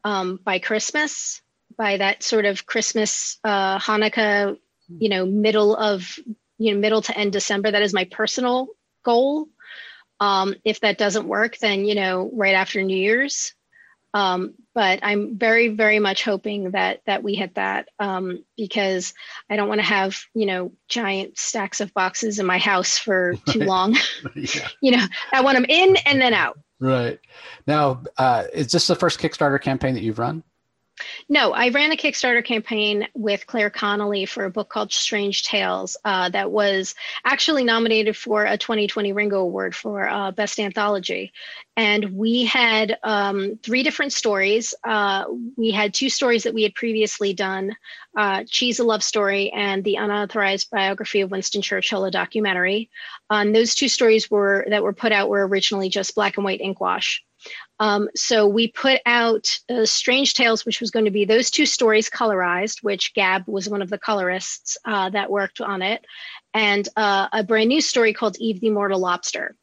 um, 0.05 0.38
by 0.42 0.59
Christmas, 0.59 1.42
by 1.76 1.96
that 1.96 2.22
sort 2.22 2.44
of 2.44 2.66
Christmas, 2.66 3.38
uh, 3.44 3.78
Hanukkah, 3.78 4.59
you 4.88 5.09
know, 5.09 5.24
middle 5.26 5.76
of, 5.76 6.18
you 6.59 6.74
know, 6.74 6.80
middle 6.80 7.03
to 7.03 7.16
end 7.16 7.32
December. 7.32 7.70
That 7.70 7.82
is 7.82 7.94
my 7.94 8.05
personal 8.05 8.68
goal. 9.05 9.48
Um, 10.20 10.55
if 10.64 10.80
that 10.80 10.98
doesn't 10.98 11.26
work, 11.26 11.59
then, 11.59 11.84
you 11.84 11.94
know, 11.94 12.30
right 12.32 12.55
after 12.55 12.82
New 12.82 12.96
Year's. 12.96 13.55
Um, 14.14 14.55
but 14.74 15.00
I'm 15.03 15.38
very, 15.38 15.68
very 15.68 15.98
much 15.98 16.22
hoping 16.22 16.72
that 16.72 17.00
that 17.07 17.22
we 17.22 17.34
hit 17.34 17.55
that 17.55 17.88
um, 17.98 18.44
because 18.57 19.14
I 19.48 19.57
don't 19.57 19.68
want 19.68 19.80
to 19.80 19.86
have 19.86 20.18
you 20.34 20.46
know 20.46 20.72
giant 20.88 21.38
stacks 21.38 21.80
of 21.80 21.94
boxes 21.94 22.38
in 22.38 22.46
my 22.46 22.59
house 22.59 22.98
for 22.98 23.34
too 23.48 23.61
long. 23.64 23.96
yeah. 24.34 24.68
You 24.82 24.92
know, 24.92 25.05
I 25.32 25.42
want 25.42 25.57
them 25.57 25.66
in 25.68 25.96
and 25.96 26.20
then 26.20 26.34
out. 26.34 26.59
Right. 26.83 27.20
Now, 27.68 28.03
uh, 28.18 28.45
is 28.53 28.72
this 28.72 28.89
the 28.89 28.97
first 28.97 29.20
Kickstarter 29.20 29.62
campaign 29.62 29.95
that 29.95 30.03
you've 30.03 30.18
run? 30.18 30.43
No, 31.28 31.53
I 31.53 31.68
ran 31.70 31.92
a 31.92 31.96
Kickstarter 31.96 32.44
campaign 32.44 33.09
with 33.14 33.46
Claire 33.46 33.70
Connolly 33.70 34.26
for 34.26 34.44
a 34.44 34.50
book 34.50 34.68
called 34.68 34.92
Strange 34.92 35.44
Tales 35.44 35.96
uh, 36.05 36.28
that 36.30 36.50
was 36.50 36.94
actually 37.24 37.64
nominated 37.64 38.16
for 38.16 38.44
a 38.44 38.59
2020 38.59 39.12
Ringo 39.12 39.40
Award 39.40 39.74
for 39.74 40.09
uh, 40.09 40.30
Best 40.30 40.59
Anthology. 40.59 41.32
And 41.76 42.16
we 42.16 42.44
had 42.44 42.98
um, 43.03 43.59
three 43.62 43.82
different 43.82 44.12
stories. 44.12 44.74
Uh, 44.84 45.24
we 45.57 45.70
had 45.70 45.94
two 45.94 46.11
stories 46.11 46.42
that 46.42 46.55
we 46.55 46.64
had 46.64 46.74
previously 46.74 47.32
done 47.32 47.76
uh, 48.16 48.44
Cheese, 48.46 48.78
a 48.78 48.84
Love 48.84 49.03
Story, 49.03 49.50
and 49.50 49.82
the 49.82 49.96
unauthorized 49.96 50.70
biography 50.70 51.22
of 51.22 51.30
Winston 51.30 51.62
Churchill, 51.62 52.05
a 52.05 52.11
documentary. 52.11 52.90
Um, 53.30 53.53
those 53.53 53.74
two 53.74 53.88
stories 53.88 54.30
were 54.30 54.66
that 54.68 54.82
were 54.82 54.92
put 54.92 55.12
out 55.12 55.30
were 55.30 55.46
originally 55.46 55.88
just 55.88 56.14
black 56.14 56.36
and 56.36 56.44
white 56.44 56.61
ink 56.61 56.80
wash. 56.80 57.24
Um, 57.83 58.09
so 58.14 58.47
we 58.47 58.68
put 58.68 59.01
out 59.07 59.49
uh, 59.68 59.85
Strange 59.85 60.35
Tales, 60.35 60.64
which 60.64 60.80
was 60.80 60.93
going 60.93 61.07
to 61.07 61.11
be 61.11 61.24
those 61.24 61.51
two 61.51 61.66
stories 61.66 62.09
colorized, 62.09 62.80
which 62.85 63.12
Gab 63.12 63.43
was 63.49 63.68
one 63.68 63.83
of 63.83 63.91
the 63.91 63.99
colorists 63.99 64.76
uh, 64.85 65.11
that 65.11 65.33
worked 65.33 65.61
on 65.61 65.83
it, 65.83 66.05
and 66.55 66.89
uh, 66.95 67.26
a 67.33 67.43
brand 67.43 67.70
new 67.70 67.80
story 67.80 68.12
called 68.12 68.37
Eve 68.39 68.61
the 68.61 68.68
Immortal 68.68 69.01
Lobster. 69.01 69.57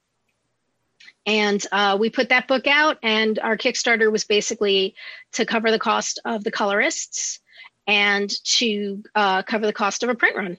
And 1.25 1.65
uh, 1.71 1.95
we 1.97 2.09
put 2.09 2.27
that 2.27 2.49
book 2.49 2.67
out, 2.67 2.97
and 3.03 3.39
our 3.39 3.55
Kickstarter 3.55 4.11
was 4.11 4.25
basically 4.25 4.95
to 5.33 5.45
cover 5.45 5.71
the 5.71 5.79
cost 5.79 6.19
of 6.25 6.43
the 6.43 6.51
colorists 6.51 7.39
and 7.87 8.29
to 8.57 9.01
uh, 9.15 9.43
cover 9.43 9.65
the 9.65 9.71
cost 9.71 10.03
of 10.03 10.09
a 10.09 10.15
print 10.15 10.35
run 10.35 10.57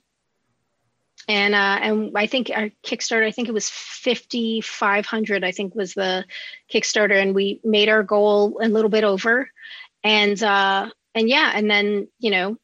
and 1.29 1.55
uh, 1.55 1.79
and 1.83 2.13
I 2.17 2.27
think 2.27 2.51
our 2.55 2.71
Kickstarter, 2.85 3.27
I 3.27 3.31
think 3.31 3.49
it 3.49 3.55
was 3.55 3.69
fifty 3.71 4.61
five 4.61 5.07
hundred. 5.07 5.45
I 5.45 5.53
think 5.53 5.75
was 5.75 5.95
the 5.95 6.25
Kickstarter, 6.73 7.21
and 7.21 7.35
we 7.35 7.61
made 7.65 7.89
our 7.89 8.03
goal 8.03 8.59
a 8.63 8.69
little 8.69 8.91
bit 8.91 9.05
over, 9.05 9.51
and 10.03 10.43
uh, 10.43 10.91
and 11.15 11.29
yeah, 11.29 11.53
and 11.55 11.71
then 11.71 12.09
you 12.19 12.31
know, 12.31 12.57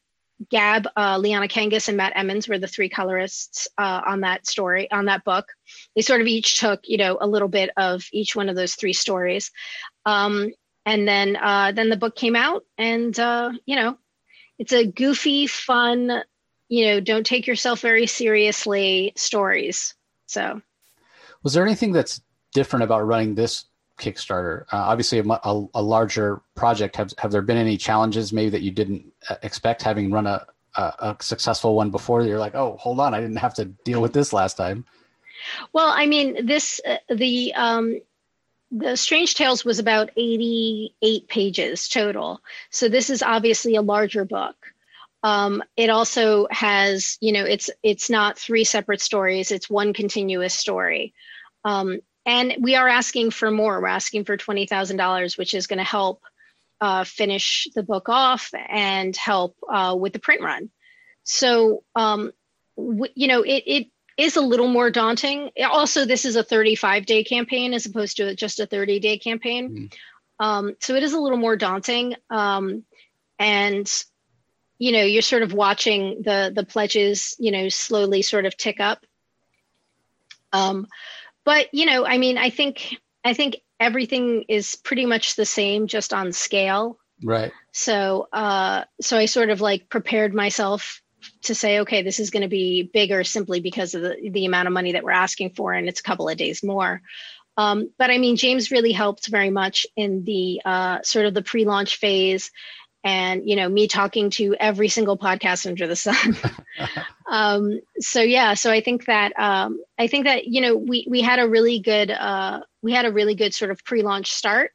Gab, 0.50 0.86
uh, 0.96 1.18
Liana 1.18 1.48
Kangas, 1.48 1.88
and 1.88 1.96
Matt 1.96 2.14
Emmons 2.16 2.48
were 2.48 2.58
the 2.58 2.66
three 2.68 2.88
colorists 2.88 3.68
uh, 3.78 4.02
on 4.06 4.20
that 4.20 4.46
story 4.46 4.90
on 4.90 5.06
that 5.06 5.24
book. 5.24 5.46
They 5.94 6.02
sort 6.02 6.20
of 6.20 6.26
each 6.26 6.58
took 6.58 6.80
you 6.84 6.98
know 6.98 7.18
a 7.20 7.26
little 7.26 7.48
bit 7.48 7.70
of 7.76 8.04
each 8.12 8.34
one 8.34 8.48
of 8.48 8.56
those 8.56 8.74
three 8.74 8.94
stories, 8.94 9.50
um, 10.04 10.50
and 10.84 11.06
then 11.06 11.36
uh, 11.36 11.72
then 11.72 11.90
the 11.90 11.96
book 11.96 12.16
came 12.16 12.36
out, 12.36 12.64
and 12.78 13.18
uh, 13.18 13.52
you 13.66 13.76
know, 13.76 13.98
it's 14.58 14.72
a 14.72 14.86
goofy, 14.86 15.46
fun 15.46 16.22
you 16.68 16.86
know, 16.86 17.00
don't 17.00 17.26
take 17.26 17.46
yourself 17.46 17.80
very 17.80 18.06
seriously 18.06 19.12
stories. 19.16 19.94
So, 20.26 20.60
was 21.42 21.52
there 21.52 21.64
anything 21.64 21.92
that's 21.92 22.20
different 22.52 22.84
about 22.84 23.06
running 23.06 23.34
this 23.34 23.66
Kickstarter? 23.98 24.62
Uh, 24.72 24.76
obviously, 24.76 25.18
a, 25.18 25.24
a, 25.24 25.66
a, 25.74 25.82
larger 25.82 26.42
project. 26.54 26.96
Have 26.96 27.12
have 27.18 27.30
there 27.30 27.42
been 27.42 27.56
any 27.56 27.76
challenges 27.76 28.32
maybe 28.32 28.50
that 28.50 28.62
you 28.62 28.70
didn't 28.70 29.04
uh, 29.28 29.36
expect 29.42 29.82
having 29.82 30.10
run 30.10 30.26
a, 30.26 30.44
a, 30.76 30.82
a 30.82 31.16
successful 31.20 31.74
one 31.74 31.90
before? 31.90 32.22
You're 32.22 32.38
like, 32.38 32.54
oh, 32.54 32.76
hold 32.80 33.00
on, 33.00 33.14
I 33.14 33.20
didn't 33.20 33.36
have 33.36 33.54
to 33.54 33.64
deal 33.64 34.02
with 34.02 34.12
this 34.12 34.32
last 34.32 34.56
time. 34.56 34.84
Well, 35.72 35.88
I 35.88 36.06
mean, 36.06 36.46
this 36.46 36.80
uh, 36.84 36.96
the 37.08 37.54
um, 37.54 38.00
the 38.70 38.96
Strange 38.96 39.34
Tales 39.34 39.64
was 39.64 39.78
about 39.78 40.10
88 40.16 41.28
pages 41.28 41.88
total. 41.88 42.40
So 42.70 42.88
this 42.88 43.10
is 43.10 43.22
obviously 43.22 43.76
a 43.76 43.82
larger 43.82 44.24
book. 44.24 44.56
Um, 45.26 45.64
it 45.76 45.90
also 45.90 46.46
has, 46.52 47.18
you 47.20 47.32
know, 47.32 47.44
it's 47.44 47.68
it's 47.82 48.08
not 48.08 48.38
three 48.38 48.62
separate 48.62 49.00
stories; 49.00 49.50
it's 49.50 49.68
one 49.68 49.92
continuous 49.92 50.54
story. 50.54 51.14
Um, 51.64 51.98
and 52.24 52.54
we 52.60 52.76
are 52.76 52.86
asking 52.86 53.32
for 53.32 53.50
more. 53.50 53.80
We're 53.80 53.88
asking 53.88 54.24
for 54.24 54.36
twenty 54.36 54.66
thousand 54.66 54.98
dollars, 54.98 55.36
which 55.36 55.52
is 55.52 55.66
going 55.66 55.78
to 55.78 55.84
help 55.84 56.22
uh, 56.80 57.02
finish 57.02 57.66
the 57.74 57.82
book 57.82 58.08
off 58.08 58.52
and 58.68 59.16
help 59.16 59.56
uh, 59.68 59.96
with 59.98 60.12
the 60.12 60.20
print 60.20 60.42
run. 60.42 60.70
So, 61.24 61.82
um, 61.96 62.30
w- 62.76 63.12
you 63.16 63.26
know, 63.26 63.42
it 63.42 63.64
it 63.66 63.86
is 64.16 64.36
a 64.36 64.40
little 64.40 64.68
more 64.68 64.92
daunting. 64.92 65.50
Also, 65.68 66.04
this 66.04 66.24
is 66.24 66.36
a 66.36 66.44
35 66.44 67.04
day 67.04 67.24
campaign 67.24 67.74
as 67.74 67.84
opposed 67.84 68.18
to 68.18 68.36
just 68.36 68.60
a 68.60 68.66
30 68.66 69.00
day 69.00 69.18
campaign. 69.18 69.90
Mm. 69.90 70.44
Um, 70.46 70.76
so 70.80 70.94
it 70.94 71.02
is 71.02 71.14
a 71.14 71.18
little 71.18 71.36
more 71.36 71.56
daunting. 71.56 72.14
Um, 72.30 72.84
and 73.40 73.92
you 74.78 74.92
know 74.92 75.02
you're 75.02 75.22
sort 75.22 75.42
of 75.42 75.52
watching 75.52 76.22
the 76.22 76.52
the 76.54 76.64
pledges 76.64 77.34
you 77.38 77.50
know 77.50 77.68
slowly 77.68 78.22
sort 78.22 78.46
of 78.46 78.56
tick 78.56 78.80
up. 78.80 79.04
Um 80.52 80.86
but 81.44 81.72
you 81.72 81.86
know 81.86 82.04
i 82.04 82.18
mean 82.18 82.38
i 82.38 82.50
think 82.50 82.96
i 83.24 83.32
think 83.32 83.56
everything 83.78 84.44
is 84.48 84.76
pretty 84.76 85.06
much 85.06 85.36
the 85.36 85.46
same 85.46 85.86
just 85.86 86.12
on 86.12 86.32
scale. 86.32 86.98
Right. 87.22 87.52
So 87.72 88.28
uh 88.32 88.84
so 89.00 89.16
i 89.16 89.26
sort 89.26 89.50
of 89.50 89.60
like 89.60 89.88
prepared 89.88 90.34
myself 90.34 91.02
to 91.42 91.54
say 91.54 91.80
okay 91.80 92.02
this 92.02 92.20
is 92.20 92.30
going 92.30 92.42
to 92.42 92.48
be 92.48 92.82
bigger 92.82 93.24
simply 93.24 93.60
because 93.60 93.94
of 93.94 94.02
the, 94.02 94.30
the 94.30 94.44
amount 94.44 94.68
of 94.68 94.74
money 94.74 94.92
that 94.92 95.02
we're 95.02 95.10
asking 95.10 95.50
for 95.50 95.72
and 95.72 95.88
it's 95.88 96.00
a 96.00 96.04
couple 96.04 96.28
of 96.28 96.36
days 96.36 96.62
more. 96.62 97.00
Um, 97.58 97.90
but 97.98 98.10
i 98.10 98.18
mean 98.18 98.36
james 98.36 98.70
really 98.70 98.92
helped 98.92 99.28
very 99.28 99.48
much 99.48 99.86
in 99.96 100.24
the 100.24 100.60
uh, 100.62 101.00
sort 101.02 101.24
of 101.24 101.32
the 101.32 101.40
pre-launch 101.40 101.96
phase 101.96 102.50
and 103.06 103.48
you 103.48 103.54
know 103.54 103.68
me 103.68 103.86
talking 103.86 104.30
to 104.30 104.56
every 104.58 104.88
single 104.88 105.16
podcast 105.16 105.66
under 105.66 105.86
the 105.86 105.96
sun. 105.96 106.36
Um, 107.28 107.80
so 107.98 108.22
yeah 108.22 108.54
so 108.54 108.70
i 108.70 108.80
think 108.80 109.06
that 109.06 109.32
um, 109.36 109.82
i 109.98 110.06
think 110.06 110.26
that 110.26 110.46
you 110.46 110.60
know 110.60 110.76
we 110.76 111.08
we 111.10 111.22
had 111.22 111.40
a 111.40 111.48
really 111.48 111.80
good 111.80 112.08
uh, 112.08 112.60
we 112.82 112.92
had 112.92 113.04
a 113.04 113.10
really 113.12 113.34
good 113.34 113.52
sort 113.52 113.72
of 113.72 113.82
pre-launch 113.84 114.30
start. 114.30 114.70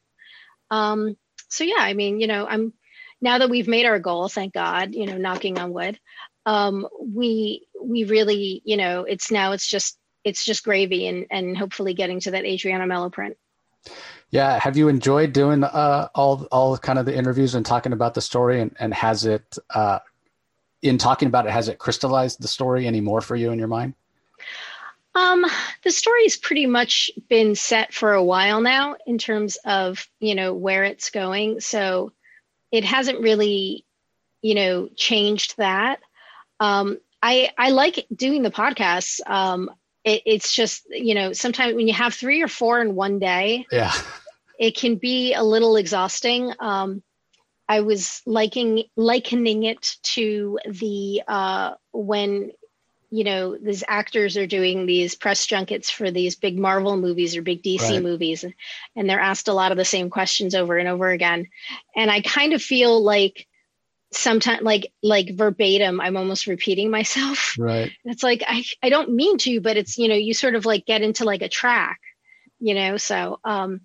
Um, 0.70 1.16
so 1.48 1.64
yeah 1.64 1.78
i 1.78 1.94
mean 1.94 2.20
you 2.20 2.26
know 2.26 2.46
i'm 2.46 2.74
now 3.22 3.38
that 3.38 3.48
we've 3.48 3.68
made 3.68 3.86
our 3.86 3.98
goal 3.98 4.28
thank 4.28 4.52
god 4.52 4.94
you 4.94 5.06
know 5.06 5.16
knocking 5.16 5.58
on 5.58 5.72
wood 5.72 5.98
um, 6.44 6.86
we 7.00 7.66
we 7.82 8.04
really 8.04 8.60
you 8.64 8.76
know 8.76 9.04
it's 9.04 9.30
now 9.30 9.52
it's 9.52 9.66
just 9.66 9.96
it's 10.24 10.44
just 10.44 10.64
gravy 10.64 11.06
and 11.06 11.26
and 11.30 11.56
hopefully 11.56 11.94
getting 11.94 12.20
to 12.20 12.32
that 12.32 12.44
Adriana 12.44 12.86
Melo 12.86 13.08
print 13.08 13.36
yeah, 14.30 14.58
have 14.58 14.76
you 14.76 14.88
enjoyed 14.88 15.32
doing 15.32 15.62
uh, 15.62 16.08
all 16.14 16.46
all 16.50 16.76
kind 16.78 16.98
of 16.98 17.06
the 17.06 17.14
interviews 17.14 17.54
and 17.54 17.64
talking 17.64 17.92
about 17.92 18.14
the 18.14 18.22
story? 18.22 18.60
And, 18.60 18.74
and 18.80 18.94
has 18.94 19.26
it, 19.26 19.58
uh, 19.70 19.98
in 20.80 20.96
talking 20.98 21.28
about 21.28 21.46
it, 21.46 21.52
has 21.52 21.68
it 21.68 21.78
crystallized 21.78 22.40
the 22.40 22.48
story 22.48 22.86
anymore 22.86 23.20
for 23.20 23.36
you 23.36 23.52
in 23.52 23.58
your 23.58 23.68
mind? 23.68 23.94
Um, 25.14 25.44
the 25.84 25.90
story's 25.90 26.38
pretty 26.38 26.64
much 26.64 27.10
been 27.28 27.54
set 27.54 27.92
for 27.92 28.14
a 28.14 28.24
while 28.24 28.62
now 28.62 28.96
in 29.06 29.18
terms 29.18 29.58
of 29.66 30.08
you 30.18 30.34
know 30.34 30.54
where 30.54 30.84
it's 30.84 31.10
going. 31.10 31.60
So 31.60 32.12
it 32.70 32.84
hasn't 32.84 33.20
really, 33.20 33.84
you 34.40 34.54
know, 34.54 34.88
changed 34.96 35.58
that. 35.58 36.00
Um, 36.58 36.98
I 37.22 37.50
I 37.58 37.68
like 37.70 38.06
doing 38.14 38.42
the 38.42 38.50
podcasts. 38.50 39.20
Um, 39.26 39.70
it, 40.04 40.22
it's 40.26 40.52
just 40.52 40.84
you 40.90 41.14
know 41.14 41.32
sometimes 41.32 41.74
when 41.74 41.88
you 41.88 41.94
have 41.94 42.14
three 42.14 42.42
or 42.42 42.48
four 42.48 42.80
in 42.80 42.94
one 42.94 43.18
day, 43.18 43.66
yeah, 43.70 43.92
it 44.58 44.76
can 44.76 44.96
be 44.96 45.34
a 45.34 45.42
little 45.42 45.76
exhausting. 45.76 46.52
Um, 46.58 47.02
I 47.68 47.80
was 47.80 48.22
liking 48.26 48.84
likening 48.96 49.64
it 49.64 49.96
to 50.14 50.58
the 50.68 51.22
uh, 51.26 51.74
when 51.92 52.52
you 53.10 53.24
know 53.24 53.56
these 53.56 53.84
actors 53.86 54.36
are 54.36 54.46
doing 54.46 54.86
these 54.86 55.14
press 55.14 55.46
junkets 55.46 55.90
for 55.90 56.10
these 56.10 56.36
big 56.36 56.58
Marvel 56.58 56.96
movies 56.96 57.36
or 57.36 57.42
big 57.42 57.62
DC 57.62 57.80
right. 57.80 58.02
movies, 58.02 58.44
and 58.96 59.08
they're 59.08 59.20
asked 59.20 59.48
a 59.48 59.54
lot 59.54 59.72
of 59.72 59.78
the 59.78 59.84
same 59.84 60.10
questions 60.10 60.54
over 60.54 60.76
and 60.76 60.88
over 60.88 61.10
again. 61.10 61.46
And 61.94 62.10
I 62.10 62.20
kind 62.22 62.52
of 62.52 62.62
feel 62.62 63.02
like 63.02 63.46
sometimes 64.14 64.62
like 64.62 64.92
like 65.02 65.34
verbatim 65.34 66.00
i'm 66.00 66.16
almost 66.16 66.46
repeating 66.46 66.90
myself 66.90 67.54
right 67.58 67.92
it's 68.04 68.22
like 68.22 68.42
i 68.46 68.64
i 68.82 68.88
don't 68.88 69.10
mean 69.10 69.38
to 69.38 69.60
but 69.60 69.76
it's 69.76 69.98
you 69.98 70.08
know 70.08 70.14
you 70.14 70.34
sort 70.34 70.54
of 70.54 70.66
like 70.66 70.86
get 70.86 71.02
into 71.02 71.24
like 71.24 71.42
a 71.42 71.48
track 71.48 72.00
you 72.58 72.74
know 72.74 72.96
so 72.96 73.38
um 73.44 73.80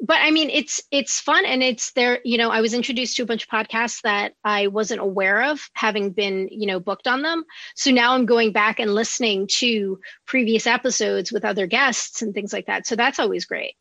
but 0.00 0.18
I 0.20 0.30
mean, 0.30 0.48
it's 0.50 0.82
it's 0.90 1.20
fun 1.20 1.44
and 1.44 1.62
it's 1.62 1.92
there. 1.92 2.20
You 2.24 2.38
know, 2.38 2.50
I 2.50 2.62
was 2.62 2.72
introduced 2.72 3.16
to 3.16 3.22
a 3.22 3.26
bunch 3.26 3.44
of 3.44 3.50
podcasts 3.50 4.00
that 4.02 4.32
I 4.42 4.68
wasn't 4.68 5.00
aware 5.00 5.50
of, 5.50 5.60
having 5.74 6.10
been 6.12 6.48
you 6.50 6.66
know 6.66 6.80
booked 6.80 7.06
on 7.06 7.22
them. 7.22 7.44
So 7.76 7.90
now 7.90 8.14
I'm 8.14 8.24
going 8.24 8.52
back 8.52 8.80
and 8.80 8.94
listening 8.94 9.46
to 9.58 10.00
previous 10.26 10.66
episodes 10.66 11.30
with 11.30 11.44
other 11.44 11.66
guests 11.66 12.22
and 12.22 12.32
things 12.32 12.52
like 12.52 12.66
that. 12.66 12.86
So 12.86 12.96
that's 12.96 13.18
always 13.18 13.44
great. 13.44 13.74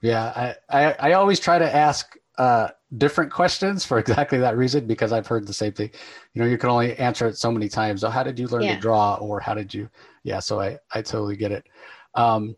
Yeah, 0.00 0.54
I 0.70 0.78
I, 0.78 1.10
I 1.10 1.12
always 1.12 1.38
try 1.38 1.58
to 1.58 1.74
ask 1.74 2.16
uh, 2.38 2.68
different 2.96 3.32
questions 3.32 3.84
for 3.84 3.98
exactly 4.04 4.38
that 4.38 4.56
reason 4.56 4.86
because 4.86 5.12
I've 5.12 5.26
heard 5.26 5.46
the 5.46 5.52
same 5.52 5.72
thing. 5.72 5.90
You 6.34 6.42
know, 6.42 6.48
you 6.48 6.58
can 6.58 6.70
only 6.70 6.96
answer 6.96 7.26
it 7.26 7.36
so 7.36 7.52
many 7.52 7.68
times. 7.68 8.00
So 8.00 8.08
how 8.08 8.22
did 8.22 8.38
you 8.38 8.48
learn 8.48 8.62
yeah. 8.62 8.76
to 8.76 8.80
draw, 8.80 9.16
or 9.16 9.40
how 9.40 9.54
did 9.54 9.74
you? 9.74 9.90
Yeah, 10.22 10.40
so 10.40 10.60
I 10.60 10.78
I 10.92 11.02
totally 11.02 11.36
get 11.36 11.52
it. 11.52 11.66
Um, 12.14 12.56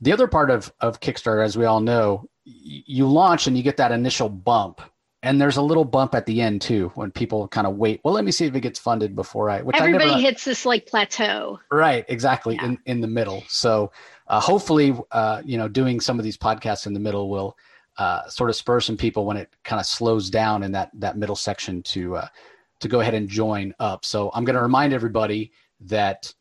the 0.00 0.12
other 0.12 0.28
part 0.28 0.50
of 0.50 0.72
of 0.80 1.00
Kickstarter, 1.00 1.44
as 1.44 1.56
we 1.56 1.64
all 1.64 1.80
know, 1.80 2.28
you 2.44 3.06
launch 3.06 3.46
and 3.46 3.56
you 3.56 3.62
get 3.62 3.76
that 3.78 3.92
initial 3.92 4.28
bump 4.28 4.80
and 5.22 5.40
there's 5.40 5.56
a 5.56 5.62
little 5.62 5.84
bump 5.84 6.14
at 6.14 6.26
the 6.26 6.40
end 6.40 6.60
too 6.60 6.90
when 6.94 7.10
people 7.10 7.46
kind 7.48 7.66
of 7.66 7.76
wait 7.76 8.00
well 8.04 8.12
let 8.14 8.24
me 8.24 8.32
see 8.32 8.46
if 8.46 8.54
it 8.54 8.60
gets 8.60 8.78
funded 8.78 9.14
before 9.14 9.48
i 9.48 9.62
which 9.62 9.76
everybody 9.76 10.04
I 10.04 10.08
never, 10.08 10.20
hits 10.20 10.44
this 10.44 10.66
like 10.66 10.86
plateau 10.86 11.60
right 11.70 12.04
exactly 12.08 12.56
yeah. 12.56 12.66
in 12.66 12.78
in 12.86 13.00
the 13.00 13.06
middle 13.06 13.44
so 13.48 13.92
uh, 14.28 14.40
hopefully 14.40 14.96
uh, 15.10 15.42
you 15.44 15.58
know 15.58 15.68
doing 15.68 16.00
some 16.00 16.18
of 16.18 16.24
these 16.24 16.36
podcasts 16.36 16.86
in 16.86 16.94
the 16.94 17.00
middle 17.00 17.28
will 17.28 17.56
uh, 17.98 18.26
sort 18.28 18.50
of 18.50 18.56
spur 18.56 18.80
some 18.80 18.96
people 18.96 19.26
when 19.26 19.36
it 19.36 19.54
kind 19.64 19.80
of 19.80 19.86
slows 19.86 20.30
down 20.30 20.62
in 20.62 20.72
that 20.72 20.90
that 20.94 21.16
middle 21.16 21.36
section 21.36 21.82
to 21.82 22.16
uh, 22.16 22.28
to 22.80 22.88
go 22.88 23.00
ahead 23.00 23.14
and 23.14 23.28
join 23.28 23.74
up 23.78 24.04
so 24.04 24.30
i'm 24.34 24.44
going 24.44 24.56
to 24.56 24.62
remind 24.62 24.92
everybody 24.92 25.52
that 25.80 26.32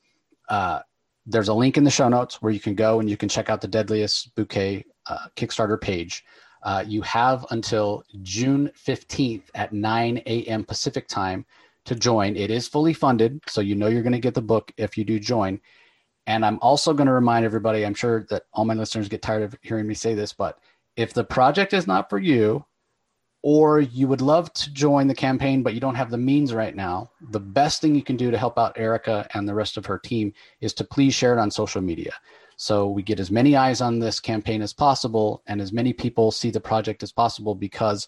uh, 0.50 0.80
there's 1.26 1.50
a 1.50 1.54
link 1.54 1.78
in 1.78 1.84
the 1.84 1.92
show 1.92 2.10
notes 2.10 2.42
where 2.42 2.52
you 2.52 2.60
can 2.60 2.76
go 2.76 3.00
and 3.00 3.10
you 3.10 3.18
can 3.18 3.30
check 3.30 3.50
out 3.50 3.62
the 3.62 3.68
deadliest 3.68 4.34
bouquet 4.36 4.84
uh, 5.08 5.28
kickstarter 5.36 5.80
page 5.80 6.24
uh, 6.64 6.84
you 6.88 7.02
have 7.02 7.46
until 7.52 8.04
June 8.22 8.72
15th 8.86 9.46
at 9.56 9.74
9 9.74 10.18
a.m. 10.26 10.64
Pacific 10.64 11.08
time 11.08 11.46
to 11.86 11.96
join. 11.96 12.36
It 12.36 12.52
is 12.52 12.68
fully 12.68 12.94
funded, 12.94 13.42
so 13.48 13.62
you 13.62 13.76
know 13.76 13.88
you're 13.88 14.04
going 14.04 14.12
to 14.14 14.20
get 14.20 14.36
the 14.36 14.42
book 14.42 14.72
if 14.78 14.98
you 14.98 15.04
do 15.04 15.20
join. 15.20 15.60
And 16.28 16.46
I'm 16.46 16.60
also 16.62 16.94
going 16.94 17.08
to 17.08 17.14
remind 17.14 17.46
everybody, 17.46 17.84
I'm 17.84 17.96
sure 17.96 18.28
that 18.30 18.44
all 18.54 18.66
my 18.66 18.76
listeners 18.76 19.10
get 19.10 19.24
tired 19.24 19.42
of 19.42 19.56
hearing 19.64 19.88
me 19.88 19.96
say 19.96 20.14
this, 20.14 20.34
but 20.34 20.60
if 20.96 21.14
the 21.14 21.24
project 21.24 21.74
is 21.74 21.88
not 21.88 22.10
for 22.10 22.20
you, 22.20 22.66
or 23.44 23.80
you 23.80 24.08
would 24.08 24.22
love 24.22 24.54
to 24.54 24.72
join 24.72 25.08
the 25.08 25.16
campaign, 25.16 25.64
but 25.64 25.74
you 25.74 25.80
don't 25.80 25.96
have 25.96 26.12
the 26.12 26.18
means 26.18 26.54
right 26.54 26.76
now, 26.76 27.10
the 27.32 27.40
best 27.40 27.82
thing 27.82 27.96
you 27.96 28.04
can 28.04 28.16
do 28.16 28.30
to 28.30 28.38
help 28.38 28.60
out 28.60 28.78
Erica 28.78 29.28
and 29.34 29.48
the 29.48 29.56
rest 29.56 29.78
of 29.78 29.86
her 29.86 29.98
team 29.98 30.32
is 30.60 30.74
to 30.76 30.84
please 30.84 31.16
share 31.16 31.34
it 31.36 31.40
on 31.40 31.50
social 31.50 31.82
media. 31.82 32.14
So 32.58 32.88
we 32.88 33.02
get 33.02 33.20
as 33.20 33.32
many 33.32 33.56
eyes 33.56 33.82
on 33.82 33.98
this 33.98 34.20
campaign 34.20 34.62
as 34.62 34.74
possible 34.74 35.42
and 35.48 35.60
as 35.60 35.74
many 35.74 35.94
people 35.94 36.30
see 36.30 36.52
the 36.52 36.60
project 36.60 37.02
as 37.02 37.12
possible 37.12 37.56
because 37.56 38.08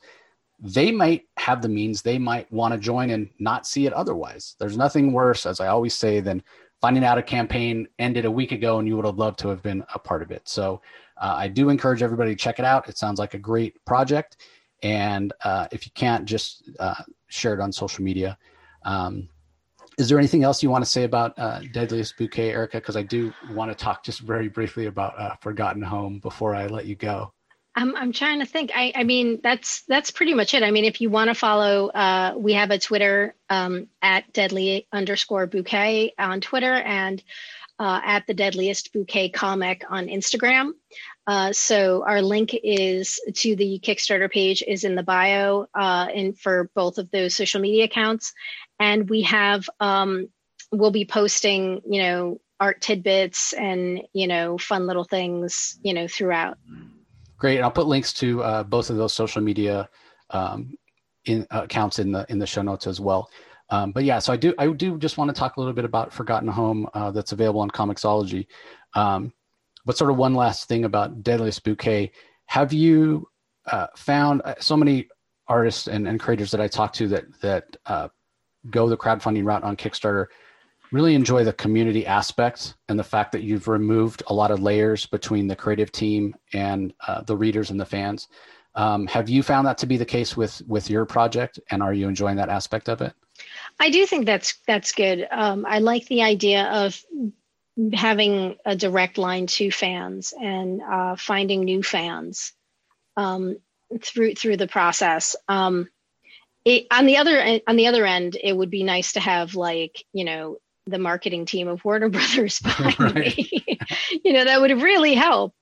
they 0.60 0.92
might 0.92 1.24
have 1.38 1.64
the 1.64 1.70
means, 1.70 2.04
they 2.04 2.20
might 2.20 2.52
want 2.52 2.74
to 2.74 2.80
join 2.80 3.10
and 3.10 3.30
not 3.40 3.66
see 3.66 3.88
it 3.88 3.94
otherwise. 3.94 4.56
There's 4.60 4.78
nothing 4.78 5.12
worse, 5.12 5.48
as 5.48 5.60
I 5.60 5.68
always 5.68 5.96
say, 5.96 6.20
than 6.20 6.44
finding 6.84 7.06
out 7.06 7.18
a 7.18 7.24
campaign 7.24 7.88
ended 7.98 8.26
a 8.26 8.30
week 8.30 8.52
ago 8.52 8.80
and 8.80 8.90
you 8.90 8.98
would 8.98 9.06
have 9.06 9.18
loved 9.18 9.40
to 9.40 9.48
have 9.48 9.64
been 9.64 9.86
a 9.94 9.98
part 9.98 10.22
of 10.22 10.32
it. 10.32 10.42
So 10.50 10.82
uh, 11.16 11.34
I 11.38 11.48
do 11.48 11.70
encourage 11.70 12.04
everybody 12.04 12.32
to 12.32 12.36
check 12.36 12.60
it 12.60 12.66
out. 12.66 12.90
It 12.90 12.98
sounds 12.98 13.20
like 13.20 13.34
a 13.36 13.40
great 13.40 13.84
project. 13.86 14.36
And 14.82 15.32
uh, 15.46 15.70
if 15.72 15.86
you 15.86 15.94
can't, 15.96 16.26
just 16.26 16.70
uh, 16.82 17.02
share 17.30 17.54
it 17.54 17.62
on 17.62 17.72
social 17.72 18.04
media. 18.04 18.38
Um, 18.84 19.30
is 19.98 20.10
there 20.10 20.18
anything 20.20 20.44
else 20.44 20.62
you 20.62 20.70
want 20.70 20.84
to 20.84 20.92
say 20.92 21.06
about 21.06 21.40
uh, 21.40 21.62
Deadliest 21.72 22.18
Bouquet, 22.18 22.50
Erica? 22.50 22.80
Because 22.80 22.98
I 22.98 23.04
do 23.04 23.32
want 23.52 23.72
to 23.72 23.76
talk 23.82 24.04
just 24.04 24.20
very 24.20 24.50
briefly 24.50 24.88
about 24.88 25.18
uh, 25.18 25.36
Forgotten 25.40 25.84
Home 25.84 26.20
before 26.20 26.54
I 26.54 26.68
let 26.68 26.86
you 26.86 26.96
go. 26.96 27.33
I'm 27.76 27.96
I'm 27.96 28.12
trying 28.12 28.40
to 28.40 28.46
think. 28.46 28.72
I 28.76 28.92
I 28.96 29.04
mean 29.04 29.40
that's 29.42 29.84
that's 29.84 30.12
pretty 30.12 30.34
much 30.34 30.54
it. 30.54 30.64
I 30.64 30.72
mean, 30.72 30.86
if 30.86 31.02
you 31.02 31.10
want 31.10 31.30
to 31.30 31.36
follow, 31.36 31.88
uh, 31.88 32.34
we 32.38 32.54
have 32.54 32.72
a 32.72 32.78
Twitter 32.78 33.36
um, 33.50 33.88
at 34.02 34.32
Deadly 34.32 34.88
underscore 34.92 35.48
Bouquet 35.48 36.14
on 36.20 36.40
Twitter 36.42 36.74
and 36.74 37.24
uh, 37.80 38.00
at 38.04 38.28
the 38.28 38.34
Deadliest 38.34 38.94
Bouquet 38.94 39.30
comic 39.30 39.84
on 39.90 40.08
Instagram. 40.08 40.72
Uh, 41.26 41.52
so 41.52 42.04
our 42.06 42.22
link 42.22 42.52
is 42.64 43.20
to 43.34 43.56
the 43.56 43.80
Kickstarter 43.82 44.30
page 44.30 44.64
is 44.68 44.84
in 44.84 44.96
the 44.96 45.04
bio 45.04 45.68
uh, 45.74 46.08
in 46.14 46.34
for 46.34 46.70
both 46.76 46.98
of 46.98 47.10
those 47.12 47.36
social 47.36 47.60
media 47.60 47.86
accounts, 47.86 48.34
and 48.80 49.10
we 49.10 49.24
have 49.24 49.68
um, 49.80 50.28
we'll 50.72 50.92
be 50.92 51.06
posting 51.06 51.82
you 51.88 52.02
know 52.04 52.40
art 52.60 52.82
tidbits 52.82 53.54
and 53.54 54.02
you 54.14 54.28
know 54.28 54.60
fun 54.60 54.86
little 54.86 55.06
things 55.06 55.80
you 55.82 55.94
know 55.94 56.08
throughout 56.08 56.58
great. 57.44 57.58
And 57.58 57.66
i'll 57.66 57.72
put 57.72 57.88
links 57.88 58.14
to 58.14 58.42
uh, 58.42 58.64
both 58.64 58.90
of 58.90 58.96
those 58.96 59.14
social 59.14 59.42
media 59.42 59.90
um, 60.30 60.78
in, 61.26 61.46
uh, 61.52 61.64
accounts 61.64 62.00
in 62.00 62.14
the 62.14 62.26
in 62.30 62.40
the 62.40 62.48
show 62.48 62.62
notes 62.62 62.88
as 62.88 63.02
well. 63.02 63.30
Um, 63.70 63.92
but 63.92 64.06
yeah 64.06 64.20
so 64.20 64.32
i 64.32 64.38
do 64.38 64.54
i 64.58 64.68
do 64.68 64.98
just 64.98 65.18
want 65.18 65.30
to 65.30 65.38
talk 65.38 65.58
a 65.58 65.60
little 65.60 65.74
bit 65.74 65.84
about 65.84 66.14
forgotten 66.14 66.48
home 66.48 66.88
uh, 66.94 67.12
that's 67.12 67.34
available 67.34 67.60
on 67.60 67.70
comixology. 67.70 68.48
Um, 68.94 69.34
but 69.86 69.98
sort 69.98 70.10
of 70.10 70.16
one 70.16 70.36
last 70.36 70.70
thing 70.70 70.86
about 70.86 71.22
deadliest 71.22 71.66
bouquet. 71.66 72.14
Have 72.46 72.72
you 72.72 73.28
uh, 73.66 73.88
found 73.98 74.42
uh, 74.46 74.56
so 74.60 74.78
many 74.78 75.10
artists 75.48 75.88
and, 75.88 76.08
and 76.08 76.22
creators 76.22 76.52
that 76.52 76.62
i 76.62 76.68
talk 76.68 76.94
to 76.94 77.10
that 77.10 77.26
that 77.42 77.76
uh, 77.88 78.08
go 78.70 78.88
the 78.88 78.96
crowdfunding 78.96 79.46
route 79.46 79.64
on 79.64 79.76
Kickstarter, 79.76 80.28
really 80.94 81.16
enjoy 81.16 81.44
the 81.44 81.52
community 81.54 82.06
aspect 82.06 82.76
and 82.88 82.98
the 82.98 83.04
fact 83.04 83.32
that 83.32 83.42
you've 83.42 83.68
removed 83.68 84.22
a 84.28 84.34
lot 84.34 84.52
of 84.52 84.62
layers 84.62 85.08
between 85.08 85.48
the 85.48 85.56
creative 85.56 85.92
team 85.92 86.36
and 86.54 86.94
uh, 87.08 87.22
the 87.24 87.36
readers 87.36 87.72
and 87.72 87.80
the 87.80 87.86
fans. 87.86 88.28
Um, 88.76 89.08
have 89.08 89.28
you 89.28 89.42
found 89.42 89.66
that 89.68 89.80
to 89.80 89.88
be 89.88 89.98
the 89.98 90.06
case 90.06 90.38
with 90.38 90.62
with 90.68 90.90
your 90.90 91.06
project, 91.06 91.60
and 91.70 91.84
are 91.84 91.94
you 91.94 92.08
enjoying 92.08 92.38
that 92.38 92.50
aspect 92.50 92.90
of 92.90 93.02
it? 93.02 93.14
I 93.80 93.90
do 93.90 94.06
think 94.06 94.26
that's 94.26 94.60
that's 94.68 94.94
good. 94.94 95.28
Um, 95.32 95.66
I 95.68 95.80
like 95.80 96.06
the 96.08 96.22
idea 96.22 96.66
of 96.66 97.00
having 97.94 98.56
a 98.66 98.76
direct 98.76 99.18
line 99.18 99.48
to 99.48 99.72
fans 99.72 100.34
and 100.40 100.82
uh, 100.82 101.16
finding 101.16 101.64
new 101.64 101.84
fans 101.84 102.54
um, 103.18 103.58
through 104.02 104.36
through 104.36 104.58
the 104.58 104.68
process. 104.68 105.36
Um, 105.48 105.90
it, 106.66 106.88
on 106.92 107.06
the 107.06 107.18
other 107.18 107.60
on 107.68 107.76
the 107.76 107.88
other 107.88 108.06
end, 108.06 108.38
it 108.42 108.56
would 108.56 108.70
be 108.70 108.84
nice 108.84 109.14
to 109.14 109.20
have 109.20 109.56
like 109.56 110.04
you 110.14 110.24
know 110.24 110.58
the 110.86 111.00
marketing 111.00 111.46
team 111.46 111.68
of 111.68 111.84
Warner 111.86 112.10
Brothers 112.10 112.60
behind 112.64 113.00
right. 113.00 113.38
me. 113.38 113.80
you 114.24 114.34
know 114.34 114.44
that 114.44 114.62
would 114.62 114.82
really 114.82 115.14
help. 115.14 115.54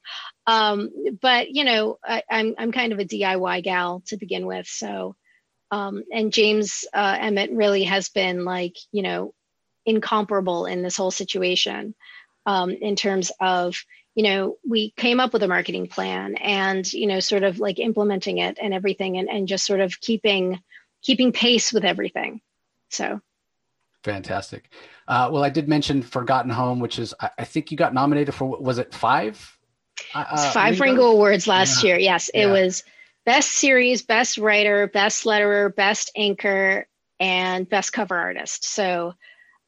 Um, 0.48 0.90
but 1.22 1.50
you 1.50 1.64
know 1.64 1.98
I, 2.04 2.24
I'm 2.30 2.56
I'm 2.58 2.72
kind 2.72 2.94
of 2.94 3.00
a 3.00 3.06
DIY 3.06 3.64
gal 3.64 4.04
to 4.08 4.18
begin 4.18 4.46
with, 4.46 4.68
so 4.68 5.16
um, 5.72 6.04
and 6.12 6.34
James 6.34 6.86
uh, 6.94 7.18
Emmett 7.20 7.52
really 7.52 7.84
has 7.84 8.10
been 8.10 8.46
like 8.46 8.76
you 8.92 9.04
know 9.04 9.34
incomparable 9.86 10.66
in 10.66 10.84
this 10.84 10.98
whole 10.98 11.12
situation 11.12 11.96
um, 12.46 12.72
in 12.72 12.96
terms 12.96 13.32
of 13.40 13.76
you 14.16 14.24
know 14.24 14.58
we 14.68 14.92
came 14.98 15.20
up 15.20 15.34
with 15.34 15.44
a 15.44 15.48
marketing 15.48 15.88
plan 15.88 16.36
and 16.36 16.92
you 16.92 17.08
know 17.08 17.20
sort 17.20 17.44
of 17.44 17.60
like 17.60 17.80
implementing 17.80 18.40
it 18.40 18.58
and 18.62 18.74
everything 18.74 19.18
and, 19.18 19.30
and 19.30 19.48
just 19.48 19.66
sort 19.66 19.80
of 19.80 20.00
keeping 20.02 20.60
keeping 21.02 21.32
pace 21.32 21.74
with 21.74 21.86
everything. 21.86 22.42
So 22.90 23.22
fantastic. 24.04 24.70
Uh, 25.12 25.30
well, 25.30 25.44
I 25.44 25.50
did 25.50 25.68
mention 25.68 26.02
Forgotten 26.02 26.50
Home, 26.52 26.80
which 26.80 26.98
is 26.98 27.14
I, 27.20 27.30
I 27.40 27.44
think 27.44 27.70
you 27.70 27.76
got 27.76 27.94
nominated 27.94 28.34
for 28.34 28.58
was 28.58 28.78
it 28.78 28.94
five? 28.94 29.58
Uh, 30.16 30.24
uh 30.32 30.52
five 30.52 30.80
Ringo 30.80 31.04
Awards 31.04 31.48
last 31.48 31.84
yeah. 31.84 31.90
year. 31.90 32.00
Yes, 32.00 32.30
it 32.30 32.46
yeah. 32.46 32.52
was 32.54 32.86
best 33.26 33.52
series, 33.52 34.04
best 34.04 34.38
writer, 34.38 34.88
best 34.88 35.26
letterer, 35.26 35.76
best 35.76 36.12
inker, 36.18 36.86
and 37.20 37.68
best 37.68 37.92
cover 37.92 38.16
artist. 38.16 38.64
So 38.64 39.14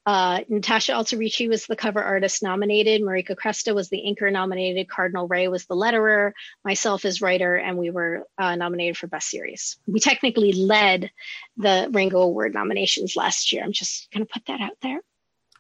uh, 0.06 0.40
Natasha 0.48 0.94
Alterici 0.94 1.50
was 1.50 1.66
the 1.66 1.76
cover 1.76 2.02
artist 2.02 2.42
nominated. 2.42 3.02
Marika 3.02 3.36
Cresta 3.36 3.76
was 3.76 3.90
the 3.90 4.02
inker 4.02 4.32
nominated. 4.32 4.88
Cardinal 4.88 5.28
Rae 5.28 5.50
was 5.50 5.66
the 5.66 5.76
letterer. 5.76 6.32
Myself 6.64 7.04
as 7.04 7.22
writer, 7.22 7.58
and 7.58 7.78
we 7.78 7.90
were 7.90 8.26
uh, 8.38 8.56
nominated 8.56 8.96
for 8.96 9.08
Best 9.08 9.30
Series. 9.30 9.76
We 9.88 10.00
technically 10.00 10.54
led 10.54 11.12
the 11.58 11.90
Ringo 11.92 12.22
Award 12.22 12.54
nominations 12.54 13.18
last 13.18 13.52
year. 13.52 13.62
I'm 13.62 13.74
just 13.74 14.10
going 14.14 14.26
to 14.26 14.34
put 14.34 14.46
that 14.46 14.62
out 14.62 14.78
there. 14.82 15.02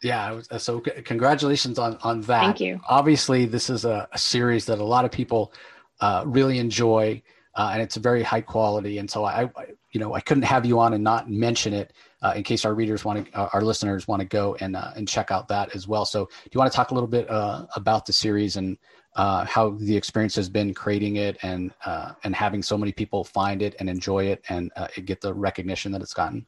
Yeah, 0.04 0.42
so 0.58 0.82
congratulations 0.82 1.80
on 1.80 1.98
on 2.04 2.22
that. 2.22 2.42
Thank 2.42 2.60
you. 2.60 2.82
Obviously, 2.90 3.46
this 3.46 3.70
is 3.70 3.86
a, 3.86 4.08
a 4.12 4.18
series 4.18 4.66
that 4.66 4.80
a 4.80 4.84
lot 4.84 5.06
of 5.06 5.12
people 5.12 5.54
uh, 6.02 6.24
really 6.28 6.60
enjoy, 6.60 7.22
uh, 7.56 7.72
and 7.74 7.82
it's 7.82 7.96
a 7.96 8.02
very 8.02 8.22
high 8.22 8.42
quality. 8.42 8.98
And 8.98 9.10
so 9.10 9.24
I, 9.24 9.44
I, 9.44 9.66
you 9.92 10.02
know, 10.02 10.14
I 10.14 10.20
couldn't 10.20 10.44
have 10.44 10.66
you 10.66 10.80
on 10.80 10.94
and 10.94 11.04
not 11.04 11.30
mention 11.30 11.74
it 11.74 11.94
uh, 12.22 12.34
in 12.36 12.44
case 12.44 12.66
our 12.66 12.74
readers 12.74 13.06
want 13.06 13.26
to, 13.26 13.40
uh, 13.40 13.50
our 13.54 13.62
listeners 13.62 14.08
want 14.08 14.20
to 14.22 14.28
go 14.28 14.58
and 14.60 14.76
uh, 14.76 14.92
and 14.96 15.08
check 15.08 15.32
out 15.32 15.48
that 15.48 15.74
as 15.74 15.88
well. 15.88 16.04
So, 16.04 16.26
do 16.26 16.50
you 16.52 16.60
want 16.60 16.72
to 16.72 16.76
talk 16.76 16.92
a 16.92 16.94
little 16.94 17.08
bit 17.08 17.30
uh, 17.30 17.66
about 17.76 18.06
the 18.06 18.14
series 18.14 18.58
and 18.58 18.78
uh, 19.16 19.46
how 19.46 19.72
the 19.80 19.96
experience 19.96 20.36
has 20.36 20.50
been 20.50 20.74
creating 20.74 21.16
it 21.16 21.38
and 21.44 21.72
uh, 21.86 22.12
and 22.24 22.36
having 22.36 22.62
so 22.62 22.78
many 22.78 22.92
people 22.92 23.24
find 23.24 23.62
it 23.62 23.76
and 23.80 23.90
enjoy 23.90 24.26
it 24.26 24.44
and 24.50 24.72
get 25.06 25.22
the 25.22 25.34
recognition 25.34 25.92
that 25.94 26.02
it's 26.02 26.14
gotten? 26.14 26.46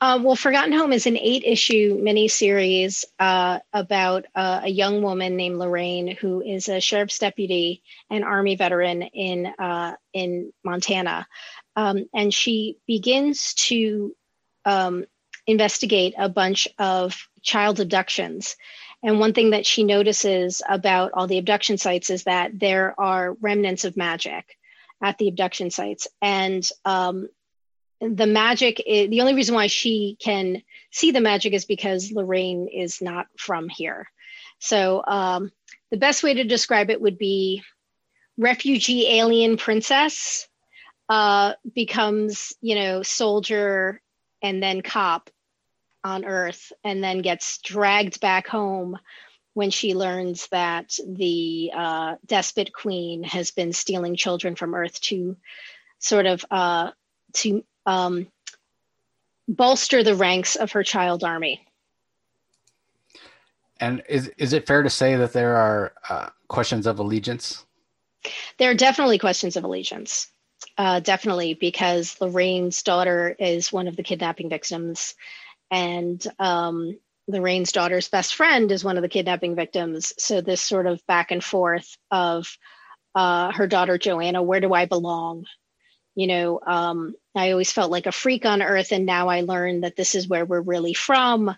Well, 0.00 0.36
Forgotten 0.36 0.72
Home 0.72 0.92
is 0.92 1.06
an 1.06 1.16
eight 1.16 1.42
issue 1.44 2.00
miniseries 2.00 3.04
uh, 3.18 3.58
about 3.72 4.26
uh, 4.34 4.60
a 4.64 4.68
young 4.68 5.02
woman 5.02 5.36
named 5.36 5.58
Lorraine 5.58 6.16
who 6.16 6.40
is 6.40 6.68
a 6.68 6.80
sheriff's 6.80 7.18
deputy 7.18 7.82
and 8.08 8.24
army 8.24 8.54
veteran 8.54 9.02
in 9.02 9.46
uh, 9.46 9.96
in 10.12 10.52
Montana, 10.64 11.26
um, 11.74 12.06
and 12.14 12.32
she 12.32 12.78
begins 12.86 13.54
to 13.54 14.14
um, 14.64 15.04
investigate 15.46 16.14
a 16.16 16.28
bunch 16.28 16.68
of 16.78 17.16
child 17.42 17.80
abductions. 17.80 18.56
And 19.02 19.20
one 19.20 19.32
thing 19.32 19.50
that 19.50 19.66
she 19.66 19.84
notices 19.84 20.60
about 20.68 21.12
all 21.14 21.26
the 21.26 21.38
abduction 21.38 21.78
sites 21.78 22.10
is 22.10 22.24
that 22.24 22.58
there 22.58 22.94
are 23.00 23.36
remnants 23.40 23.84
of 23.84 23.96
magic 23.96 24.56
at 25.02 25.18
the 25.18 25.28
abduction 25.28 25.70
sites. 25.70 26.08
And 26.20 26.68
um, 26.84 27.28
the 28.00 28.26
magic, 28.26 28.82
is, 28.86 29.10
the 29.10 29.20
only 29.20 29.34
reason 29.34 29.54
why 29.54 29.66
she 29.66 30.16
can 30.20 30.62
see 30.90 31.10
the 31.10 31.20
magic 31.20 31.52
is 31.52 31.64
because 31.64 32.12
Lorraine 32.12 32.68
is 32.68 33.00
not 33.02 33.26
from 33.36 33.68
here. 33.68 34.06
So 34.60 35.02
um, 35.06 35.52
the 35.90 35.96
best 35.96 36.22
way 36.22 36.34
to 36.34 36.44
describe 36.44 36.90
it 36.90 37.00
would 37.00 37.18
be 37.18 37.62
refugee 38.36 39.18
alien 39.18 39.56
princess 39.56 40.48
uh, 41.08 41.54
becomes, 41.74 42.52
you 42.60 42.74
know, 42.74 43.02
soldier 43.02 44.00
and 44.42 44.62
then 44.62 44.82
cop 44.82 45.30
on 46.04 46.24
Earth, 46.24 46.72
and 46.84 47.02
then 47.02 47.22
gets 47.22 47.58
dragged 47.58 48.20
back 48.20 48.46
home 48.46 48.96
when 49.54 49.70
she 49.70 49.94
learns 49.94 50.46
that 50.52 50.96
the 51.04 51.72
uh, 51.74 52.14
despot 52.24 52.72
queen 52.72 53.24
has 53.24 53.50
been 53.50 53.72
stealing 53.72 54.14
children 54.14 54.54
from 54.54 54.74
Earth 54.74 55.00
to 55.00 55.36
sort 55.98 56.26
of 56.26 56.44
uh, 56.52 56.92
to 57.34 57.64
um, 57.88 58.26
bolster 59.48 60.04
the 60.04 60.14
ranks 60.14 60.54
of 60.56 60.72
her 60.72 60.82
child 60.82 61.24
army. 61.24 61.66
And 63.80 64.02
is 64.08 64.30
is 64.36 64.52
it 64.52 64.66
fair 64.66 64.82
to 64.82 64.90
say 64.90 65.16
that 65.16 65.32
there 65.32 65.56
are 65.56 65.92
uh, 66.08 66.28
questions 66.48 66.86
of 66.86 66.98
allegiance? 66.98 67.64
There 68.58 68.70
are 68.70 68.74
definitely 68.74 69.18
questions 69.18 69.56
of 69.56 69.64
allegiance. 69.64 70.30
Uh, 70.76 71.00
definitely, 71.00 71.54
because 71.54 72.20
Lorraine's 72.20 72.82
daughter 72.82 73.34
is 73.38 73.72
one 73.72 73.88
of 73.88 73.96
the 73.96 74.02
kidnapping 74.02 74.48
victims, 74.50 75.14
and 75.70 76.24
um, 76.40 76.98
Lorraine's 77.28 77.72
daughter's 77.72 78.08
best 78.08 78.34
friend 78.34 78.70
is 78.72 78.84
one 78.84 78.96
of 78.96 79.02
the 79.02 79.08
kidnapping 79.08 79.54
victims. 79.54 80.12
So 80.18 80.40
this 80.40 80.60
sort 80.60 80.86
of 80.86 81.06
back 81.06 81.30
and 81.30 81.42
forth 81.42 81.96
of 82.10 82.58
uh, 83.14 83.52
her 83.52 83.68
daughter 83.68 83.96
Joanna, 83.96 84.42
where 84.42 84.60
do 84.60 84.74
I 84.74 84.86
belong? 84.86 85.46
You 86.16 86.26
know, 86.26 86.60
um, 86.66 87.14
I 87.38 87.50
always 87.52 87.72
felt 87.72 87.90
like 87.90 88.06
a 88.06 88.12
freak 88.12 88.44
on 88.44 88.62
earth, 88.62 88.92
and 88.92 89.06
now 89.06 89.28
I 89.28 89.42
learned 89.42 89.84
that 89.84 89.96
this 89.96 90.14
is 90.14 90.28
where 90.28 90.44
we're 90.44 90.60
really 90.60 90.94
from. 90.94 91.54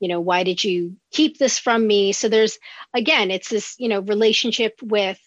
You 0.00 0.08
know, 0.08 0.20
why 0.20 0.42
did 0.42 0.62
you 0.62 0.96
keep 1.12 1.38
this 1.38 1.58
from 1.58 1.86
me? 1.86 2.12
So 2.12 2.28
there's 2.28 2.58
again, 2.94 3.30
it's 3.30 3.48
this 3.48 3.74
you 3.78 3.88
know 3.88 4.00
relationship 4.00 4.78
with 4.82 5.20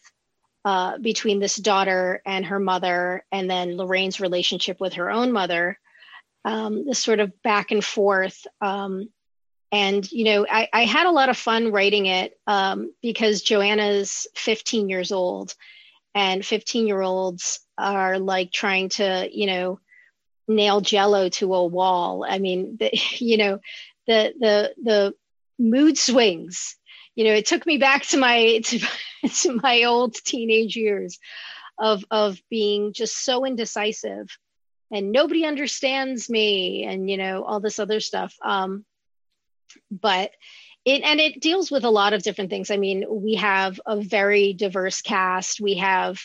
uh, 0.65 0.97
between 0.97 1.39
this 1.39 1.55
daughter 1.55 2.21
and 2.25 2.45
her 2.45 2.59
mother, 2.59 3.23
and 3.31 3.49
then 3.49 3.77
Lorraine's 3.77 4.19
relationship 4.19 4.79
with 4.79 4.93
her 4.93 5.09
own 5.09 5.31
mother. 5.31 5.79
Um, 6.45 6.85
this 6.85 6.99
sort 6.99 7.19
of 7.19 7.41
back 7.41 7.71
and 7.71 7.83
forth. 7.83 8.45
Um, 8.61 9.09
and 9.71 10.09
you 10.11 10.23
know, 10.25 10.45
I, 10.49 10.69
I, 10.71 10.85
had 10.85 11.07
a 11.07 11.11
lot 11.11 11.27
of 11.27 11.37
fun 11.37 11.71
writing 11.71 12.05
it 12.05 12.39
um, 12.47 12.93
because 13.01 13.41
Joanna's 13.41 14.27
15 14.35 14.87
years 14.87 15.11
old, 15.11 15.53
and 16.15 16.45
15 16.45 16.87
year 16.87 17.01
olds 17.01 17.59
are 17.77 18.17
like 18.17 18.51
trying 18.51 18.89
to, 18.89 19.29
you 19.31 19.47
know, 19.47 19.79
nail 20.47 20.81
Jello 20.81 21.29
to 21.29 21.53
a 21.53 21.65
wall. 21.65 22.25
I 22.27 22.39
mean, 22.39 22.77
the, 22.79 22.91
you 23.17 23.37
know, 23.37 23.59
the 24.05 24.33
the 24.39 24.73
the 24.81 25.13
mood 25.59 25.97
swings. 25.97 26.75
You 27.15 27.25
know, 27.25 27.33
it 27.33 27.47
took 27.47 27.65
me 27.65 27.77
back 27.77 28.03
to 28.07 28.17
my 28.17 28.61
to, 28.65 28.79
to 29.41 29.59
my 29.61 29.83
old 29.83 30.15
teenage 30.15 30.75
years 30.75 31.19
of 31.79 32.05
of 32.09 32.41
being 32.49 32.93
just 32.93 33.23
so 33.23 33.45
indecisive 33.45 34.27
and 34.91 35.11
nobody 35.11 35.45
understands 35.45 36.29
me 36.29 36.85
and 36.85 37.09
you 37.09 37.17
know 37.17 37.43
all 37.43 37.59
this 37.59 37.79
other 37.79 37.99
stuff. 37.99 38.35
Um 38.43 38.85
but 39.91 40.31
it 40.85 41.03
and 41.03 41.19
it 41.19 41.41
deals 41.41 41.69
with 41.69 41.83
a 41.83 41.89
lot 41.89 42.13
of 42.13 42.23
different 42.23 42.49
things. 42.49 42.71
I 42.71 42.77
mean 42.77 43.05
we 43.07 43.35
have 43.35 43.79
a 43.85 44.01
very 44.01 44.53
diverse 44.53 45.01
cast. 45.01 45.59
We 45.61 45.75
have 45.75 46.19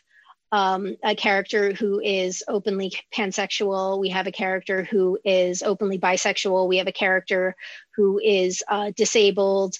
um, 0.52 0.96
a 1.02 1.16
character 1.16 1.72
who 1.72 1.98
is 1.98 2.44
openly 2.46 2.92
pansexual. 3.12 3.98
We 3.98 4.10
have 4.10 4.26
a 4.26 4.32
character 4.32 4.84
who 4.84 5.18
is 5.24 5.62
openly 5.62 5.98
bisexual. 5.98 6.68
We 6.68 6.76
have 6.76 6.86
a 6.86 6.92
character 6.92 7.56
who 7.96 8.20
is 8.22 8.62
uh, 8.68 8.92
disabled. 8.94 9.76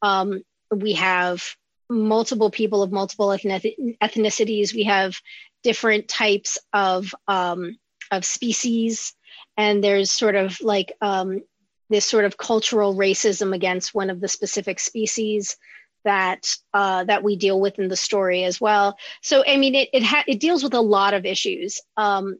Um, 0.00 0.42
we 0.74 0.94
have 0.94 1.44
multiple 1.90 2.50
people 2.50 2.82
of 2.82 2.90
multiple 2.90 3.28
ethnicities. 3.28 4.74
We 4.74 4.84
have 4.84 5.14
different 5.62 6.08
types 6.08 6.58
of 6.72 7.14
um, 7.28 7.76
of 8.10 8.24
species, 8.24 9.14
and 9.58 9.84
there's 9.84 10.10
sort 10.10 10.36
of 10.36 10.58
like 10.62 10.94
um, 11.02 11.42
this 11.90 12.06
sort 12.06 12.24
of 12.24 12.38
cultural 12.38 12.94
racism 12.94 13.54
against 13.54 13.94
one 13.94 14.08
of 14.08 14.20
the 14.20 14.28
specific 14.28 14.80
species 14.80 15.56
that 16.04 16.54
uh, 16.72 17.04
that 17.04 17.22
we 17.22 17.36
deal 17.36 17.60
with 17.60 17.78
in 17.78 17.88
the 17.88 17.96
story 17.96 18.44
as 18.44 18.60
well. 18.60 18.98
So 19.22 19.44
I 19.46 19.56
mean, 19.56 19.74
it 19.74 19.88
it, 19.92 20.02
ha- 20.02 20.24
it 20.26 20.40
deals 20.40 20.62
with 20.62 20.74
a 20.74 20.80
lot 20.80 21.14
of 21.14 21.24
issues, 21.24 21.80
um, 21.96 22.38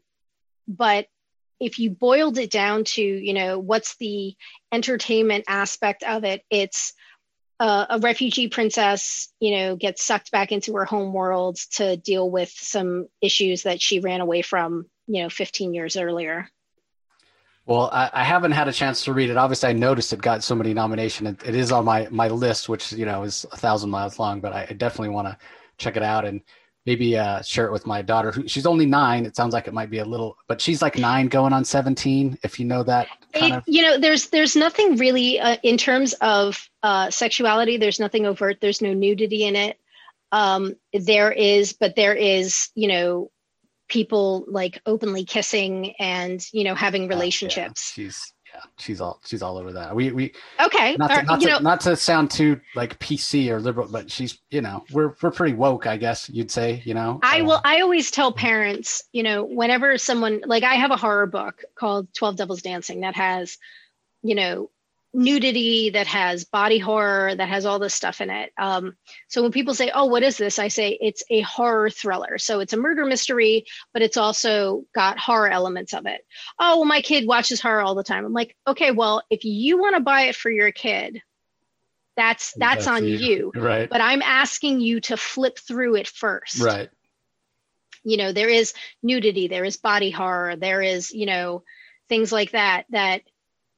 but 0.68 1.06
if 1.60 1.78
you 1.78 1.90
boiled 1.90 2.38
it 2.38 2.50
down 2.50 2.84
to 2.84 3.02
you 3.02 3.34
know 3.34 3.58
what's 3.58 3.96
the 3.96 4.34
entertainment 4.72 5.44
aspect 5.48 6.02
of 6.02 6.24
it, 6.24 6.42
it's 6.50 6.92
uh, 7.60 7.86
a 7.90 7.98
refugee 8.00 8.48
princess, 8.48 9.32
you 9.40 9.56
know, 9.56 9.76
gets 9.76 10.04
sucked 10.04 10.30
back 10.30 10.52
into 10.52 10.74
her 10.74 10.84
home 10.84 11.12
world 11.12 11.56
to 11.72 11.96
deal 11.96 12.28
with 12.28 12.50
some 12.50 13.06
issues 13.20 13.62
that 13.62 13.80
she 13.80 14.00
ran 14.00 14.20
away 14.20 14.42
from, 14.42 14.86
you 15.06 15.22
know, 15.22 15.30
15 15.30 15.72
years 15.72 15.96
earlier. 15.96 16.48
Well, 17.66 17.88
I, 17.92 18.10
I 18.12 18.24
haven't 18.24 18.52
had 18.52 18.68
a 18.68 18.72
chance 18.72 19.04
to 19.04 19.12
read 19.12 19.30
it. 19.30 19.36
Obviously, 19.36 19.70
I 19.70 19.72
noticed 19.72 20.12
it 20.12 20.20
got 20.20 20.44
so 20.44 20.54
many 20.54 20.74
nominations. 20.74 21.30
It, 21.30 21.48
it 21.48 21.54
is 21.54 21.72
on 21.72 21.84
my 21.84 22.08
my 22.10 22.28
list, 22.28 22.68
which 22.68 22.92
you 22.92 23.06
know 23.06 23.22
is 23.22 23.46
a 23.52 23.56
thousand 23.56 23.90
miles 23.90 24.18
long. 24.18 24.40
But 24.40 24.52
I, 24.52 24.66
I 24.68 24.72
definitely 24.74 25.10
want 25.10 25.28
to 25.28 25.38
check 25.78 25.96
it 25.96 26.02
out 26.02 26.24
and 26.24 26.42
maybe 26.84 27.16
uh, 27.16 27.40
share 27.40 27.66
it 27.66 27.72
with 27.72 27.86
my 27.86 28.02
daughter. 28.02 28.32
Who 28.32 28.46
she's 28.48 28.66
only 28.66 28.84
nine. 28.84 29.24
It 29.24 29.34
sounds 29.34 29.54
like 29.54 29.66
it 29.66 29.72
might 29.72 29.88
be 29.88 29.98
a 29.98 30.04
little, 30.04 30.36
but 30.46 30.60
she's 30.60 30.82
like 30.82 30.98
nine, 30.98 31.28
going 31.28 31.54
on 31.54 31.64
seventeen. 31.64 32.38
If 32.42 32.60
you 32.60 32.66
know 32.66 32.82
that 32.82 33.08
it, 33.34 33.52
of... 33.52 33.64
you 33.66 33.82
know 33.82 33.98
there's 33.98 34.28
there's 34.28 34.56
nothing 34.56 34.96
really 34.96 35.40
uh, 35.40 35.56
in 35.62 35.78
terms 35.78 36.12
of 36.20 36.68
uh, 36.82 37.10
sexuality 37.10 37.76
there's 37.76 38.00
nothing 38.00 38.26
overt 38.26 38.58
there's 38.60 38.82
no 38.82 38.92
nudity 38.92 39.44
in 39.44 39.56
it 39.56 39.78
um, 40.32 40.74
there 40.92 41.32
is 41.32 41.72
but 41.72 41.96
there 41.96 42.14
is 42.14 42.70
you 42.74 42.88
know 42.88 43.30
people 43.88 44.44
like 44.48 44.80
openly 44.86 45.24
kissing 45.24 45.94
and 45.98 46.46
you 46.52 46.64
know 46.64 46.74
having 46.74 47.08
relationships 47.08 47.92
uh, 47.96 48.00
yeah, 48.00 48.06
she's 48.06 48.34
yeah, 48.54 48.60
she's 48.78 49.00
all 49.00 49.20
she's 49.24 49.42
all 49.42 49.58
over 49.58 49.72
that. 49.72 49.94
We 49.94 50.12
we 50.12 50.32
okay. 50.60 50.96
Not 50.96 51.10
to, 51.10 51.22
not, 51.24 51.40
to, 51.40 51.46
know, 51.46 51.58
not 51.58 51.80
to 51.80 51.96
sound 51.96 52.30
too 52.30 52.60
like 52.76 52.98
PC 53.00 53.48
or 53.50 53.60
liberal, 53.60 53.88
but 53.90 54.10
she's 54.10 54.38
you 54.50 54.60
know 54.60 54.84
we're 54.92 55.14
we're 55.20 55.32
pretty 55.32 55.54
woke, 55.54 55.86
I 55.86 55.96
guess 55.96 56.28
you'd 56.28 56.50
say. 56.50 56.80
You 56.84 56.94
know, 56.94 57.18
I 57.22 57.42
will. 57.42 57.60
I 57.64 57.80
always 57.80 58.10
tell 58.10 58.32
parents, 58.32 59.02
you 59.12 59.22
know, 59.22 59.44
whenever 59.44 59.98
someone 59.98 60.42
like 60.46 60.62
I 60.62 60.74
have 60.74 60.92
a 60.92 60.96
horror 60.96 61.26
book 61.26 61.64
called 61.74 62.12
Twelve 62.14 62.36
Devils 62.36 62.62
Dancing 62.62 63.00
that 63.00 63.16
has, 63.16 63.58
you 64.22 64.36
know, 64.36 64.70
nudity, 65.14 65.90
that 65.90 66.06
has 66.08 66.44
body 66.44 66.78
horror, 66.78 67.34
that 67.34 67.48
has 67.48 67.64
all 67.64 67.78
this 67.78 67.94
stuff 67.94 68.20
in 68.20 68.30
it. 68.30 68.52
Um, 68.58 68.96
so 69.28 69.42
when 69.42 69.52
people 69.52 69.72
say, 69.72 69.90
"Oh, 69.94 70.06
what 70.06 70.22
is 70.22 70.36
this?" 70.36 70.58
I 70.58 70.68
say 70.68 70.98
it's 71.00 71.22
a 71.30 71.40
horror 71.42 71.88
thriller. 71.88 72.36
So 72.38 72.60
it's 72.60 72.72
a 72.72 72.76
murder 72.76 73.06
mystery, 73.06 73.64
but 73.92 74.02
it's 74.02 74.16
also 74.16 74.84
got 74.94 75.18
horror 75.18 75.48
elements 75.48 75.94
of 75.94 76.06
it. 76.06 76.26
Oh, 76.58 76.78
well, 76.78 76.84
my 76.84 77.00
kid 77.00 77.26
watches 77.26 77.60
horror 77.60 77.80
all 77.80 77.94
the 77.94 78.02
time. 78.02 78.24
I'm 78.24 78.32
like, 78.32 78.56
okay, 78.66 78.90
well, 78.90 79.22
if 79.30 79.44
you 79.44 79.78
want 79.78 79.94
to 79.94 80.00
buy 80.00 80.22
it 80.22 80.36
for 80.36 80.50
your 80.50 80.72
kid, 80.72 81.22
that's 82.16 82.52
that's, 82.56 82.84
that's 82.84 82.86
on 82.88 83.04
you. 83.06 83.16
you. 83.16 83.52
Right. 83.54 83.88
But 83.88 84.00
I'm 84.00 84.22
asking 84.22 84.80
you 84.80 85.00
to 85.02 85.16
flip 85.16 85.58
through 85.58 85.96
it 85.96 86.08
first. 86.08 86.60
Right. 86.60 86.90
You 88.02 88.18
know, 88.18 88.32
there 88.32 88.50
is 88.50 88.74
nudity, 89.02 89.48
there 89.48 89.64
is 89.64 89.76
body 89.76 90.10
horror, 90.10 90.56
there 90.56 90.82
is, 90.82 91.12
you 91.12 91.26
know, 91.26 91.62
things 92.08 92.30
like 92.30 92.50
that 92.50 92.84
that 92.90 93.22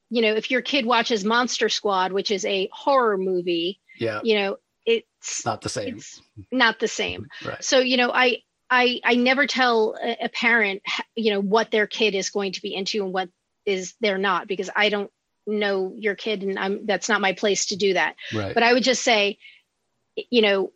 you 0.09 0.21
know, 0.21 0.33
if 0.33 0.51
your 0.51 0.61
kid 0.61 0.85
watches 0.85 1.25
Monster 1.25 1.69
Squad, 1.69 2.11
which 2.11 2.31
is 2.31 2.45
a 2.45 2.69
horror 2.71 3.17
movie, 3.17 3.79
yeah, 3.99 4.21
you 4.23 4.35
know, 4.35 4.57
it's 4.85 5.45
not 5.45 5.61
the 5.61 5.69
same. 5.69 5.97
It's 5.97 6.21
not 6.51 6.79
the 6.79 6.87
same. 6.87 7.27
Right. 7.45 7.63
So, 7.63 7.79
you 7.79 7.97
know, 7.97 8.11
I 8.13 8.43
I 8.69 8.99
I 9.03 9.15
never 9.15 9.47
tell 9.47 9.97
a, 10.01 10.25
a 10.25 10.29
parent, 10.29 10.81
you 11.15 11.31
know, 11.31 11.41
what 11.41 11.71
their 11.71 11.87
kid 11.87 12.15
is 12.15 12.29
going 12.29 12.53
to 12.53 12.61
be 12.61 12.73
into 12.73 13.03
and 13.03 13.13
what 13.13 13.29
is 13.65 13.95
they're 13.99 14.17
not 14.17 14.47
because 14.47 14.69
I 14.75 14.89
don't 14.89 15.11
know 15.45 15.93
your 15.95 16.15
kid 16.15 16.43
and 16.43 16.57
I'm 16.57 16.85
that's 16.85 17.09
not 17.09 17.21
my 17.21 17.33
place 17.33 17.67
to 17.67 17.75
do 17.75 17.93
that. 17.93 18.15
Right. 18.33 18.53
But 18.53 18.63
I 18.63 18.73
would 18.73 18.83
just 18.83 19.03
say, 19.03 19.37
you 20.15 20.41
know, 20.41 20.71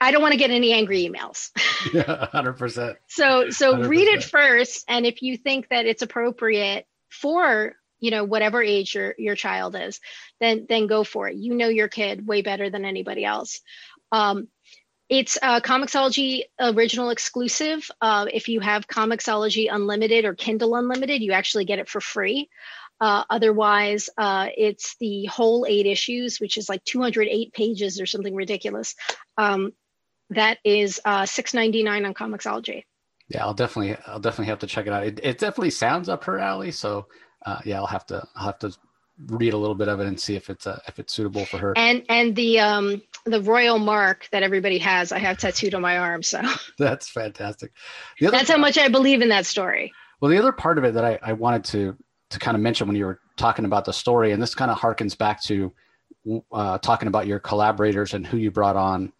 I 0.00 0.10
don't 0.10 0.22
want 0.22 0.32
to 0.32 0.38
get 0.38 0.50
any 0.50 0.72
angry 0.72 1.06
emails. 1.06 1.50
yeah, 1.94 2.26
hundred 2.26 2.54
percent. 2.54 2.96
So 3.08 3.50
so 3.50 3.74
100%. 3.74 3.88
read 3.88 4.08
it 4.08 4.24
first, 4.24 4.84
and 4.88 5.06
if 5.06 5.22
you 5.22 5.36
think 5.36 5.68
that 5.68 5.86
it's 5.86 6.02
appropriate 6.02 6.86
for 7.10 7.74
you 8.02 8.10
know 8.10 8.24
whatever 8.24 8.62
age 8.62 8.94
your 8.94 9.14
your 9.16 9.34
child 9.34 9.74
is 9.74 10.00
then 10.40 10.66
then 10.68 10.86
go 10.86 11.04
for 11.04 11.28
it 11.28 11.36
you 11.36 11.54
know 11.54 11.68
your 11.68 11.88
kid 11.88 12.26
way 12.26 12.42
better 12.42 12.68
than 12.68 12.84
anybody 12.84 13.24
else 13.24 13.62
um, 14.12 14.48
it's 15.08 15.36
a 15.42 15.60
Comixology 15.60 16.44
original 16.58 17.10
exclusive. 17.10 17.86
Uh, 18.00 18.24
if 18.32 18.48
you 18.48 18.60
have 18.60 18.88
Comixology 18.88 19.68
Unlimited 19.70 20.24
or 20.24 20.34
Kindle 20.34 20.74
Unlimited, 20.74 21.20
you 21.20 21.32
actually 21.32 21.66
get 21.66 21.78
it 21.78 21.86
for 21.86 22.00
free. 22.00 22.48
Uh, 22.98 23.24
otherwise, 23.28 24.08
uh, 24.16 24.48
it's 24.56 24.96
the 25.00 25.26
whole 25.26 25.66
eight 25.68 25.86
issues, 25.86 26.38
which 26.40 26.56
is 26.56 26.68
like 26.68 26.82
208 26.84 27.52
pages 27.52 28.00
or 28.00 28.06
something 28.06 28.34
ridiculous. 28.34 28.94
Um, 29.36 29.72
that 30.30 30.58
is 30.64 30.98
uh, 31.04 31.24
6.99 31.24 32.06
on 32.06 32.14
Comixology. 32.14 32.84
Yeah, 33.28 33.44
I'll 33.44 33.54
definitely, 33.54 33.96
I'll 34.06 34.20
definitely 34.20 34.46
have 34.46 34.60
to 34.60 34.66
check 34.66 34.86
it 34.86 34.92
out. 34.92 35.04
It, 35.04 35.20
it 35.22 35.38
definitely 35.38 35.70
sounds 35.70 36.08
up 36.08 36.24
her 36.24 36.38
alley. 36.38 36.70
So 36.70 37.06
uh, 37.46 37.60
yeah, 37.64 37.78
I'll 37.78 37.86
have 37.86 38.06
to 38.06 38.22
I'll 38.34 38.46
have 38.46 38.58
to 38.60 38.72
read 39.26 39.52
a 39.52 39.56
little 39.56 39.74
bit 39.74 39.88
of 39.88 40.00
it 40.00 40.06
and 40.06 40.18
see 40.18 40.34
if 40.34 40.50
it's 40.50 40.66
uh, 40.66 40.80
if 40.88 40.98
it's 40.98 41.12
suitable 41.12 41.44
for 41.44 41.58
her. 41.58 41.76
And 41.76 42.04
and 42.08 42.34
the 42.34 42.60
um 42.60 43.02
the 43.24 43.40
royal 43.40 43.78
mark 43.78 44.28
that 44.32 44.42
everybody 44.42 44.78
has, 44.78 45.12
I 45.12 45.18
have 45.18 45.38
tattooed 45.38 45.74
on 45.74 45.82
my 45.82 45.98
arm. 45.98 46.22
So 46.22 46.42
that's 46.78 47.08
fantastic. 47.08 47.72
That's 48.20 48.50
how 48.50 48.58
much 48.58 48.78
I 48.78 48.88
believe 48.88 49.22
in 49.22 49.28
that 49.28 49.46
story. 49.46 49.92
Well, 50.20 50.30
the 50.30 50.38
other 50.38 50.52
part 50.52 50.78
of 50.78 50.84
it 50.84 50.94
that 50.94 51.04
I, 51.04 51.18
I 51.22 51.32
wanted 51.32 51.64
to 51.66 51.96
to 52.30 52.38
kind 52.38 52.54
of 52.54 52.62
mention 52.62 52.86
when 52.86 52.96
you 52.96 53.04
were 53.04 53.20
talking 53.36 53.64
about 53.64 53.84
the 53.84 53.92
story, 53.92 54.32
and 54.32 54.42
this 54.42 54.54
kind 54.54 54.70
of 54.70 54.78
harkens 54.78 55.16
back 55.16 55.42
to 55.42 55.72
uh, 56.52 56.78
talking 56.78 57.08
about 57.08 57.26
your 57.26 57.38
collaborators 57.38 58.14
and 58.14 58.26
who 58.26 58.36
you 58.38 58.50
brought 58.50 58.76
on 58.76 59.12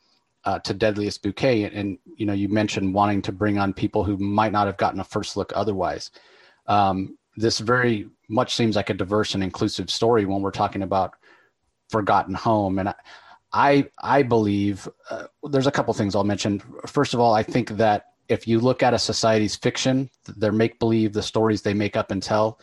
uh, 0.44 0.58
to 0.60 0.72
Deadliest 0.72 1.22
Bouquet, 1.22 1.64
and, 1.64 1.74
and, 1.74 1.98
you 2.16 2.26
know 2.26 2.32
you 2.32 2.48
mentioned 2.48 2.94
wanting 2.94 3.22
to 3.22 3.32
bring 3.32 3.58
on 3.58 3.72
people 3.72 4.04
who 4.04 4.16
might 4.16 4.52
not 4.52 4.66
have 4.66 4.76
gotten 4.76 5.00
a 5.00 5.04
first 5.04 5.36
look 5.36 5.52
otherwise. 5.54 6.10
Um, 6.66 7.18
this 7.36 7.58
very 7.58 8.08
much 8.28 8.54
seems 8.54 8.76
like 8.76 8.90
a 8.90 8.94
diverse 8.94 9.34
and 9.34 9.42
inclusive 9.42 9.90
story 9.90 10.24
when 10.24 10.42
we're 10.42 10.50
talking 10.50 10.82
about 10.82 11.14
forgotten 11.90 12.34
home, 12.34 12.78
and 12.78 12.94
I 13.52 13.86
I, 14.02 14.22
believe 14.22 14.88
uh, 15.10 15.24
there's 15.50 15.66
a 15.66 15.70
couple 15.70 15.92
things 15.94 16.14
I'll 16.14 16.24
mention. 16.24 16.62
First 16.86 17.14
of 17.14 17.20
all, 17.20 17.34
I 17.34 17.42
think 17.42 17.70
that 17.70 18.06
if 18.28 18.48
you 18.48 18.60
look 18.60 18.82
at 18.82 18.94
a 18.94 18.98
society's 18.98 19.56
fiction, 19.56 20.08
their 20.36 20.52
make 20.52 20.78
believe, 20.78 21.12
the 21.12 21.22
stories 21.22 21.60
they 21.60 21.74
make 21.74 21.96
up 21.96 22.10
and 22.10 22.22
tell, 22.22 22.58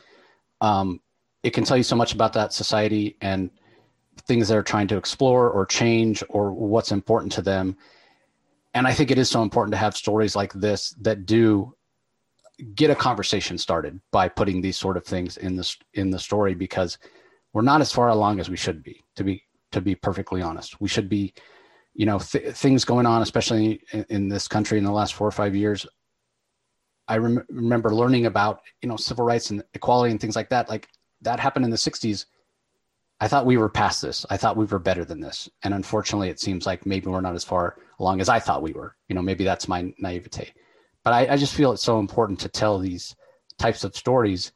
um, 0.62 1.00
it 1.44 1.52
can 1.52 1.64
tell 1.64 1.78
you 1.78 1.84
so 1.84 1.96
much 1.96 2.14
about 2.14 2.34
that 2.34 2.54
society 2.54 3.18
and 3.22 3.52
things 4.28 4.48
they're 4.48 4.64
trying 4.64 4.88
to 4.88 4.98
explore 4.98 5.50
or 5.50 5.66
change 5.66 6.24
or 6.30 6.52
what's 6.52 6.92
important 6.92 7.32
to 7.34 7.42
them. 7.42 7.78
And 8.74 8.88
I 8.88 8.94
think 8.94 9.12
it 9.12 9.18
is 9.18 9.30
so 9.30 9.42
important 9.42 9.74
to 9.74 9.78
have 9.78 9.96
stories 9.96 10.36
like 10.36 10.54
this 10.54 10.92
that 11.02 11.26
do 11.26 11.76
get 12.76 12.90
a 12.90 12.96
conversation 12.96 13.58
started 13.58 14.00
by 14.12 14.28
putting 14.28 14.62
these 14.62 14.78
sort 14.78 14.98
of 14.98 15.06
things 15.06 15.38
in 15.38 15.56
the 15.56 15.76
in 15.94 16.10
the 16.10 16.20
story 16.20 16.54
because 16.54 16.98
we're 17.54 17.62
not 17.62 17.82
as 17.82 17.92
far 17.92 18.10
along 18.10 18.40
as 18.40 18.50
we 18.50 18.58
should 18.58 18.84
be. 18.84 19.02
To 19.16 19.24
be 19.24 19.44
to 19.72 19.82
be 19.82 19.96
perfectly 19.96 20.42
honest, 20.42 20.80
we 20.82 20.88
should 20.88 21.10
be, 21.10 21.34
you 21.94 22.06
know, 22.06 22.20
th- 22.20 22.54
things 22.56 22.86
going 22.86 23.06
on, 23.06 23.22
especially 23.22 23.82
in, 23.92 24.06
in, 24.10 24.30
this 24.30 24.48
country 24.48 24.78
in 24.78 24.84
the 24.84 24.92
last 24.92 25.14
four 25.14 25.28
or 25.28 25.32
five 25.32 25.56
years. 25.56 25.86
I 27.08 27.18
rem- 27.18 27.46
remember 27.50 27.94
learning 27.94 28.26
about 28.26 28.62
you 28.82 28.90
know 28.90 28.98
civil 28.98 29.26
rights 29.26 29.52
and 29.52 29.64
equality 29.74 30.12
and 30.12 30.20
things 30.20 30.36
like 30.36 30.50
that. 30.50 30.70
Like 30.70 30.88
that 31.22 31.40
happened 31.40 31.66
in 31.66 31.72
the 31.72 31.78
'60s 31.78 32.26
I 33.22 33.28
thought 33.28 33.46
we 33.46 33.58
were 33.58 33.70
past 33.70 34.02
this. 34.02 34.26
I 34.30 34.38
thought 34.38 34.56
we 34.56 34.66
were 34.66 34.80
better 34.80 35.04
than 35.04 35.20
this. 35.20 35.50
And 35.64 35.74
unfortunately, 35.74 36.30
it 36.30 36.40
seems 36.40 36.66
like 36.66 36.86
maybe 36.86 37.08
we're 37.08 37.22
not 37.22 37.36
as 37.36 37.44
far 37.44 37.76
along 38.00 38.22
as 38.22 38.30
I 38.30 38.40
thought 38.40 38.62
we 38.62 38.72
were. 38.72 38.96
You 39.10 39.16
know, 39.16 39.22
maybe 39.22 39.44
that's 39.44 39.68
my 39.68 39.94
naivete. 40.00 40.54
But 41.10 41.30
I, 41.30 41.34
I 41.34 41.38
just 41.38 41.56
feel 41.56 41.72
it's 41.72 41.82
so 41.82 41.98
important 41.98 42.40
to 42.42 42.50
tell 42.50 42.78
these 42.78 43.16
types 43.58 43.84
of 43.84 43.96
stories. 43.96 44.52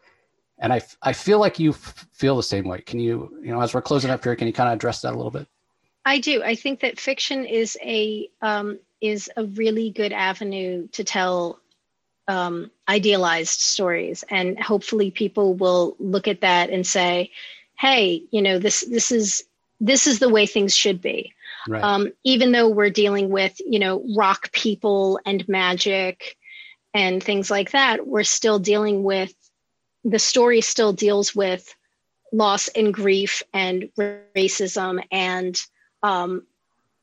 And 0.60 0.72
I, 0.72 0.84
I 1.01 1.12
feel 1.12 1.39
like 1.39 1.58
you 1.58 1.72
f- 1.72 2.08
feel 2.12 2.38
the 2.38 2.43
same 2.43 2.66
way. 2.66 2.82
Can 2.82 2.99
you, 2.99 3.36
you 3.41 3.51
know, 3.51 3.60
as 3.60 3.74
we're 3.74 3.82
closing 3.82 4.12
up 4.12 4.24
here, 4.24 4.36
can 4.36 4.45
you 4.45 4.54
kind 4.54 4.70
of 4.70 4.76
address 4.76 5.01
that 5.01 5.14
a 5.14 5.18
little 5.18 5.32
bit? 5.32 5.47
I 6.06 6.20
do. 6.20 6.43
I 6.43 6.54
think 6.54 6.82
that 6.82 6.99
fiction 6.99 7.45
is 7.45 7.76
a 7.82 8.30
um, 8.43 8.78
is 9.01 9.32
a 9.36 9.45
really 9.45 9.89
good 9.89 10.14
avenue 10.14 10.88
to 10.89 11.04
tell 11.04 11.60
um, 12.28 12.70
idealized 12.88 13.60
stories, 13.60 14.24
and 14.30 14.62
hopefully 14.62 15.10
people 15.10 15.56
will 15.56 15.95
look 15.97 16.28
at 16.28 16.41
that 16.41 16.70
and 16.70 16.86
say, 16.86 17.32
hey 17.84 18.24
you 18.32 18.41
know 18.41 18.60
this 18.60 18.86
this 18.89 19.12
is 19.12 19.43
this 19.82 20.08
is 20.08 20.20
the 20.20 20.30
way 20.30 20.45
things 20.45 20.76
should 20.76 21.01
be 21.01 21.34
right. 21.68 21.84
um, 21.84 22.12
even 22.24 22.51
though 22.51 22.70
we're 22.70 22.89
dealing 22.89 23.30
with 23.30 23.60
you 23.66 23.80
know 23.80 24.04
rock 24.16 24.51
people 24.51 25.20
and 25.26 25.47
magic 25.49 26.38
and 26.94 27.24
things 27.24 27.50
like 27.50 27.72
that 27.72 28.08
we're 28.08 28.24
still 28.24 28.60
dealing 28.60 29.04
with 29.04 29.34
the 30.04 30.20
story 30.20 30.62
still 30.62 30.94
deals 30.94 31.36
with 31.36 31.74
loss 32.32 32.68
and 32.70 32.94
grief 32.94 33.44
and 33.54 33.89
racism 33.98 35.04
and 35.12 35.62
um, 36.02 36.46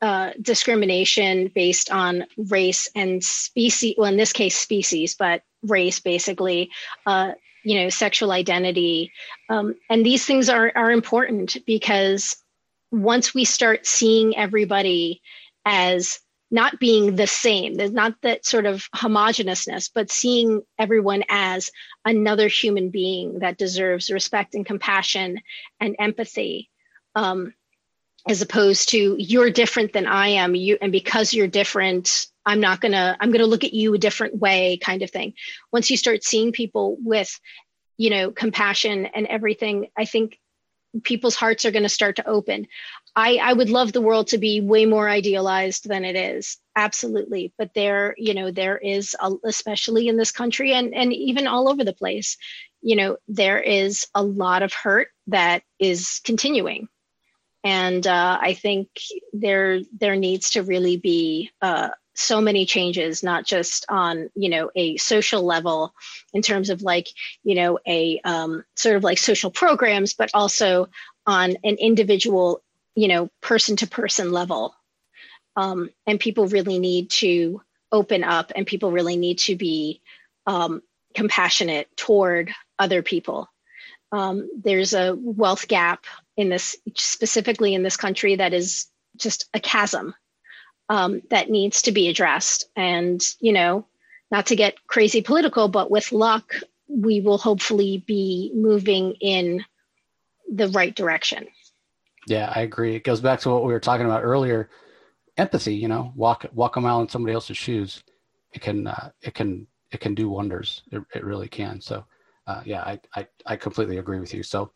uh, 0.02 0.30
discrimination 0.40 1.50
based 1.54 1.90
on 1.90 2.24
race 2.36 2.90
and 2.94 3.22
species 3.22 3.94
well 3.96 4.10
in 4.10 4.16
this 4.16 4.32
case 4.32 4.56
species 4.56 5.14
but 5.14 5.42
race 5.62 6.00
basically 6.00 6.70
uh, 7.06 7.32
you 7.62 7.80
know 7.80 7.88
sexual 7.88 8.32
identity. 8.32 9.12
Um, 9.48 9.74
and 9.88 10.04
these 10.04 10.24
things 10.24 10.48
are 10.48 10.72
are 10.74 10.90
important 10.90 11.56
because 11.66 12.36
once 12.90 13.34
we 13.34 13.44
start 13.44 13.86
seeing 13.86 14.36
everybody 14.36 15.20
as 15.64 16.20
not 16.50 16.78
being 16.80 17.16
the 17.16 17.26
same 17.26 17.74
there's 17.74 17.92
not 17.92 18.14
that 18.22 18.44
sort 18.44 18.66
of 18.66 18.88
homogeneousness 18.94 19.90
but 19.94 20.10
seeing 20.10 20.60
everyone 20.78 21.22
as 21.28 21.70
another 22.04 22.48
human 22.48 22.90
being 22.90 23.38
that 23.40 23.58
deserves 23.58 24.10
respect 24.10 24.54
and 24.54 24.66
compassion 24.66 25.38
and 25.80 25.96
empathy 25.98 26.68
um, 27.14 27.52
as 28.28 28.42
opposed 28.42 28.90
to 28.90 29.16
you're 29.18 29.50
different 29.50 29.92
than 29.92 30.06
i 30.06 30.28
am. 30.28 30.54
You 30.54 30.76
and 30.80 30.92
because 30.92 31.32
you're 31.32 31.46
different 31.46 32.26
i'm 32.44 32.60
not 32.60 32.80
gonna 32.80 33.16
i'm 33.20 33.30
gonna 33.30 33.46
look 33.46 33.64
at 33.64 33.74
you 33.74 33.94
a 33.94 33.98
different 33.98 34.36
way 34.36 34.78
kind 34.78 35.02
of 35.02 35.10
thing. 35.10 35.34
Once 35.72 35.90
you 35.90 35.96
start 35.96 36.24
seeing 36.24 36.52
people 36.52 36.96
with 37.00 37.40
you 37.96 38.10
know 38.10 38.30
compassion 38.30 39.06
and 39.06 39.26
everything 39.26 39.88
i 39.96 40.04
think 40.04 40.38
people's 41.04 41.36
hearts 41.36 41.64
are 41.64 41.70
going 41.70 41.84
to 41.84 41.88
start 41.88 42.16
to 42.16 42.28
open 42.28 42.66
i 43.16 43.36
i 43.36 43.52
would 43.52 43.70
love 43.70 43.92
the 43.92 44.00
world 44.00 44.28
to 44.28 44.38
be 44.38 44.60
way 44.60 44.86
more 44.86 45.08
idealized 45.08 45.88
than 45.88 46.04
it 46.04 46.16
is. 46.16 46.58
Absolutely. 46.76 47.52
But 47.58 47.74
there 47.74 48.14
you 48.16 48.34
know 48.34 48.50
there 48.50 48.78
is 48.78 49.16
a, 49.20 49.32
especially 49.44 50.08
in 50.08 50.16
this 50.16 50.32
country 50.32 50.72
and 50.72 50.94
and 50.94 51.12
even 51.12 51.46
all 51.46 51.68
over 51.68 51.84
the 51.84 51.92
place 51.92 52.36
you 52.82 52.96
know 52.96 53.16
there 53.28 53.60
is 53.60 54.06
a 54.14 54.22
lot 54.22 54.62
of 54.62 54.72
hurt 54.72 55.08
that 55.26 55.62
is 55.78 56.20
continuing. 56.24 56.88
And 57.62 58.06
uh, 58.06 58.38
I 58.40 58.54
think 58.54 58.88
there 59.32 59.80
there 59.98 60.16
needs 60.16 60.50
to 60.50 60.62
really 60.62 60.96
be 60.96 61.50
uh, 61.60 61.90
so 62.14 62.40
many 62.40 62.66
changes, 62.66 63.22
not 63.22 63.44
just 63.44 63.84
on 63.88 64.30
you 64.34 64.48
know 64.48 64.70
a 64.74 64.96
social 64.96 65.42
level 65.42 65.92
in 66.32 66.42
terms 66.42 66.70
of 66.70 66.82
like 66.82 67.08
you 67.42 67.54
know 67.54 67.78
a 67.86 68.20
um, 68.24 68.64
sort 68.76 68.96
of 68.96 69.04
like 69.04 69.18
social 69.18 69.50
programs, 69.50 70.14
but 70.14 70.30
also 70.32 70.88
on 71.26 71.56
an 71.64 71.76
individual 71.76 72.62
you 72.94 73.08
know 73.08 73.30
person 73.40 73.76
to 73.76 73.86
person 73.86 74.32
level. 74.32 74.74
Um, 75.56 75.90
and 76.06 76.20
people 76.20 76.46
really 76.46 76.78
need 76.78 77.10
to 77.10 77.60
open 77.92 78.22
up, 78.22 78.52
and 78.54 78.66
people 78.66 78.92
really 78.92 79.16
need 79.16 79.38
to 79.40 79.56
be 79.56 80.00
um, 80.46 80.82
compassionate 81.14 81.88
toward 81.96 82.52
other 82.78 83.02
people. 83.02 83.48
Um, 84.12 84.48
there's 84.62 84.94
a 84.94 85.16
wealth 85.16 85.68
gap 85.68 86.04
in 86.36 86.48
this 86.48 86.76
specifically 86.96 87.74
in 87.74 87.82
this 87.82 87.96
country 87.96 88.36
that 88.36 88.54
is 88.54 88.86
just 89.16 89.48
a 89.54 89.60
chasm 89.60 90.14
um, 90.88 91.22
that 91.30 91.50
needs 91.50 91.82
to 91.82 91.92
be 91.92 92.08
addressed 92.08 92.68
and 92.74 93.22
you 93.40 93.52
know 93.52 93.86
not 94.30 94.46
to 94.46 94.56
get 94.56 94.86
crazy 94.86 95.22
political 95.22 95.68
but 95.68 95.90
with 95.90 96.12
luck 96.12 96.54
we 96.88 97.20
will 97.20 97.38
hopefully 97.38 98.02
be 98.06 98.50
moving 98.54 99.12
in 99.20 99.64
the 100.52 100.68
right 100.68 100.94
direction 100.94 101.46
yeah 102.26 102.52
i 102.54 102.60
agree 102.60 102.94
it 102.94 103.04
goes 103.04 103.20
back 103.20 103.40
to 103.40 103.50
what 103.50 103.64
we 103.64 103.72
were 103.72 103.80
talking 103.80 104.06
about 104.06 104.22
earlier 104.22 104.70
empathy 105.36 105.74
you 105.74 105.88
know 105.88 106.12
walk 106.14 106.44
walk 106.52 106.76
a 106.76 106.80
mile 106.80 107.00
in 107.00 107.08
somebody 107.08 107.32
else's 107.32 107.56
shoes 107.56 108.02
it 108.52 108.60
can 108.60 108.86
uh, 108.86 109.10
it 109.22 109.34
can 109.34 109.66
it 109.90 110.00
can 110.00 110.14
do 110.14 110.28
wonders 110.28 110.82
it, 110.92 111.02
it 111.14 111.24
really 111.24 111.48
can 111.48 111.80
so 111.80 112.04
uh, 112.46 112.62
yeah 112.64 112.82
I, 112.82 113.00
I 113.14 113.26
i 113.46 113.56
completely 113.56 113.98
agree 113.98 114.20
with 114.20 114.34
you 114.34 114.42
so 114.42 114.72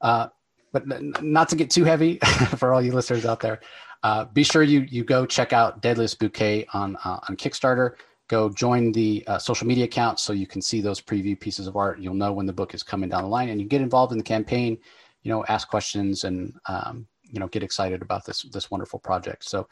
uh, 0.00 0.28
but 0.72 0.84
not 1.22 1.48
to 1.48 1.56
get 1.56 1.70
too 1.70 1.84
heavy 1.84 2.18
for 2.56 2.72
all 2.72 2.82
you 2.82 2.92
listeners 2.92 3.26
out 3.26 3.40
there. 3.40 3.60
Uh, 4.02 4.24
be 4.26 4.42
sure 4.42 4.62
you 4.62 4.80
you 4.88 5.04
go 5.04 5.26
check 5.26 5.52
out 5.52 5.82
Deadliest 5.82 6.18
Bouquet 6.18 6.66
on 6.72 6.96
uh, 7.04 7.20
on 7.28 7.36
Kickstarter. 7.36 7.94
Go 8.28 8.48
join 8.48 8.92
the 8.92 9.24
uh, 9.26 9.38
social 9.38 9.66
media 9.66 9.84
account 9.84 10.20
so 10.20 10.32
you 10.32 10.46
can 10.46 10.62
see 10.62 10.80
those 10.80 11.00
preview 11.00 11.38
pieces 11.38 11.66
of 11.66 11.76
art. 11.76 11.98
You'll 11.98 12.14
know 12.14 12.32
when 12.32 12.46
the 12.46 12.52
book 12.52 12.74
is 12.74 12.82
coming 12.82 13.08
down 13.10 13.24
the 13.24 13.28
line, 13.28 13.48
and 13.48 13.60
you 13.60 13.66
get 13.66 13.80
involved 13.80 14.12
in 14.12 14.18
the 14.18 14.24
campaign. 14.24 14.78
You 15.22 15.30
know, 15.30 15.44
ask 15.48 15.68
questions 15.68 16.24
and 16.24 16.54
um, 16.66 17.06
you 17.22 17.40
know 17.40 17.48
get 17.48 17.62
excited 17.62 18.02
about 18.02 18.24
this 18.24 18.42
this 18.52 18.70
wonderful 18.70 18.98
project. 18.98 19.44
So 19.44 19.68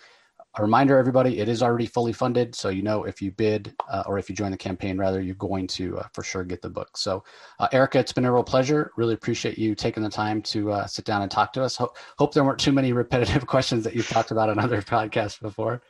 a 0.57 0.63
reminder, 0.63 0.99
everybody, 0.99 1.39
it 1.39 1.49
is 1.49 1.63
already 1.63 1.87
fully 1.87 2.13
funded. 2.13 2.55
So, 2.55 2.69
you 2.69 2.83
know, 2.83 3.05
if 3.05 3.21
you 3.23 3.31
bid 3.31 3.75
uh, 3.89 4.05
or 4.07 4.19
if 4.19 4.29
you 4.29 4.35
join 4.35 4.51
the 4.51 4.57
campaign, 4.57 4.99
rather, 4.99 5.21
you're 5.21 5.35
going 5.37 5.67
to 5.69 5.99
uh, 5.99 6.07
for 6.13 6.23
sure 6.23 6.43
get 6.43 6.63
the 6.63 6.71
book. 6.71 6.97
So, 6.97 7.23
uh, 7.61 7.69
Erica, 7.73 7.99
it's 7.99 8.13
been 8.13 8.25
a 8.25 8.33
real 8.33 8.43
pleasure. 8.43 8.91
Really 8.97 9.15
appreciate 9.15 9.59
you 9.59 9.75
taking 9.75 10.03
the 10.03 10.09
time 10.09 10.43
to 10.43 10.73
uh, 10.73 10.87
sit 10.87 11.05
down 11.05 11.23
and 11.23 11.31
talk 11.31 11.53
to 11.53 11.63
us. 11.63 11.77
Ho- 11.77 11.93
hope 12.19 12.35
there 12.35 12.45
weren't 12.45 12.59
too 12.59 12.73
many 12.73 12.93
repetitive 12.93 13.47
questions 13.47 13.85
that 13.85 13.95
you've 13.95 14.09
talked 14.09 14.31
about 14.31 14.49
on 14.49 14.59
other 14.59 14.83
podcasts 14.83 15.41
before. 15.41 15.83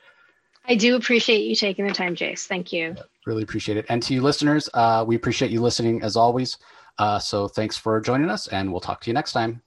I 0.65 0.75
do 0.75 0.95
appreciate 0.95 1.45
you 1.45 1.55
taking 1.55 1.87
the 1.87 1.93
time, 1.93 2.15
Jace. 2.15 2.45
Thank 2.45 2.71
you. 2.71 2.95
Really 3.25 3.43
appreciate 3.43 3.77
it. 3.77 3.85
And 3.89 4.03
to 4.03 4.13
you 4.13 4.21
listeners, 4.21 4.69
uh, 4.73 5.03
we 5.07 5.15
appreciate 5.15 5.51
you 5.51 5.61
listening 5.61 6.03
as 6.03 6.15
always. 6.15 6.57
Uh, 6.99 7.17
so, 7.17 7.47
thanks 7.47 7.77
for 7.77 7.99
joining 8.01 8.29
us, 8.29 8.47
and 8.47 8.71
we'll 8.71 8.81
talk 8.81 8.99
to 9.01 9.09
you 9.09 9.13
next 9.13 9.31
time. 9.31 9.61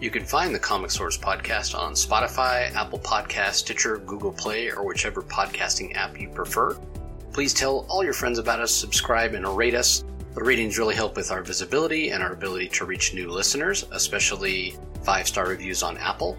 You 0.00 0.10
can 0.10 0.24
find 0.24 0.54
the 0.54 0.58
Comic 0.58 0.90
Source 0.90 1.18
podcast 1.18 1.76
on 1.76 1.94
Spotify, 1.94 2.72
Apple 2.74 3.00
Podcast, 3.00 3.54
Stitcher, 3.54 3.96
Google 3.98 4.32
Play, 4.32 4.70
or 4.70 4.86
whichever 4.86 5.22
podcasting 5.22 5.96
app 5.96 6.20
you 6.20 6.28
prefer. 6.28 6.78
Please 7.32 7.52
tell 7.52 7.84
all 7.88 8.04
your 8.04 8.12
friends 8.12 8.38
about 8.38 8.60
us, 8.60 8.72
subscribe, 8.72 9.34
and 9.34 9.44
rate 9.56 9.74
us. 9.74 10.04
The 10.34 10.44
ratings 10.44 10.78
really 10.78 10.94
help 10.94 11.16
with 11.16 11.32
our 11.32 11.42
visibility 11.42 12.10
and 12.10 12.22
our 12.22 12.32
ability 12.32 12.68
to 12.68 12.84
reach 12.84 13.12
new 13.14 13.30
listeners, 13.30 13.86
especially 13.90 14.76
five 15.02 15.26
star 15.26 15.48
reviews 15.48 15.82
on 15.82 15.96
Apple. 15.96 16.38